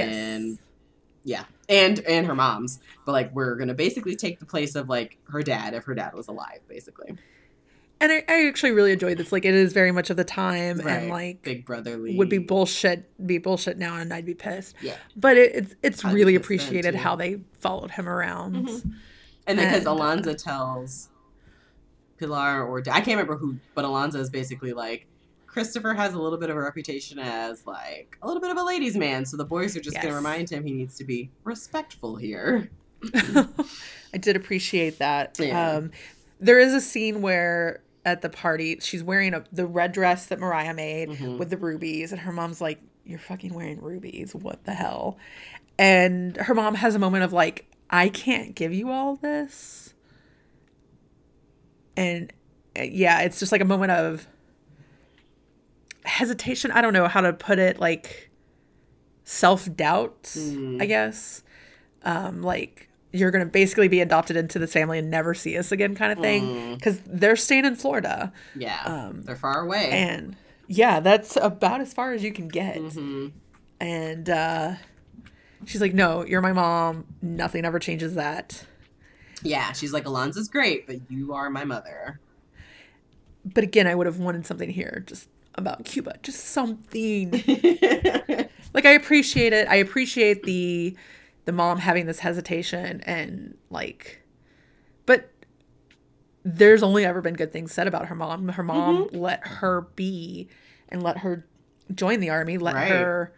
[0.52, 0.58] yes
[1.26, 1.44] yeah.
[1.68, 2.80] And and her mom's.
[3.06, 6.14] But like we're gonna basically take the place of like her dad if her dad
[6.14, 7.18] was alive, basically.
[8.02, 10.80] and I, I actually really enjoyed this like it is very much of the time
[10.80, 14.96] and like Big brotherly would be bullshit be bullshit now and i'd be pissed Yeah.
[15.18, 18.94] but it, it's it's I'd really appreciated how they followed him around Mhm.
[19.48, 21.10] And then because uh, Alanza tells
[22.20, 25.06] Pilar or I can't remember who, but Alanza is basically like
[25.52, 28.64] Christopher has a little bit of a reputation as like a little bit of a
[28.64, 30.04] ladies' man, so the boys are just Yes.
[30.04, 32.70] gonna remind him he needs to be respectful here.
[33.16, 35.38] I did appreciate that.
[35.40, 35.72] Yeah.
[35.78, 35.92] Um,
[36.40, 40.40] there is a scene where at the party she's wearing a, the red dress that
[40.40, 41.38] Mariah made Mhm.
[41.38, 44.34] with the rubies, and her mom's like, "You're fucking wearing rubies.
[44.36, 45.18] What the hell?"
[45.78, 49.94] And her mom has a moment of like, "I can't give you all this,"
[51.98, 52.32] and
[52.78, 54.28] uh, yeah, it's just like a moment of
[56.20, 56.72] hesitation.
[56.72, 57.80] I don't know how to put it.
[57.80, 58.30] Like
[59.24, 60.82] self doubt, Mm.
[60.82, 61.44] I guess
[62.04, 65.96] um, like you're gonna basically be adopted into this family and never see us again,
[65.96, 66.44] kind of thing.
[66.44, 66.76] Mm.
[66.76, 68.82] Because they're staying in Florida, Yeah.
[68.86, 69.90] Um, They're far away.
[69.92, 70.36] and
[70.68, 72.78] yeah, that's about as far as you can get.
[72.78, 73.32] Mhm.
[73.80, 74.74] And uh,
[75.66, 77.06] she's like, "No, you're my mom.
[77.22, 78.66] Nothing ever changes that."
[79.42, 82.20] Yeah, she's like Alanza's great, but you are my mother.
[83.46, 85.30] But again, I would have wanted something here, just
[85.60, 87.32] about Cuba, just something.
[88.74, 89.68] like I appreciate it.
[89.68, 90.96] I appreciate the
[91.46, 94.22] the mom having this hesitation and like
[95.06, 95.32] but
[96.44, 98.50] there's only ever been good things said about her mom.
[98.50, 99.18] Her mom mm-hmm.
[99.18, 100.48] let her be
[100.90, 101.48] and let her
[101.94, 102.92] join the army, let Right.
[102.92, 103.34] her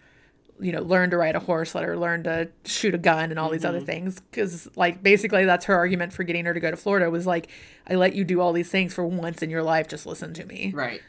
[0.59, 3.39] you know, learn to ride a horse, let her learn to shoot a gun and
[3.39, 3.87] all these other mm-hmm.
[3.87, 7.25] things cuz like basically that's her argument for getting her to go to Florida was
[7.25, 7.47] like
[7.87, 10.45] I let you do all these things for once in your life, just listen to
[10.45, 11.01] me right.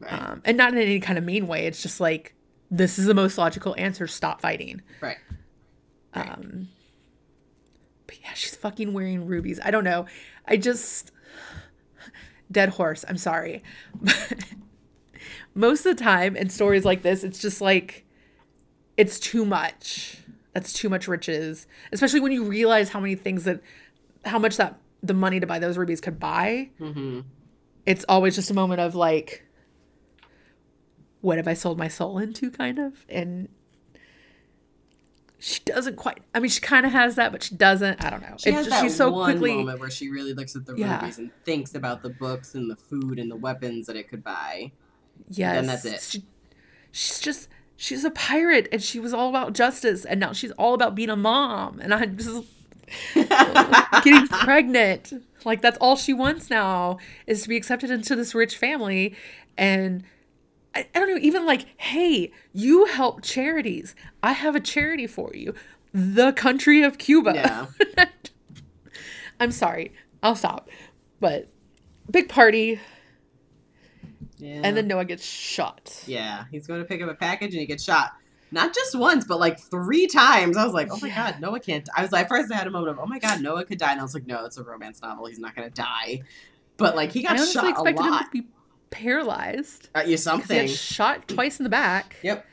[0.00, 0.12] Right.
[0.12, 1.66] um, and not in any kind of mean way.
[1.66, 2.34] It's just like
[2.70, 4.06] this is the most logical answer.
[4.06, 4.82] Stop fighting.
[5.00, 5.16] right.
[6.14, 6.28] Right.
[6.30, 6.68] Um,
[8.06, 9.60] but yeah, she's fucking wearing rubies.
[9.62, 10.06] I don't know.
[10.46, 11.12] I just
[12.50, 13.04] dead horse.
[13.08, 13.62] I'm sorry.
[15.54, 18.04] Most of the time in stories like this, it's just like
[18.96, 20.18] it's too much.
[20.52, 23.60] That's too much riches, especially when you realize how many things that,
[24.24, 27.20] how much that the money to buy those rubies could buy hmm
[27.86, 29.46] it's always just a moment of like
[31.20, 33.48] what have i sold my soul into kind of and
[35.40, 38.22] she doesn't quite i mean she kind of has that but she doesn't i don't
[38.22, 40.66] know She It's has that she's so one quickly moment where she really looks at
[40.66, 41.00] the Yeah.
[41.00, 44.24] rubies and thinks about the books and the food and the weapons that it could
[44.24, 44.72] buy.
[45.30, 46.00] yes and that's it.
[46.02, 46.24] She-
[46.90, 50.74] she's just she's a pirate and she was all about justice and now she's all
[50.74, 52.44] about being a mom and I'm just
[53.14, 55.12] getting pregnant.
[55.44, 59.14] Like that's all she wants now is to be accepted into this rich family.
[59.56, 60.02] And
[60.78, 63.94] I, I don't know, even like, hey, you help charities.
[64.22, 65.54] I have a charity for you.
[65.92, 67.32] The country of Cuba.
[67.34, 67.66] Yeah.
[69.40, 69.92] I'm sorry.
[70.22, 70.68] I'll stop.
[71.20, 71.48] But
[72.10, 72.80] big party,
[74.38, 74.60] Yeah.
[74.64, 76.04] and then Noah gets shot.
[76.06, 78.12] yeah, he's going to pick up a package and he gets shot.
[78.50, 80.56] Not just once, but like three times.
[80.56, 81.32] I was like, oh my Yeah.
[81.32, 81.88] god, Noah can't.
[81.96, 83.90] I was like, first I had a moment of, oh my god, Noah could die,
[83.92, 85.26] and I was like, no, it's a romance novel.
[85.26, 86.22] He's not going to die.
[86.78, 88.24] But like, he got shot a expected him lot.
[88.24, 88.46] to be
[88.90, 89.88] paralyzed.
[89.94, 90.66] Uh, you He something.
[90.66, 92.16] got shot twice in the back.
[92.22, 92.46] Yep.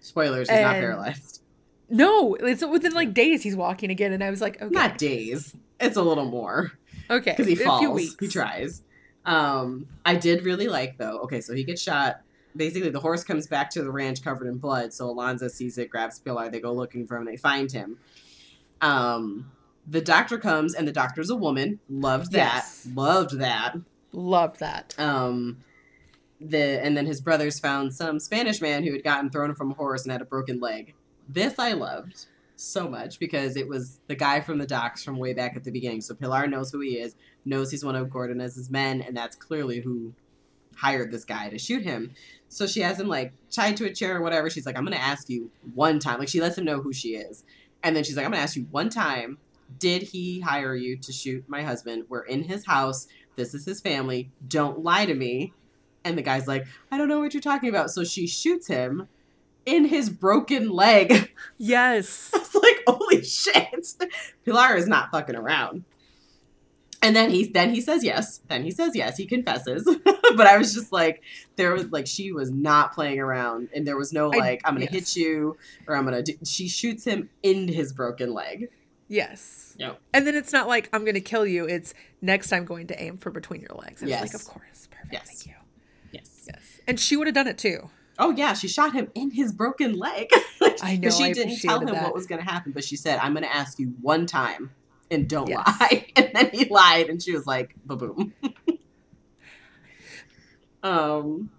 [0.00, 1.40] Spoilers, he's not paralyzed.
[1.88, 5.54] No, it's within like days he's walking again, and I was like, okay, Not days.
[5.80, 6.72] It's a little more.
[7.10, 7.94] okay, because he a few falls.
[7.94, 8.16] weeks.
[8.20, 8.82] He tries.
[9.24, 11.20] Um, I did really like though.
[11.20, 12.20] Okay, so he gets shot.
[12.56, 14.92] Basically, the horse comes back to the ranch covered in blood.
[14.92, 16.50] So Alanza sees it, grabs Pilar.
[16.50, 17.24] They go looking for him.
[17.24, 17.98] They find him.
[18.80, 19.50] Um,
[19.86, 21.80] the doctor comes, and the doctor's a woman.
[21.88, 22.54] Loved that.
[22.56, 22.88] Yes.
[22.94, 23.76] Loved that.
[24.12, 24.94] Loved that.
[24.98, 25.58] Um,
[26.40, 29.74] the and then his brothers found some Spanish man who had gotten thrown from a
[29.74, 30.94] horse and had a broken leg.
[31.28, 35.32] This I loved so much because it was the guy from the docks from way
[35.32, 36.00] back at the beginning.
[36.00, 39.80] So Pilar knows who he is, knows he's one of Gordonez's men, and that's clearly
[39.80, 40.12] who
[40.76, 42.14] hired this guy to shoot him.
[42.48, 44.50] So she has him like tied to a chair or whatever.
[44.50, 46.18] She's like, I'm gonna ask you one time.
[46.18, 47.44] Like she lets him know who she is.
[47.82, 49.38] And then she's like, I'm gonna ask you one time,
[49.78, 52.04] did he hire you to shoot my husband?
[52.08, 53.06] We're in his house.
[53.36, 54.30] This is his family.
[54.46, 55.52] Don't lie to me.
[56.04, 57.90] And the guy's like, I don't know what you're talking about.
[57.90, 59.08] So she shoots him
[59.66, 61.30] in his broken leg.
[61.56, 62.30] Yes.
[62.34, 63.94] I was like, holy shit.
[64.44, 65.84] Pilar is not fucking around.
[67.00, 68.40] And then he then he says yes.
[68.48, 69.16] Then he says yes.
[69.16, 69.84] He confesses.
[70.04, 71.22] but I was just like,
[71.56, 74.74] there was like she was not playing around, and there was no like, I, am
[74.74, 75.14] gonna yes.
[75.14, 75.56] hit you
[75.86, 76.22] or I'm gonna.
[76.22, 78.70] Do, she shoots him in his broken leg.
[79.08, 79.76] Yes.
[79.78, 80.00] Yep.
[80.12, 81.66] And then it's not like I'm going to kill you.
[81.66, 84.02] It's next I'm going to aim for between your legs.
[84.02, 84.88] And I was like, of course.
[84.90, 85.12] Perfect.
[85.12, 85.26] Yes.
[85.28, 85.63] Thank you.
[86.46, 86.80] Yes.
[86.86, 87.90] And she would have done it too.
[88.18, 90.28] Oh yeah, she shot him in his broken leg.
[90.82, 92.04] I know, she I didn't tell him that.
[92.04, 94.70] what was gonna happen, but she said, "I'm gonna ask you one time,
[95.10, 95.64] and don't Yes.
[95.66, 98.34] lie." And then he lied, and she was like, "Ba boom."
[100.82, 101.50] um,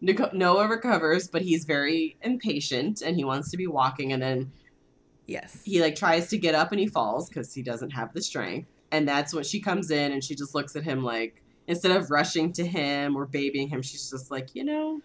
[0.00, 4.52] Nico- Noah recovers, but he's very impatient, and he wants to be walking, and then
[5.26, 5.62] Yes.
[5.64, 8.68] he like tries to get up, and he falls because he doesn't have the strength.
[8.92, 12.10] And that's when she comes in, and she just looks at him like, instead of
[12.10, 15.00] rushing to him or babying him, she's just like, you know,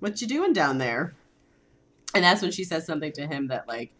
[0.00, 1.14] what you doing down there?
[2.14, 3.92] And that's when she says something to him that like,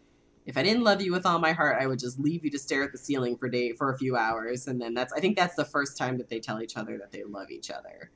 [0.45, 2.59] if I didn't love you with all my heart, I would just leave you to
[2.59, 4.67] stare at the ceiling for day for a few hours.
[4.67, 7.11] And then that's I think that's the first time that they tell each other that
[7.11, 8.11] they love each other.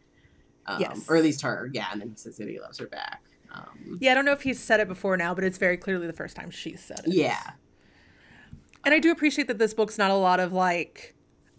[0.68, 1.06] Um, Yes.
[1.10, 1.88] Or at least her, yeah.
[1.92, 3.24] And then he says that he loves her back.
[3.52, 6.06] Um, Yeah, I don't know if he's said it before now, but it's very clearly
[6.06, 7.14] the first time she's said it.
[7.14, 7.52] yeah.
[8.86, 11.14] And I do appreciate that this book's not a lot of like,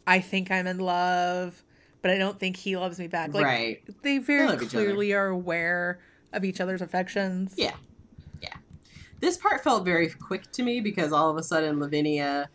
[0.06, 1.62] I think I'm in love,
[2.02, 3.34] but I don't think he loves me back.
[3.34, 3.82] Like right.
[4.02, 4.64] they very other.
[4.66, 6.00] clearly are aware
[6.32, 7.54] of each other's affections.
[7.56, 7.74] Yeah.
[8.40, 8.54] Yeah.
[9.20, 12.48] This part felt very quick to me because all of a sudden Lavinia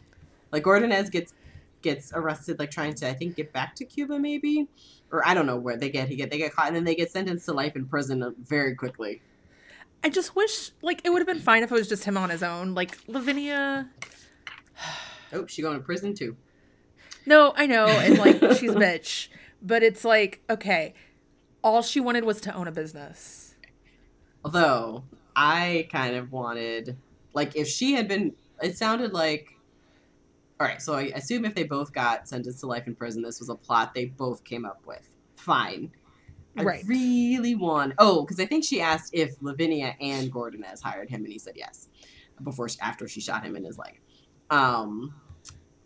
[0.51, 1.33] like Gordonez gets
[1.81, 4.67] gets arrested like trying to I think get back to Cuba maybe
[5.11, 6.95] or I don't know where they get he get they get caught and then they
[6.95, 9.21] get sentenced to life in prison very quickly.
[10.03, 12.29] I just wish like it would have been fine if it was just him on
[12.29, 12.73] his own.
[12.73, 13.89] Like Lavinia
[15.33, 16.35] Oh, she going to prison too.
[17.25, 19.29] No, I know, and like she's a bitch.
[19.61, 20.93] But it's like, okay,
[21.63, 23.55] all she wanted was to own a business.
[24.43, 25.03] Although
[25.35, 26.97] I kind of wanted
[27.33, 29.49] like if she had been it sounded like
[30.59, 33.39] all right, so I assume if they both got sentenced to life in prison, this
[33.41, 35.09] was a plot they both came up with.
[35.35, 35.91] Fine.
[36.57, 36.83] I Right.
[36.87, 37.93] really want.
[37.97, 41.55] Oh, because I think she asked if Lavinia and Gordonez hired him, and he said
[41.57, 41.89] yes.
[42.41, 43.99] Before she, after she shot him in his leg.
[44.49, 45.13] Um,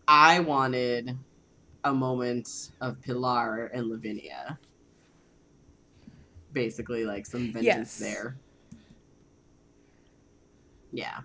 [0.07, 1.17] I wanted
[1.83, 4.59] a moment of Pilar and Lavinia.
[6.51, 7.97] Basically, like some vengeance Yes.
[7.99, 8.35] there.
[10.91, 11.19] Yeah.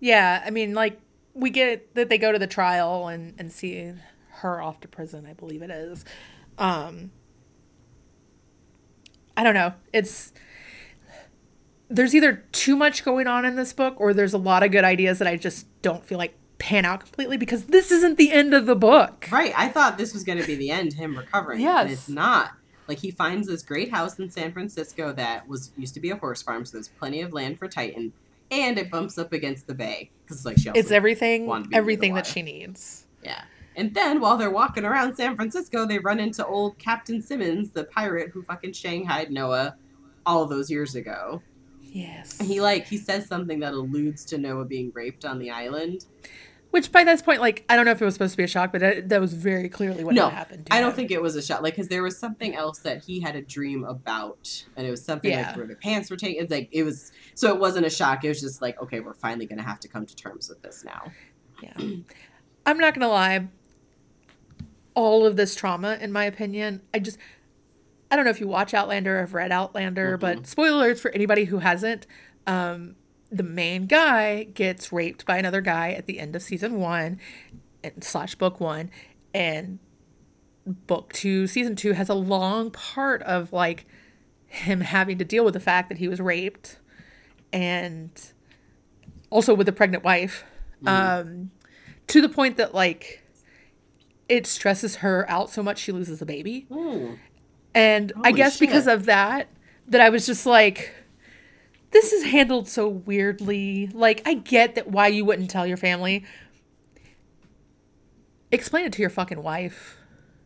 [0.00, 1.00] Yeah, I mean, like
[1.34, 3.92] we get that they go to the trial and and see
[4.28, 5.26] her off to prison.
[5.26, 6.04] I believe it is.
[6.58, 7.10] Um,
[9.36, 9.74] I don't know.
[9.92, 10.32] It's
[11.88, 14.84] there's either too much going on in this book, or there's a lot of good
[14.84, 18.54] ideas that I just don't feel like pan out completely because this isn't the end
[18.54, 19.28] of the book.
[19.32, 19.52] Right.
[19.56, 21.60] I thought this was going to be the end, him recovering.
[21.60, 21.82] Yes.
[21.82, 22.52] And it's not.
[22.86, 26.16] Like he finds this great house in San Francisco that was used to be a
[26.16, 28.12] horse farm, so there's plenty of land for Titan,
[28.50, 31.68] and it bumps up against the bay because like she It's everything, to be near
[31.70, 33.06] the everything that she needs.
[33.22, 33.42] yeah.
[33.74, 37.84] And then while they're walking around San Francisco, they run into old Captain Simmons, the
[37.84, 39.76] pirate who fucking shanghaied Noah
[40.26, 41.40] all those years ago.
[41.80, 42.38] Yes.
[42.38, 46.04] And he like he says something that alludes to Noah being raped on the island.
[46.72, 48.48] Which by this point, like, I don't know if it was supposed to be a
[48.48, 50.66] shock, but that, that was very clearly what No, happened.
[50.66, 51.62] to I don't think it was a shot.
[51.62, 55.04] Like, because there was something else that he had a dream about, and it was
[55.04, 55.48] something Yeah.
[55.48, 56.42] like where the pants were taken.
[56.42, 58.24] It's like it was, so it wasn't a shock.
[58.24, 60.82] It was just like, okay, we're finally gonna have to come to terms with this
[60.82, 61.12] now.
[61.62, 61.74] Yeah.
[62.66, 63.48] I'm not gonna lie.
[64.94, 66.80] all of this trauma, in my opinion.
[66.94, 67.18] I just,
[68.10, 71.44] I don't know if you watch Outlander or have read Outlander, but spoilers for anybody
[71.44, 72.06] who hasn't.
[72.46, 72.96] Um,
[73.32, 77.18] the main guy gets raped by another guy at the end of season one,
[77.82, 78.90] and slash book one,
[79.32, 79.78] and
[80.66, 83.86] book two, season two has a long part of like
[84.46, 86.78] him having to deal with the fact that he was raped,
[87.52, 88.10] and
[89.30, 90.44] also with a pregnant wife,
[90.86, 91.50] um,
[92.06, 93.24] to the point that like
[94.28, 96.66] it stresses her out so much she loses the baby.
[96.70, 97.18] Ooh.
[97.74, 99.48] And I Holy guess because of that,
[99.88, 100.92] that I was just like,
[101.92, 103.88] this is handled so weirdly.
[103.92, 106.24] Like, I get that why you wouldn't tell your family.
[108.50, 109.96] Explain it to your fucking wife.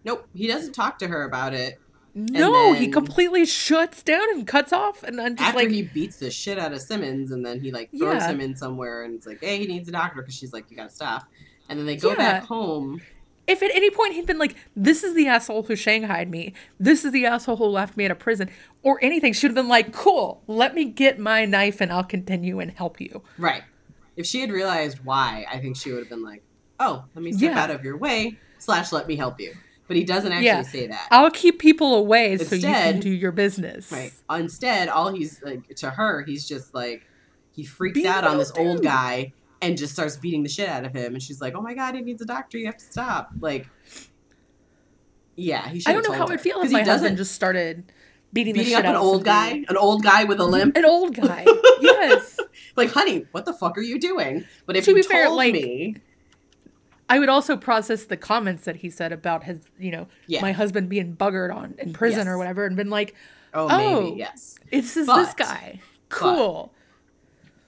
[0.04, 1.80] Nope, he doesn't talk to her about it
[2.14, 6.18] No, he completely shuts down and cuts off, and I'm just after like, he beats
[6.18, 8.30] the shit out of Simmons, and then he like throws Yeah.
[8.30, 10.76] him in somewhere, and it's like, hey, he needs a doctor because she's like, you
[10.76, 11.24] gotta stop.
[11.68, 12.14] And then they go Yeah.
[12.14, 13.02] back home.
[13.46, 16.52] If at any point he'd been like, "This is the asshole who shanghaied me.
[16.80, 18.50] This is the asshole who left me at a prison,"
[18.82, 22.60] or anything, she'd have been like, "Cool, let me get my knife and I'll continue
[22.60, 23.62] and help you." Right.
[24.16, 26.42] If she had realized why, I think she would have been like,
[26.80, 27.62] oh, let me step Yeah.
[27.62, 29.54] out of your way, slash, let me help you.
[29.88, 30.62] But he doesn't actually Yeah.
[30.62, 31.08] say that.
[31.10, 33.92] I'll keep people away so you can do your business.
[33.92, 34.12] Right.
[34.30, 37.02] Instead, all he's like to her, he's just like
[37.52, 39.32] he freaks Beat out on this old old guy
[39.62, 41.14] and just starts beating the shit out of him.
[41.14, 42.58] And she's like, "Oh my god, he needs a doctor.
[42.58, 43.68] You have to stop." Like,
[45.36, 45.90] yeah, he should.
[45.90, 47.92] I don't know how I'd feel if my he doesn't husband just started
[48.32, 50.76] beating, the beating shit up an old guy, an old guy with a limp.
[50.76, 51.44] An old guy.
[51.80, 52.38] yes.
[52.76, 54.44] Like, honey, what the fuck are you doing?
[54.66, 55.96] But if To you be told fair, like, me,
[57.08, 60.40] I would also process the comments that he said about his, you know, Yeah.
[60.42, 62.26] my husband being buggered on in prison Yes.
[62.28, 63.14] or whatever, and been like,
[63.54, 64.00] oh, Oh.
[64.02, 64.58] maybe yes.
[64.70, 65.80] "It's this, this guy.
[66.08, 66.72] Cool."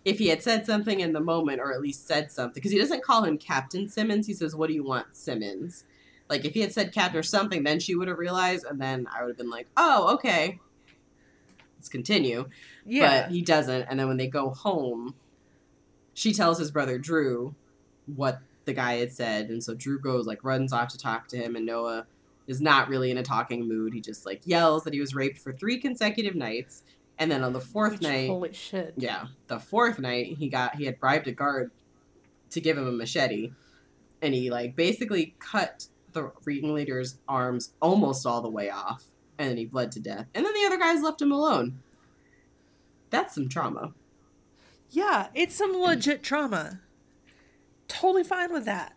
[0.08, 2.78] If he had said something in the moment, or at least said something, because he
[2.78, 5.84] doesn't call him Captain Simmons, he says, "What do you want, Simmons?"
[6.30, 9.06] Like if he had said Captain or something, then she would have realized, and then
[9.14, 10.60] I would have been like, "Oh, okay,
[11.76, 12.48] let's continue."
[12.86, 13.22] yeah.
[13.22, 15.14] But he doesn't, and then when they go home,
[16.14, 17.54] she tells his brother Drew
[18.06, 21.36] what the guy had said, and so Drew goes like runs off to talk to
[21.36, 22.06] him, and Noah
[22.46, 23.92] is not really in a talking mood.
[23.92, 26.82] He just like yells that he was raped for three consecutive nights,
[27.18, 28.94] and then on the fourth Which, night, holy shit.
[28.96, 31.70] yeah, the fourth night he got he had bribed a guard
[32.50, 33.52] to give him a machete,
[34.22, 39.04] and he like basically cut the ringleader's arms almost all the way off,
[39.38, 40.26] and then he bled to death.
[40.34, 41.80] And then the other guys left him alone.
[43.10, 43.92] That's some trauma.
[44.90, 46.80] Yeah, it's some legit trauma.
[47.88, 48.94] Totally fine with that.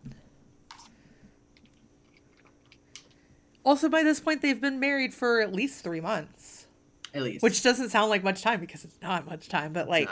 [3.64, 6.41] Also, by this point, they've been married for at least three months,
[7.14, 10.08] At least, which doesn't sound like much time because it's not much time, but like.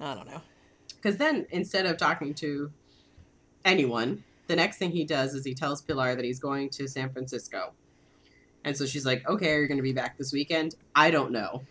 [0.00, 0.42] I don't know.
[0.96, 2.70] because then instead of talking to
[3.64, 7.10] anyone, the next thing he does is he tells Pilar that he's going to San
[7.10, 7.72] Francisco.
[8.64, 11.32] And so she's like, "Okay, are you going to be back this weekend?" I don't
[11.32, 11.62] know.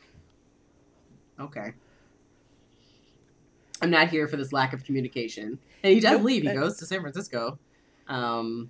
[1.40, 1.74] Okay.
[3.82, 5.60] I'm not here for this lack of communication.
[5.84, 6.44] And he does leave.
[6.44, 7.60] He goes to San Francisco.
[8.08, 8.70] Um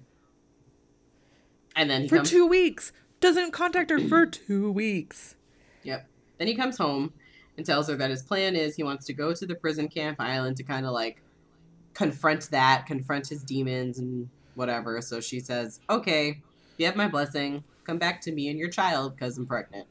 [1.76, 2.92] and then he For comes two weeks.
[3.20, 5.36] Doesn't contact her for two weeks.
[6.38, 7.14] Then he comes home
[7.58, 10.20] and tells her that his plan is he wants to go to the prison camp
[10.20, 11.22] island to kind of like
[11.94, 15.02] confront that, confront his demons and whatever.
[15.02, 16.42] So she says, "Okay,
[16.78, 17.64] you have my blessing.
[17.86, 19.88] Come back to me and your child because I'm pregnant."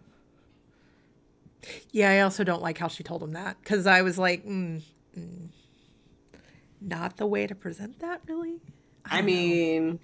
[1.93, 4.83] Yeah, I also don't like how she told him that because I was like, mm,
[5.19, 5.49] mm,
[6.83, 8.57] not the way to present that, really.
[9.07, 9.27] I, know.
[9.27, 9.99] mean,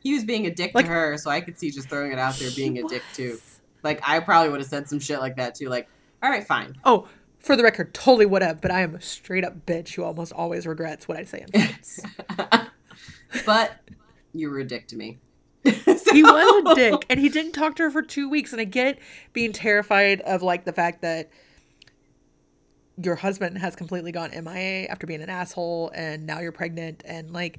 [0.00, 2.18] he was being a dick Like- to her, so I could see just throwing it
[2.20, 3.38] out there being He a dick too.
[3.82, 5.68] Like I probably would have said some shit like that too.
[5.68, 5.88] Like,
[6.22, 6.76] all right, fine.
[6.84, 10.04] Oh, for the record, totally would have, but I am a straight up bitch who
[10.04, 11.68] almost always regrets what I say in
[13.46, 13.72] but
[14.32, 15.18] you were a dick to me.
[15.64, 18.52] he was a dick, and he didn't talk to her for two weeks.
[18.52, 18.98] And I get
[19.32, 21.30] being terrified of like the fact that
[23.02, 27.32] your husband has completely gone MIA after being an asshole, and now you're pregnant, and
[27.32, 27.58] like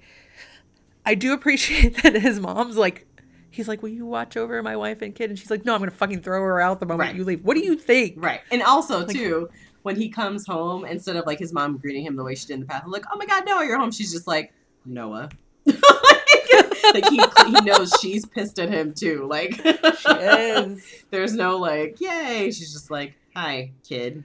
[1.06, 3.08] I do appreciate that his mom's like.
[3.54, 5.80] He's like, "Will you watch over my wife and kid?" And she's like, "No, I'm
[5.80, 7.16] gonna fucking throw her out the moment Right.
[7.16, 8.16] you leave." What do you think?
[8.18, 8.42] Right.
[8.52, 9.50] And also Like- too,
[9.84, 12.54] when he comes home, instead of like his mom greeting him the way she did
[12.56, 13.92] in the past, like, oh my god, Noah, you're home.
[13.92, 14.54] She's just like,
[14.86, 15.30] Noah.
[15.66, 19.26] like he he knows she's pissed at him too.
[19.30, 21.04] Like She is.
[21.12, 22.52] there's no like, yay.
[22.52, 24.24] She's just like, Hi, kid.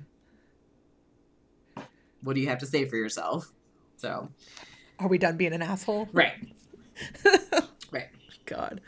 [2.23, 3.53] What do you have to say for yourself?
[3.97, 4.29] So
[4.99, 6.09] Are we done being an asshole?
[6.13, 6.33] Right.
[7.91, 8.09] Right.
[8.45, 8.81] God.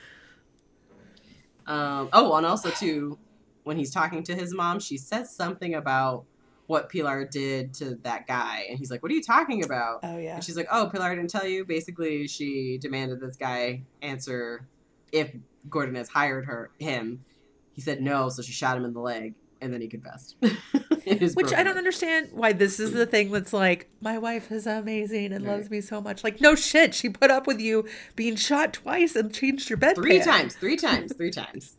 [1.66, 3.18] Um, oh, and also too,
[3.64, 6.24] when he's talking to his mom, she says something about
[6.66, 10.18] what Pilar did to that guy, and he's like, "What are you talking about?" Oh
[10.18, 10.36] yeah.
[10.36, 11.64] And she's like, "Oh, Pilar didn't tell you.
[11.64, 14.68] Basically, she demanded this guy answer
[15.12, 15.34] if
[15.68, 17.24] Gordonez hired her him.
[17.72, 20.36] He said no, so she shot him in the leg, and then he confessed.
[20.40, 25.32] Which I don't understand why this is the thing that's like, my wife is amazing
[25.32, 25.56] and right.
[25.56, 26.24] loves me so much.
[26.24, 29.96] Like, no shit, she put up with you being shot twice and changed your bed.
[29.96, 31.76] Three times, three times, three times.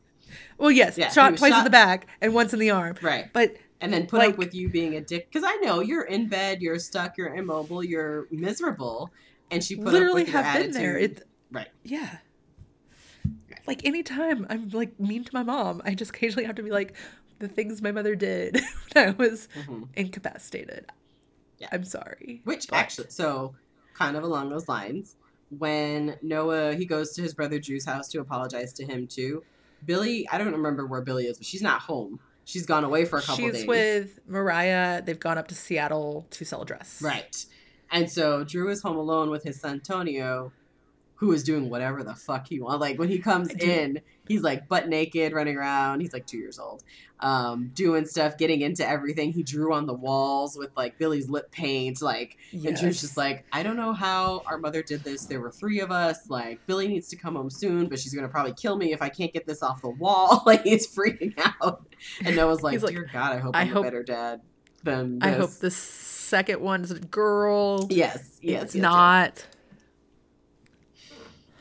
[0.58, 1.60] well, yes, yeah, shot twice shot...
[1.60, 2.96] in the back and once in the arm.
[3.02, 3.32] Right.
[3.32, 6.04] But and then put like, up with you being a dick because I know you're
[6.04, 9.10] in bed, you're stuck, you're immobile, you're miserable,
[9.50, 10.82] and she put literally up with have your been attitude.
[10.82, 10.98] there.
[10.98, 11.68] It, right.
[11.84, 12.18] Yeah.
[13.50, 13.60] Right.
[13.68, 16.94] Like anytime I'm like mean to my mom, I just occasionally have to be like,
[17.42, 18.62] the things my mother did
[18.94, 19.84] when I was mm-hmm.
[19.96, 20.86] incapacitated.
[21.58, 21.68] Yeah.
[21.72, 22.42] I'm sorry.
[22.46, 22.78] Which but...
[22.78, 23.56] actually, so
[23.94, 25.16] kind of along those lines,
[25.58, 29.44] when Noah he goes to his brother Drew's house to apologize to him too.
[29.86, 32.20] Billie, I don't remember where Billie is, but she's not home.
[32.46, 33.62] She's gone away for a couple She's days.
[33.62, 35.02] She's with Mariah.
[35.02, 37.02] They've gone up to Seattle to sell a dress.
[37.02, 37.46] Right.
[37.92, 40.52] And so Drew is home alone with his son Tonio,
[41.22, 42.82] who is doing whatever the fuck he wants.
[42.82, 46.00] Like when he comes in, he's like butt naked, running around.
[46.00, 46.84] He's like two years old,
[47.20, 49.32] um, doing stuff, getting into everything.
[49.32, 52.02] He drew on the walls with like Billie's lip paint.
[52.02, 52.66] Like, yes.
[52.66, 55.26] and Drew's just like, I don't know how our mother did this.
[55.26, 56.28] There were three of us.
[56.28, 59.10] Like, Billie needs to come home soon, but she's gonna probably kill me if I
[59.10, 60.42] can't get this off the wall.
[60.48, 61.86] like, he's freaking out.
[62.26, 64.42] And Noah's like, Dear God, I hope I'm hope, a better dad
[64.82, 65.30] than this.
[65.30, 67.86] I hope the second one's a girl.
[67.92, 69.34] Yes, yes, it's yes, not.
[69.36, 69.48] Yes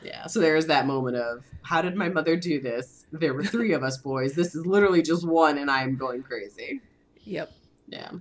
[0.03, 3.05] yeah, so there's that moment of how did my mother do this?
[3.11, 4.33] There were three of us boys.
[4.33, 6.81] This is literally just one, and I'm going crazy.
[7.23, 7.51] Yep.
[7.87, 8.11] Yeah.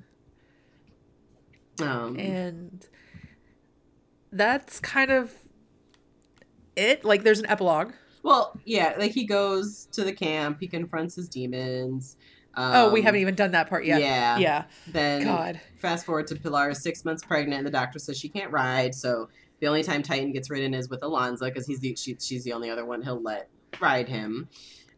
[1.81, 2.86] Um, and
[4.32, 5.32] that's kind of
[6.77, 7.05] it.
[7.05, 7.93] Like, there's an epilogue.
[8.23, 12.16] Well, yeah, like he goes to the camp, he confronts his demons.
[12.55, 14.01] Um, oh, we haven't even done that part yet.
[14.01, 14.39] Yeah.
[14.39, 14.65] Yeah.
[14.89, 15.61] Then God.
[15.78, 18.94] fast forward to Pilar is six months pregnant and the doctor says she can't ride,
[18.94, 19.28] so
[19.61, 22.53] the only time Titan gets ridden is with Alanza because he's the she, she's the
[22.53, 23.49] only other one he'll let
[23.81, 24.49] ride him.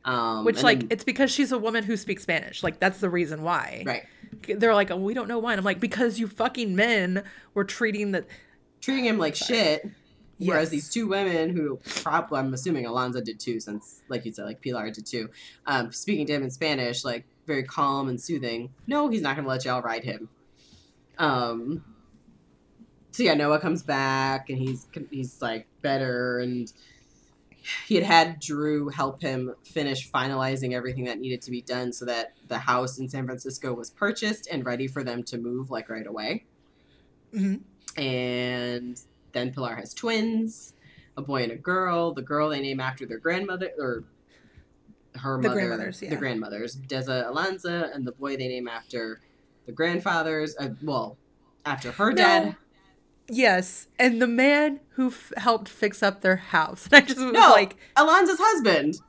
[0.04, 2.62] Um, Which like then, it's because she's a woman who speaks Spanish.
[2.62, 3.82] Like that's the reason why.
[3.86, 4.04] Right.
[4.58, 5.52] They're like, oh, we don't know why.
[5.52, 7.22] And I'm like, because you fucking men
[7.54, 8.24] were treating the
[8.80, 9.82] treating him like shit.
[10.38, 10.48] Yes.
[10.48, 14.44] Whereas these two women who probably I'm assuming Alanza did too, since like you said,
[14.44, 15.28] like Pilar did too,
[15.66, 18.70] um, speaking to him in Spanish, like very calm and soothing.
[18.88, 20.28] No, he's not gonna let y'all ride him.
[21.18, 21.84] Um
[23.12, 26.72] so yeah, Noah comes back and he's he's like better and
[27.86, 32.04] he had had Drew help him finish finalizing everything that needed to be done so
[32.06, 35.88] that the house in San Francisco was purchased and ready for them to move like
[35.88, 36.44] right away.
[37.32, 38.00] Mm-hmm.
[38.00, 39.00] And
[39.32, 40.72] then Pilar has twins,
[41.16, 42.12] a boy and a girl.
[42.12, 44.04] The girl they name after their grandmother or
[45.16, 46.10] her the mother, grandmothers, yeah.
[46.10, 49.20] the grandmothers, Deza Alanza, and the boy they name after
[49.66, 50.56] the grandfathers.
[50.58, 51.18] Uh, well,
[51.64, 52.56] after her dad.
[53.28, 56.88] Yes, and the man who f- helped fix up their house.
[56.92, 59.00] And I just was no, like, Alanza's husband.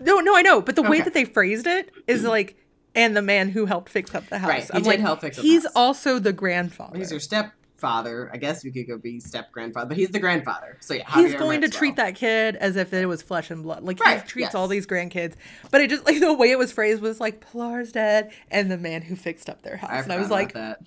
[0.00, 0.90] No, no, I know, but the okay.
[0.90, 2.56] way that they phrased it is like,
[2.94, 4.48] and the man who helped fix up the house.
[4.48, 5.38] Right, he I'm did like, help fix.
[5.38, 6.98] He's also the grandfather.
[6.98, 8.28] He's your stepfather.
[8.32, 10.76] I guess you could go be step grandfather, but he's the grandfather.
[10.80, 13.84] So yeah, he's going to treat that kid as if it was flesh and blood.
[13.84, 14.20] Like right.
[14.20, 14.54] he treats yes.
[14.54, 15.34] all these grandkids,
[15.70, 18.78] but it just like the way it was phrased was like Pilar's dead and the
[18.78, 20.80] man who fixed up their house, I and I was like, that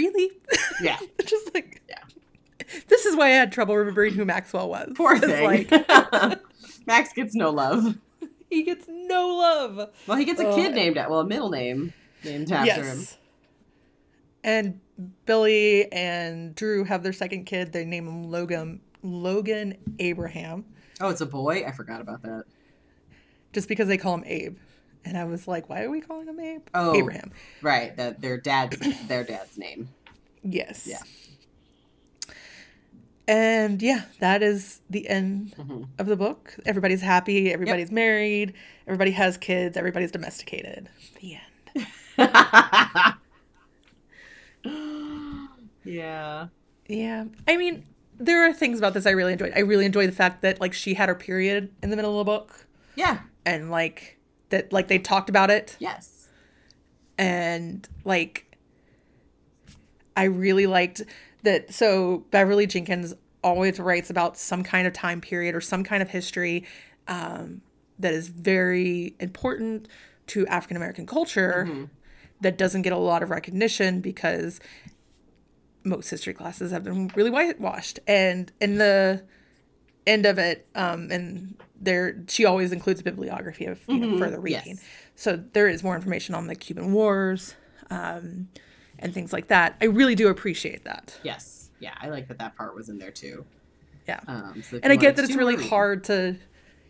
[0.00, 0.30] really?
[0.80, 0.98] Yeah.
[1.24, 2.02] just like, yeah.
[2.88, 4.92] This is why I had trouble remembering who Maxwell was.
[4.94, 5.44] Poor thing.
[5.44, 6.40] Like,
[6.86, 7.96] Max gets no love.
[8.50, 9.90] He gets no love.
[10.08, 11.92] Well, he gets a kid uh, named at well, a middle name
[12.24, 13.12] named after yes.
[13.12, 13.18] him.
[14.42, 14.80] And
[15.24, 17.72] Billie and Drew have their second kid.
[17.72, 20.64] They name him Logan Logan Abraham.
[21.00, 21.62] Oh, it's a boy.
[21.64, 22.42] I forgot about that.
[23.52, 24.58] Just because they call him Abe
[25.04, 26.62] and I was like, why are we calling him Abe?
[26.74, 27.32] Oh, Abraham.
[27.62, 28.76] Right, that their dad's
[29.08, 29.88] their dad's name.
[30.42, 30.86] Yes.
[30.86, 31.02] Yeah.
[33.28, 35.84] And yeah, that is the end mm-hmm.
[35.98, 36.56] of the book.
[36.66, 37.52] Everybody's happy.
[37.52, 37.92] Everybody's yep.
[37.92, 38.54] married.
[38.88, 39.76] Everybody has kids.
[39.76, 40.88] Everybody's domesticated.
[41.20, 41.86] The end.
[45.84, 46.48] yeah.
[46.88, 47.24] Yeah.
[47.46, 47.86] I mean,
[48.18, 49.52] there are things about this I really enjoyed.
[49.54, 52.26] I really enjoyed the fact that like she had her period in the middle of
[52.26, 52.66] the book.
[52.96, 53.20] Yeah.
[53.46, 54.18] And like
[54.50, 55.76] that like they talked about it.
[55.78, 56.28] Yes.
[57.18, 58.56] And like
[60.16, 61.02] I really liked
[61.42, 66.02] that so Beverly Jenkins always writes about some kind of time period or some kind
[66.02, 66.66] of history
[67.08, 67.62] um,
[67.98, 69.88] that is very important
[70.28, 71.84] to African American culture mm-hmm.
[72.40, 74.60] that doesn't get a lot of recognition because
[75.84, 77.98] most history classes have been really whitewashed.
[78.06, 79.22] And in the
[80.06, 84.18] end of it, um, and there she always includes a bibliography of you mm-hmm.
[84.18, 84.76] further reading.
[84.76, 84.84] Yes.
[85.14, 87.54] So there is more information on the Cuban Wars
[87.90, 88.48] um,
[88.98, 89.76] and things like that.
[89.80, 91.18] I really do appreciate that.
[91.22, 91.70] Yes.
[91.80, 93.44] Yeah, I like that that part was in there too.
[94.06, 94.20] Yeah.
[94.26, 96.36] Um, so and I get that it's really hard to,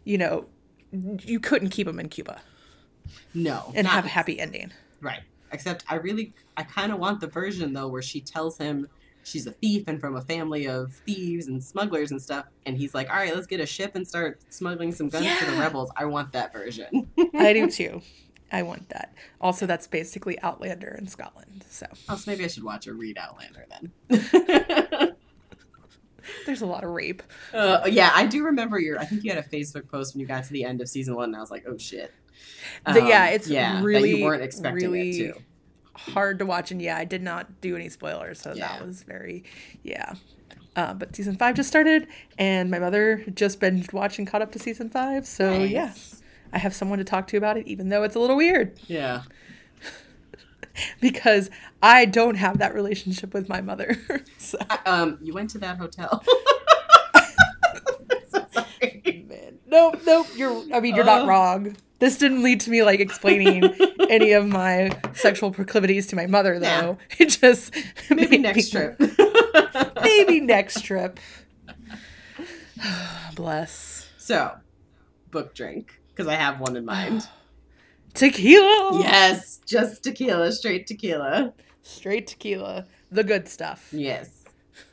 [0.04, 0.46] you know,
[0.92, 2.40] you couldn't keep him in Cuba
[3.34, 4.72] No, and have a happy ending.
[5.00, 5.20] Right.
[5.52, 8.88] Except I really, I kind of want the version though where she tells him
[9.24, 12.94] she's a thief and from a family of thieves and smugglers and stuff, and he's
[12.94, 15.90] like, "All right, let's get a ship and start smuggling some guns to the rebels."
[15.96, 17.08] I want that version.
[17.34, 18.02] I do too.
[18.52, 19.14] I want that.
[19.40, 21.64] Also, that's basically Outlander in Scotland.
[21.70, 23.92] So oh, maybe I should watch a read Outlander then.
[26.46, 27.22] there's a lot of rape.
[27.54, 28.98] uh, yeah, I do remember your.
[28.98, 31.14] I think you had a Facebook post when you got to the end of season
[31.14, 32.12] one, and I was like, "Oh shit."
[32.86, 35.40] The- yeah, Um, it's yeah, that really, you weren't expecting really it too.
[35.94, 36.70] Hard to watch.
[36.70, 38.68] And yeah, I did not do any spoilers, so Yeah.
[38.78, 39.44] that was very,
[39.82, 40.14] yeah.
[40.76, 42.06] Uh, but season five just started,
[42.38, 45.26] and my mother just binged watching, caught up to season five.
[45.26, 45.70] So Nice.
[45.70, 45.92] yeah,
[46.52, 49.22] I have someone to talk to about it, even though it's a little weird Yeah.
[51.00, 51.50] because
[51.82, 53.96] I don't have that relationship with my mother.
[54.38, 56.22] so I- um, you went to that hotel.
[58.28, 59.26] so sorry.
[59.28, 60.26] man, nope, nope.
[60.36, 60.62] You're.
[60.72, 61.26] I mean, you're not Uh.
[61.26, 61.76] wrong.
[62.00, 63.62] This didn't lead to me like explaining
[64.10, 66.98] any of my sexual proclivities to my mother, though.
[67.18, 67.74] It just
[68.10, 69.00] Maybe next me- trip.
[70.02, 71.20] Maybe next trip.
[73.34, 74.08] Bless.
[74.16, 74.52] So,
[75.30, 77.28] book drink because I have one in mind.
[78.14, 79.00] Tequila.
[79.00, 81.52] yes, just tequila, straight tequila.
[81.82, 82.86] Straight tequila.
[83.12, 83.88] The good stuff.
[83.92, 84.39] Yes.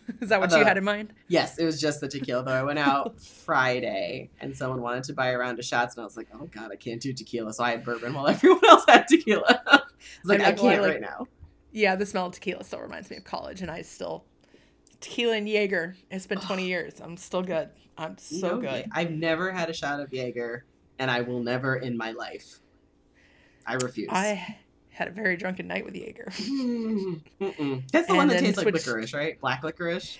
[0.21, 1.13] Is that what you had in mind?
[1.27, 2.51] Yes, it was just the tequila though.
[2.51, 6.05] I went out Friday and someone wanted to buy a round of shots and I
[6.05, 8.83] was like, "Oh god, I can't do tequila." So I had bourbon while everyone else
[8.87, 9.61] had tequila.
[9.67, 9.81] I was
[10.25, 11.27] like, I'm "I like, I can't like- right now."
[11.71, 14.25] Yeah, the smell of tequila still reminds me of college, and I still
[15.01, 15.95] tequila and Jaeger.
[16.09, 16.99] It's been 20 years.
[17.01, 17.69] I'm still good.
[17.97, 18.85] I'm so good.
[18.91, 20.65] I've never had a shot of Jaeger
[20.99, 22.59] and I will never in my life.
[23.65, 24.07] I refuse.
[24.11, 24.57] I
[24.97, 26.27] had a very drunken night with Jaeger.
[26.31, 27.91] Mm, mm-mm.
[27.91, 29.39] That's the one that then tastes like switched- licorice, right?
[29.39, 30.17] Black licorice.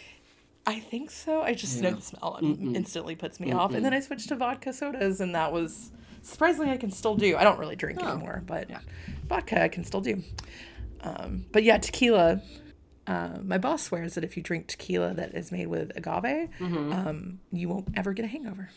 [0.66, 1.42] I think so.
[1.42, 2.76] I just know the smell and Mm-mm.
[2.76, 3.72] instantly puts me off.
[3.72, 3.78] Mm-mm.
[3.78, 5.92] And then I switched to vodka sodas, and that was
[6.22, 7.38] surprisingly I can still do.
[7.38, 8.80] I don't really drink Oh, anymore, but yeah.
[9.28, 10.22] vodka I can still do.
[11.02, 12.42] Um, but yeah, tequila.
[13.08, 16.92] Uh, my boss swears that if you drink tequila that is made with agave, Mm-hmm.
[16.92, 18.70] um, you won't ever get a hangover.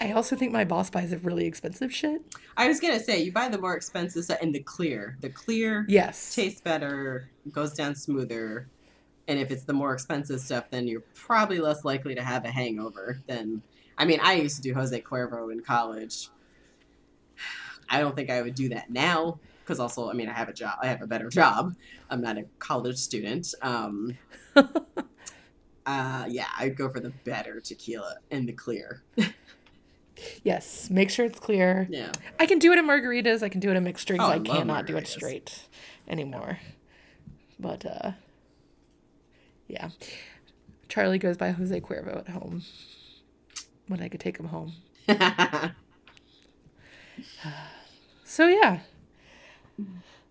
[0.00, 2.22] I also think my boss buys a really expensive shit.
[2.56, 5.16] I was gonna say you buy the more expensive stuff and the clear.
[5.20, 6.34] The clear Yes.
[6.34, 8.68] tastes better, goes down smoother,
[9.26, 12.50] and if it's the more expensive stuff, then you're probably less likely to have a
[12.50, 13.18] hangover.
[13.26, 13.62] Than
[13.96, 16.28] I mean, I used to do Jose Cuervo in college.
[17.90, 20.52] I don't think I would do that now because also, I mean, I have a
[20.52, 20.78] job.
[20.80, 21.74] I have a better job.
[22.08, 23.54] I'm not a college student.
[23.60, 24.16] Um,
[24.56, 29.02] uh, yeah, I'd go for the better tequila and the clear.
[30.42, 30.90] Yes.
[30.90, 31.86] Make sure it's clear.
[31.90, 32.12] Yeah.
[32.38, 33.42] I can do it in margaritas.
[33.42, 34.24] I can do it in mixed drinks.
[34.24, 35.64] Oh, I I cannot do it straight
[36.08, 36.58] anymore.
[37.58, 38.12] But uh
[39.66, 39.90] yeah.
[40.88, 42.62] Charlie goes by Jose Cuervo at home.
[43.88, 44.72] When I could take him home.
[48.24, 48.80] So yeah.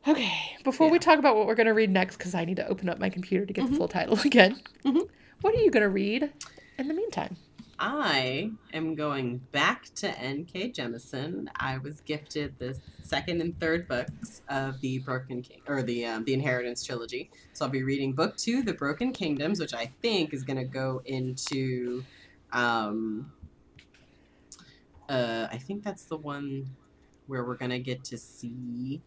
[0.08, 0.32] Okay.
[0.64, 3.00] Before we talk about what we're gonna read next, because I need to open up
[3.00, 3.74] my computer to get Mm-hmm.
[3.74, 4.62] the full title again.
[4.86, 5.08] Mhm.
[5.42, 6.32] What are you gonna read
[6.78, 7.38] in the meantime?
[7.80, 10.72] I am going back to N.K.
[10.72, 11.48] Jemisin.
[11.58, 16.24] I was gifted the second and third books of the Broken King or the um,
[16.24, 17.30] the Inheritance trilogy.
[17.54, 20.66] So I'll be reading book two, The Broken Kingdoms, which I think is going to
[20.66, 22.04] go into.
[22.52, 23.32] Um,
[25.08, 26.70] uh, I think that's the one
[27.28, 29.02] where we're going to get to see.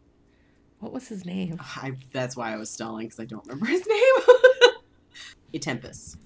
[0.79, 1.59] What was his name?
[1.61, 4.73] I, that's why I was stalling because I don't remember his name.
[5.53, 6.17] Itempas.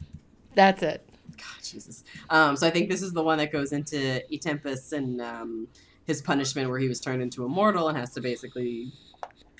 [0.54, 1.08] That's it.
[1.44, 2.04] God, Jesus.
[2.30, 5.68] Um, so I think this is the one that goes into Itempas and um,
[6.06, 8.92] his punishment, where he was turned into a mortal and has to basically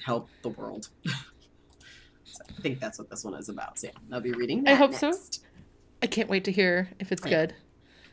[0.05, 0.89] help the world.
[1.07, 3.79] so I think that's what this one is about.
[3.79, 4.67] So yeah, I'll be reading.
[4.69, 5.13] I hope so.
[6.03, 7.47] I can't wait to hear if it's Yeah.
[7.47, 7.55] good.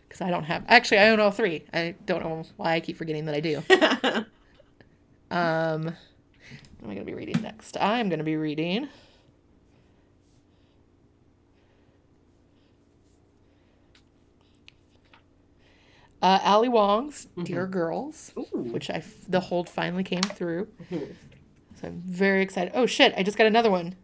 [0.08, 0.66] Because I don't have.
[0.68, 1.66] Actually, I own all three.
[1.74, 3.64] I don't know why I keep forgetting that I do.
[5.32, 5.94] Um, what
[6.84, 7.78] am I going to be reading next?
[7.80, 8.90] I'm going to be reading.
[16.22, 18.44] Uh, Ali Wong's Dear Girls, Ooh.
[18.72, 20.68] which I f- the hold finally came through.
[20.92, 21.16] Mhm.
[21.80, 22.72] So I'm very excited.
[22.76, 23.14] Oh shit!
[23.18, 23.96] I just got another one.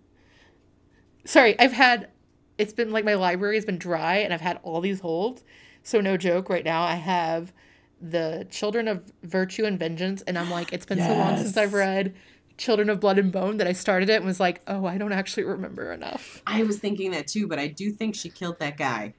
[1.25, 2.09] Sorry, I've had.
[2.57, 5.43] It's been like my library has been dry, and I've had all these holds.
[5.83, 6.49] So no joke.
[6.49, 7.53] Right now, I have
[8.01, 11.73] the Children of Virtue and Vengeance, and I'm like, it's been so long since I've
[11.85, 12.15] read
[12.57, 15.11] Children of Blood and Bone that I started it and was like, oh, I don't
[15.11, 16.41] actually remember enough.
[16.47, 19.13] I was thinking that too, but I do think she killed that guy.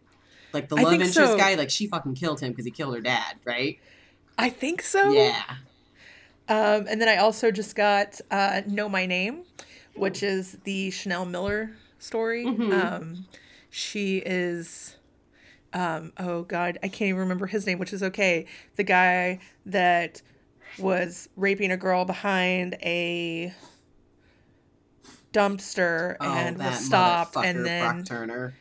[0.52, 1.36] Like the love interest so.
[1.36, 3.78] guy, like she fucking killed him because he killed her dad, right?
[4.36, 5.10] I think so.
[5.10, 5.42] Yeah.
[6.48, 9.42] Um, and then I also just got uh, Know My Name,
[9.94, 12.44] which is the Chanel Miller story.
[12.46, 12.72] Mhm.
[12.72, 13.26] Um,
[13.70, 14.96] She is
[15.74, 18.46] um oh god, I can't even remember his name, which is okay.
[18.76, 20.22] The guy that
[20.78, 23.52] was raping a girl behind a
[25.32, 28.54] dumpster Oh, and was stopped and then Brock Turner.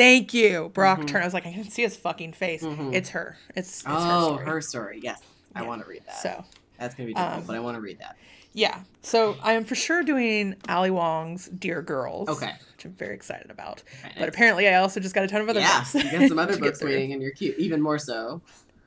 [0.00, 1.06] Thank you brock Mhm.
[1.08, 2.94] turner i was like i can see his fucking face Mhm.
[2.94, 4.62] it's her it's, it's Oh, her, her story.
[4.62, 5.00] story.
[5.02, 5.20] Yes,
[5.54, 6.16] I want to read that.
[6.22, 6.44] so
[6.78, 8.16] That's gonna be difficult, um, but I want to read that.
[8.52, 12.52] yeah so i am for sure doing ali wong's dear girls Okay.
[12.74, 14.28] which i'm very excited about but nice.
[14.28, 16.58] apparently i also just got a ton of other yeah, books you got some other
[16.64, 18.40] books waiting, and you're cute, even more so.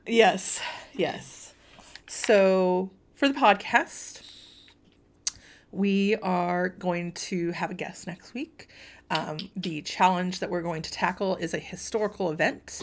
[0.05, 0.59] Yes,
[0.95, 1.53] yes.
[2.07, 4.21] So for the podcast,
[5.71, 8.67] we are going to have a guest next week.
[9.15, 12.81] Um, the challenge that we're going to tackle is a historical event.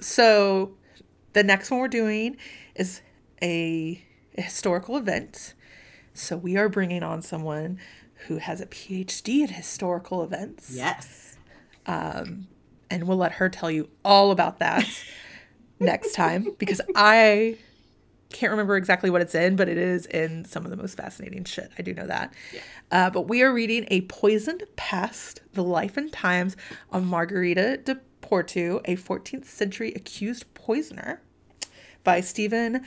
[0.00, 0.74] So
[1.32, 2.36] the next one we're doing
[2.76, 3.00] is
[3.42, 4.02] a,
[4.38, 5.54] a historical event.
[6.14, 7.78] So we are bringing on someone
[8.28, 11.36] who has a PhD in historical events Yes.
[11.86, 12.46] and
[12.90, 14.86] we'll let her tell you all about that
[15.80, 17.56] next time because I
[18.32, 21.44] can't remember exactly what it's in, but it is in some of the most fascinating
[21.44, 21.70] shit.
[21.78, 22.32] I do know that.
[22.52, 22.60] Yeah.
[22.90, 26.56] Uh, but we are reading A Poisoned Past The Life and Times
[26.90, 31.22] of Margarida de Portu, a 14th century accused poisoner
[32.04, 32.84] by Steven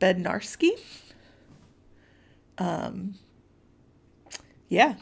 [0.00, 0.70] Bednarski.
[2.58, 3.14] Um,
[4.68, 4.94] yeah,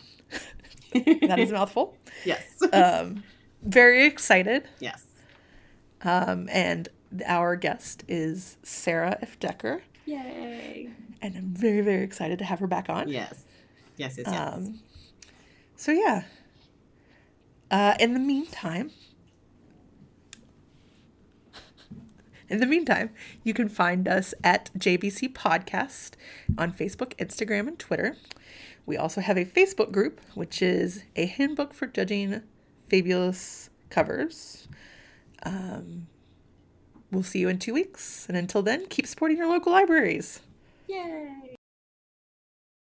[0.93, 1.97] that is a mouthful.
[2.25, 2.45] Yes.
[2.73, 3.25] Um,
[3.63, 4.69] very excited.
[4.79, 5.05] yes.
[6.03, 6.89] Um, and
[7.27, 9.39] our guest is Sarah F.
[9.39, 10.89] Decker, Yay.
[11.23, 13.09] and I'm very, very excited to have her back on.
[13.09, 13.45] Yes.
[13.97, 14.17] Yes.
[14.19, 14.27] Yes.
[14.27, 14.55] Yes.
[14.55, 14.81] Um,
[15.77, 16.25] so yeah.
[17.71, 18.91] Uh, in the meantime,
[22.49, 23.11] in the meantime,
[23.45, 26.13] you can find us at JBC Podcast
[26.57, 28.17] on Facebook, Instagram, and Twitter.
[28.87, 32.43] We also have a Facebook group, which is a handbook for judging
[32.89, 34.67] fabulous covers.
[35.43, 36.07] Um,
[37.11, 40.41] we'll see you in two weeks, and until then, keep supporting your local libraries.
[40.87, 41.58] Yay.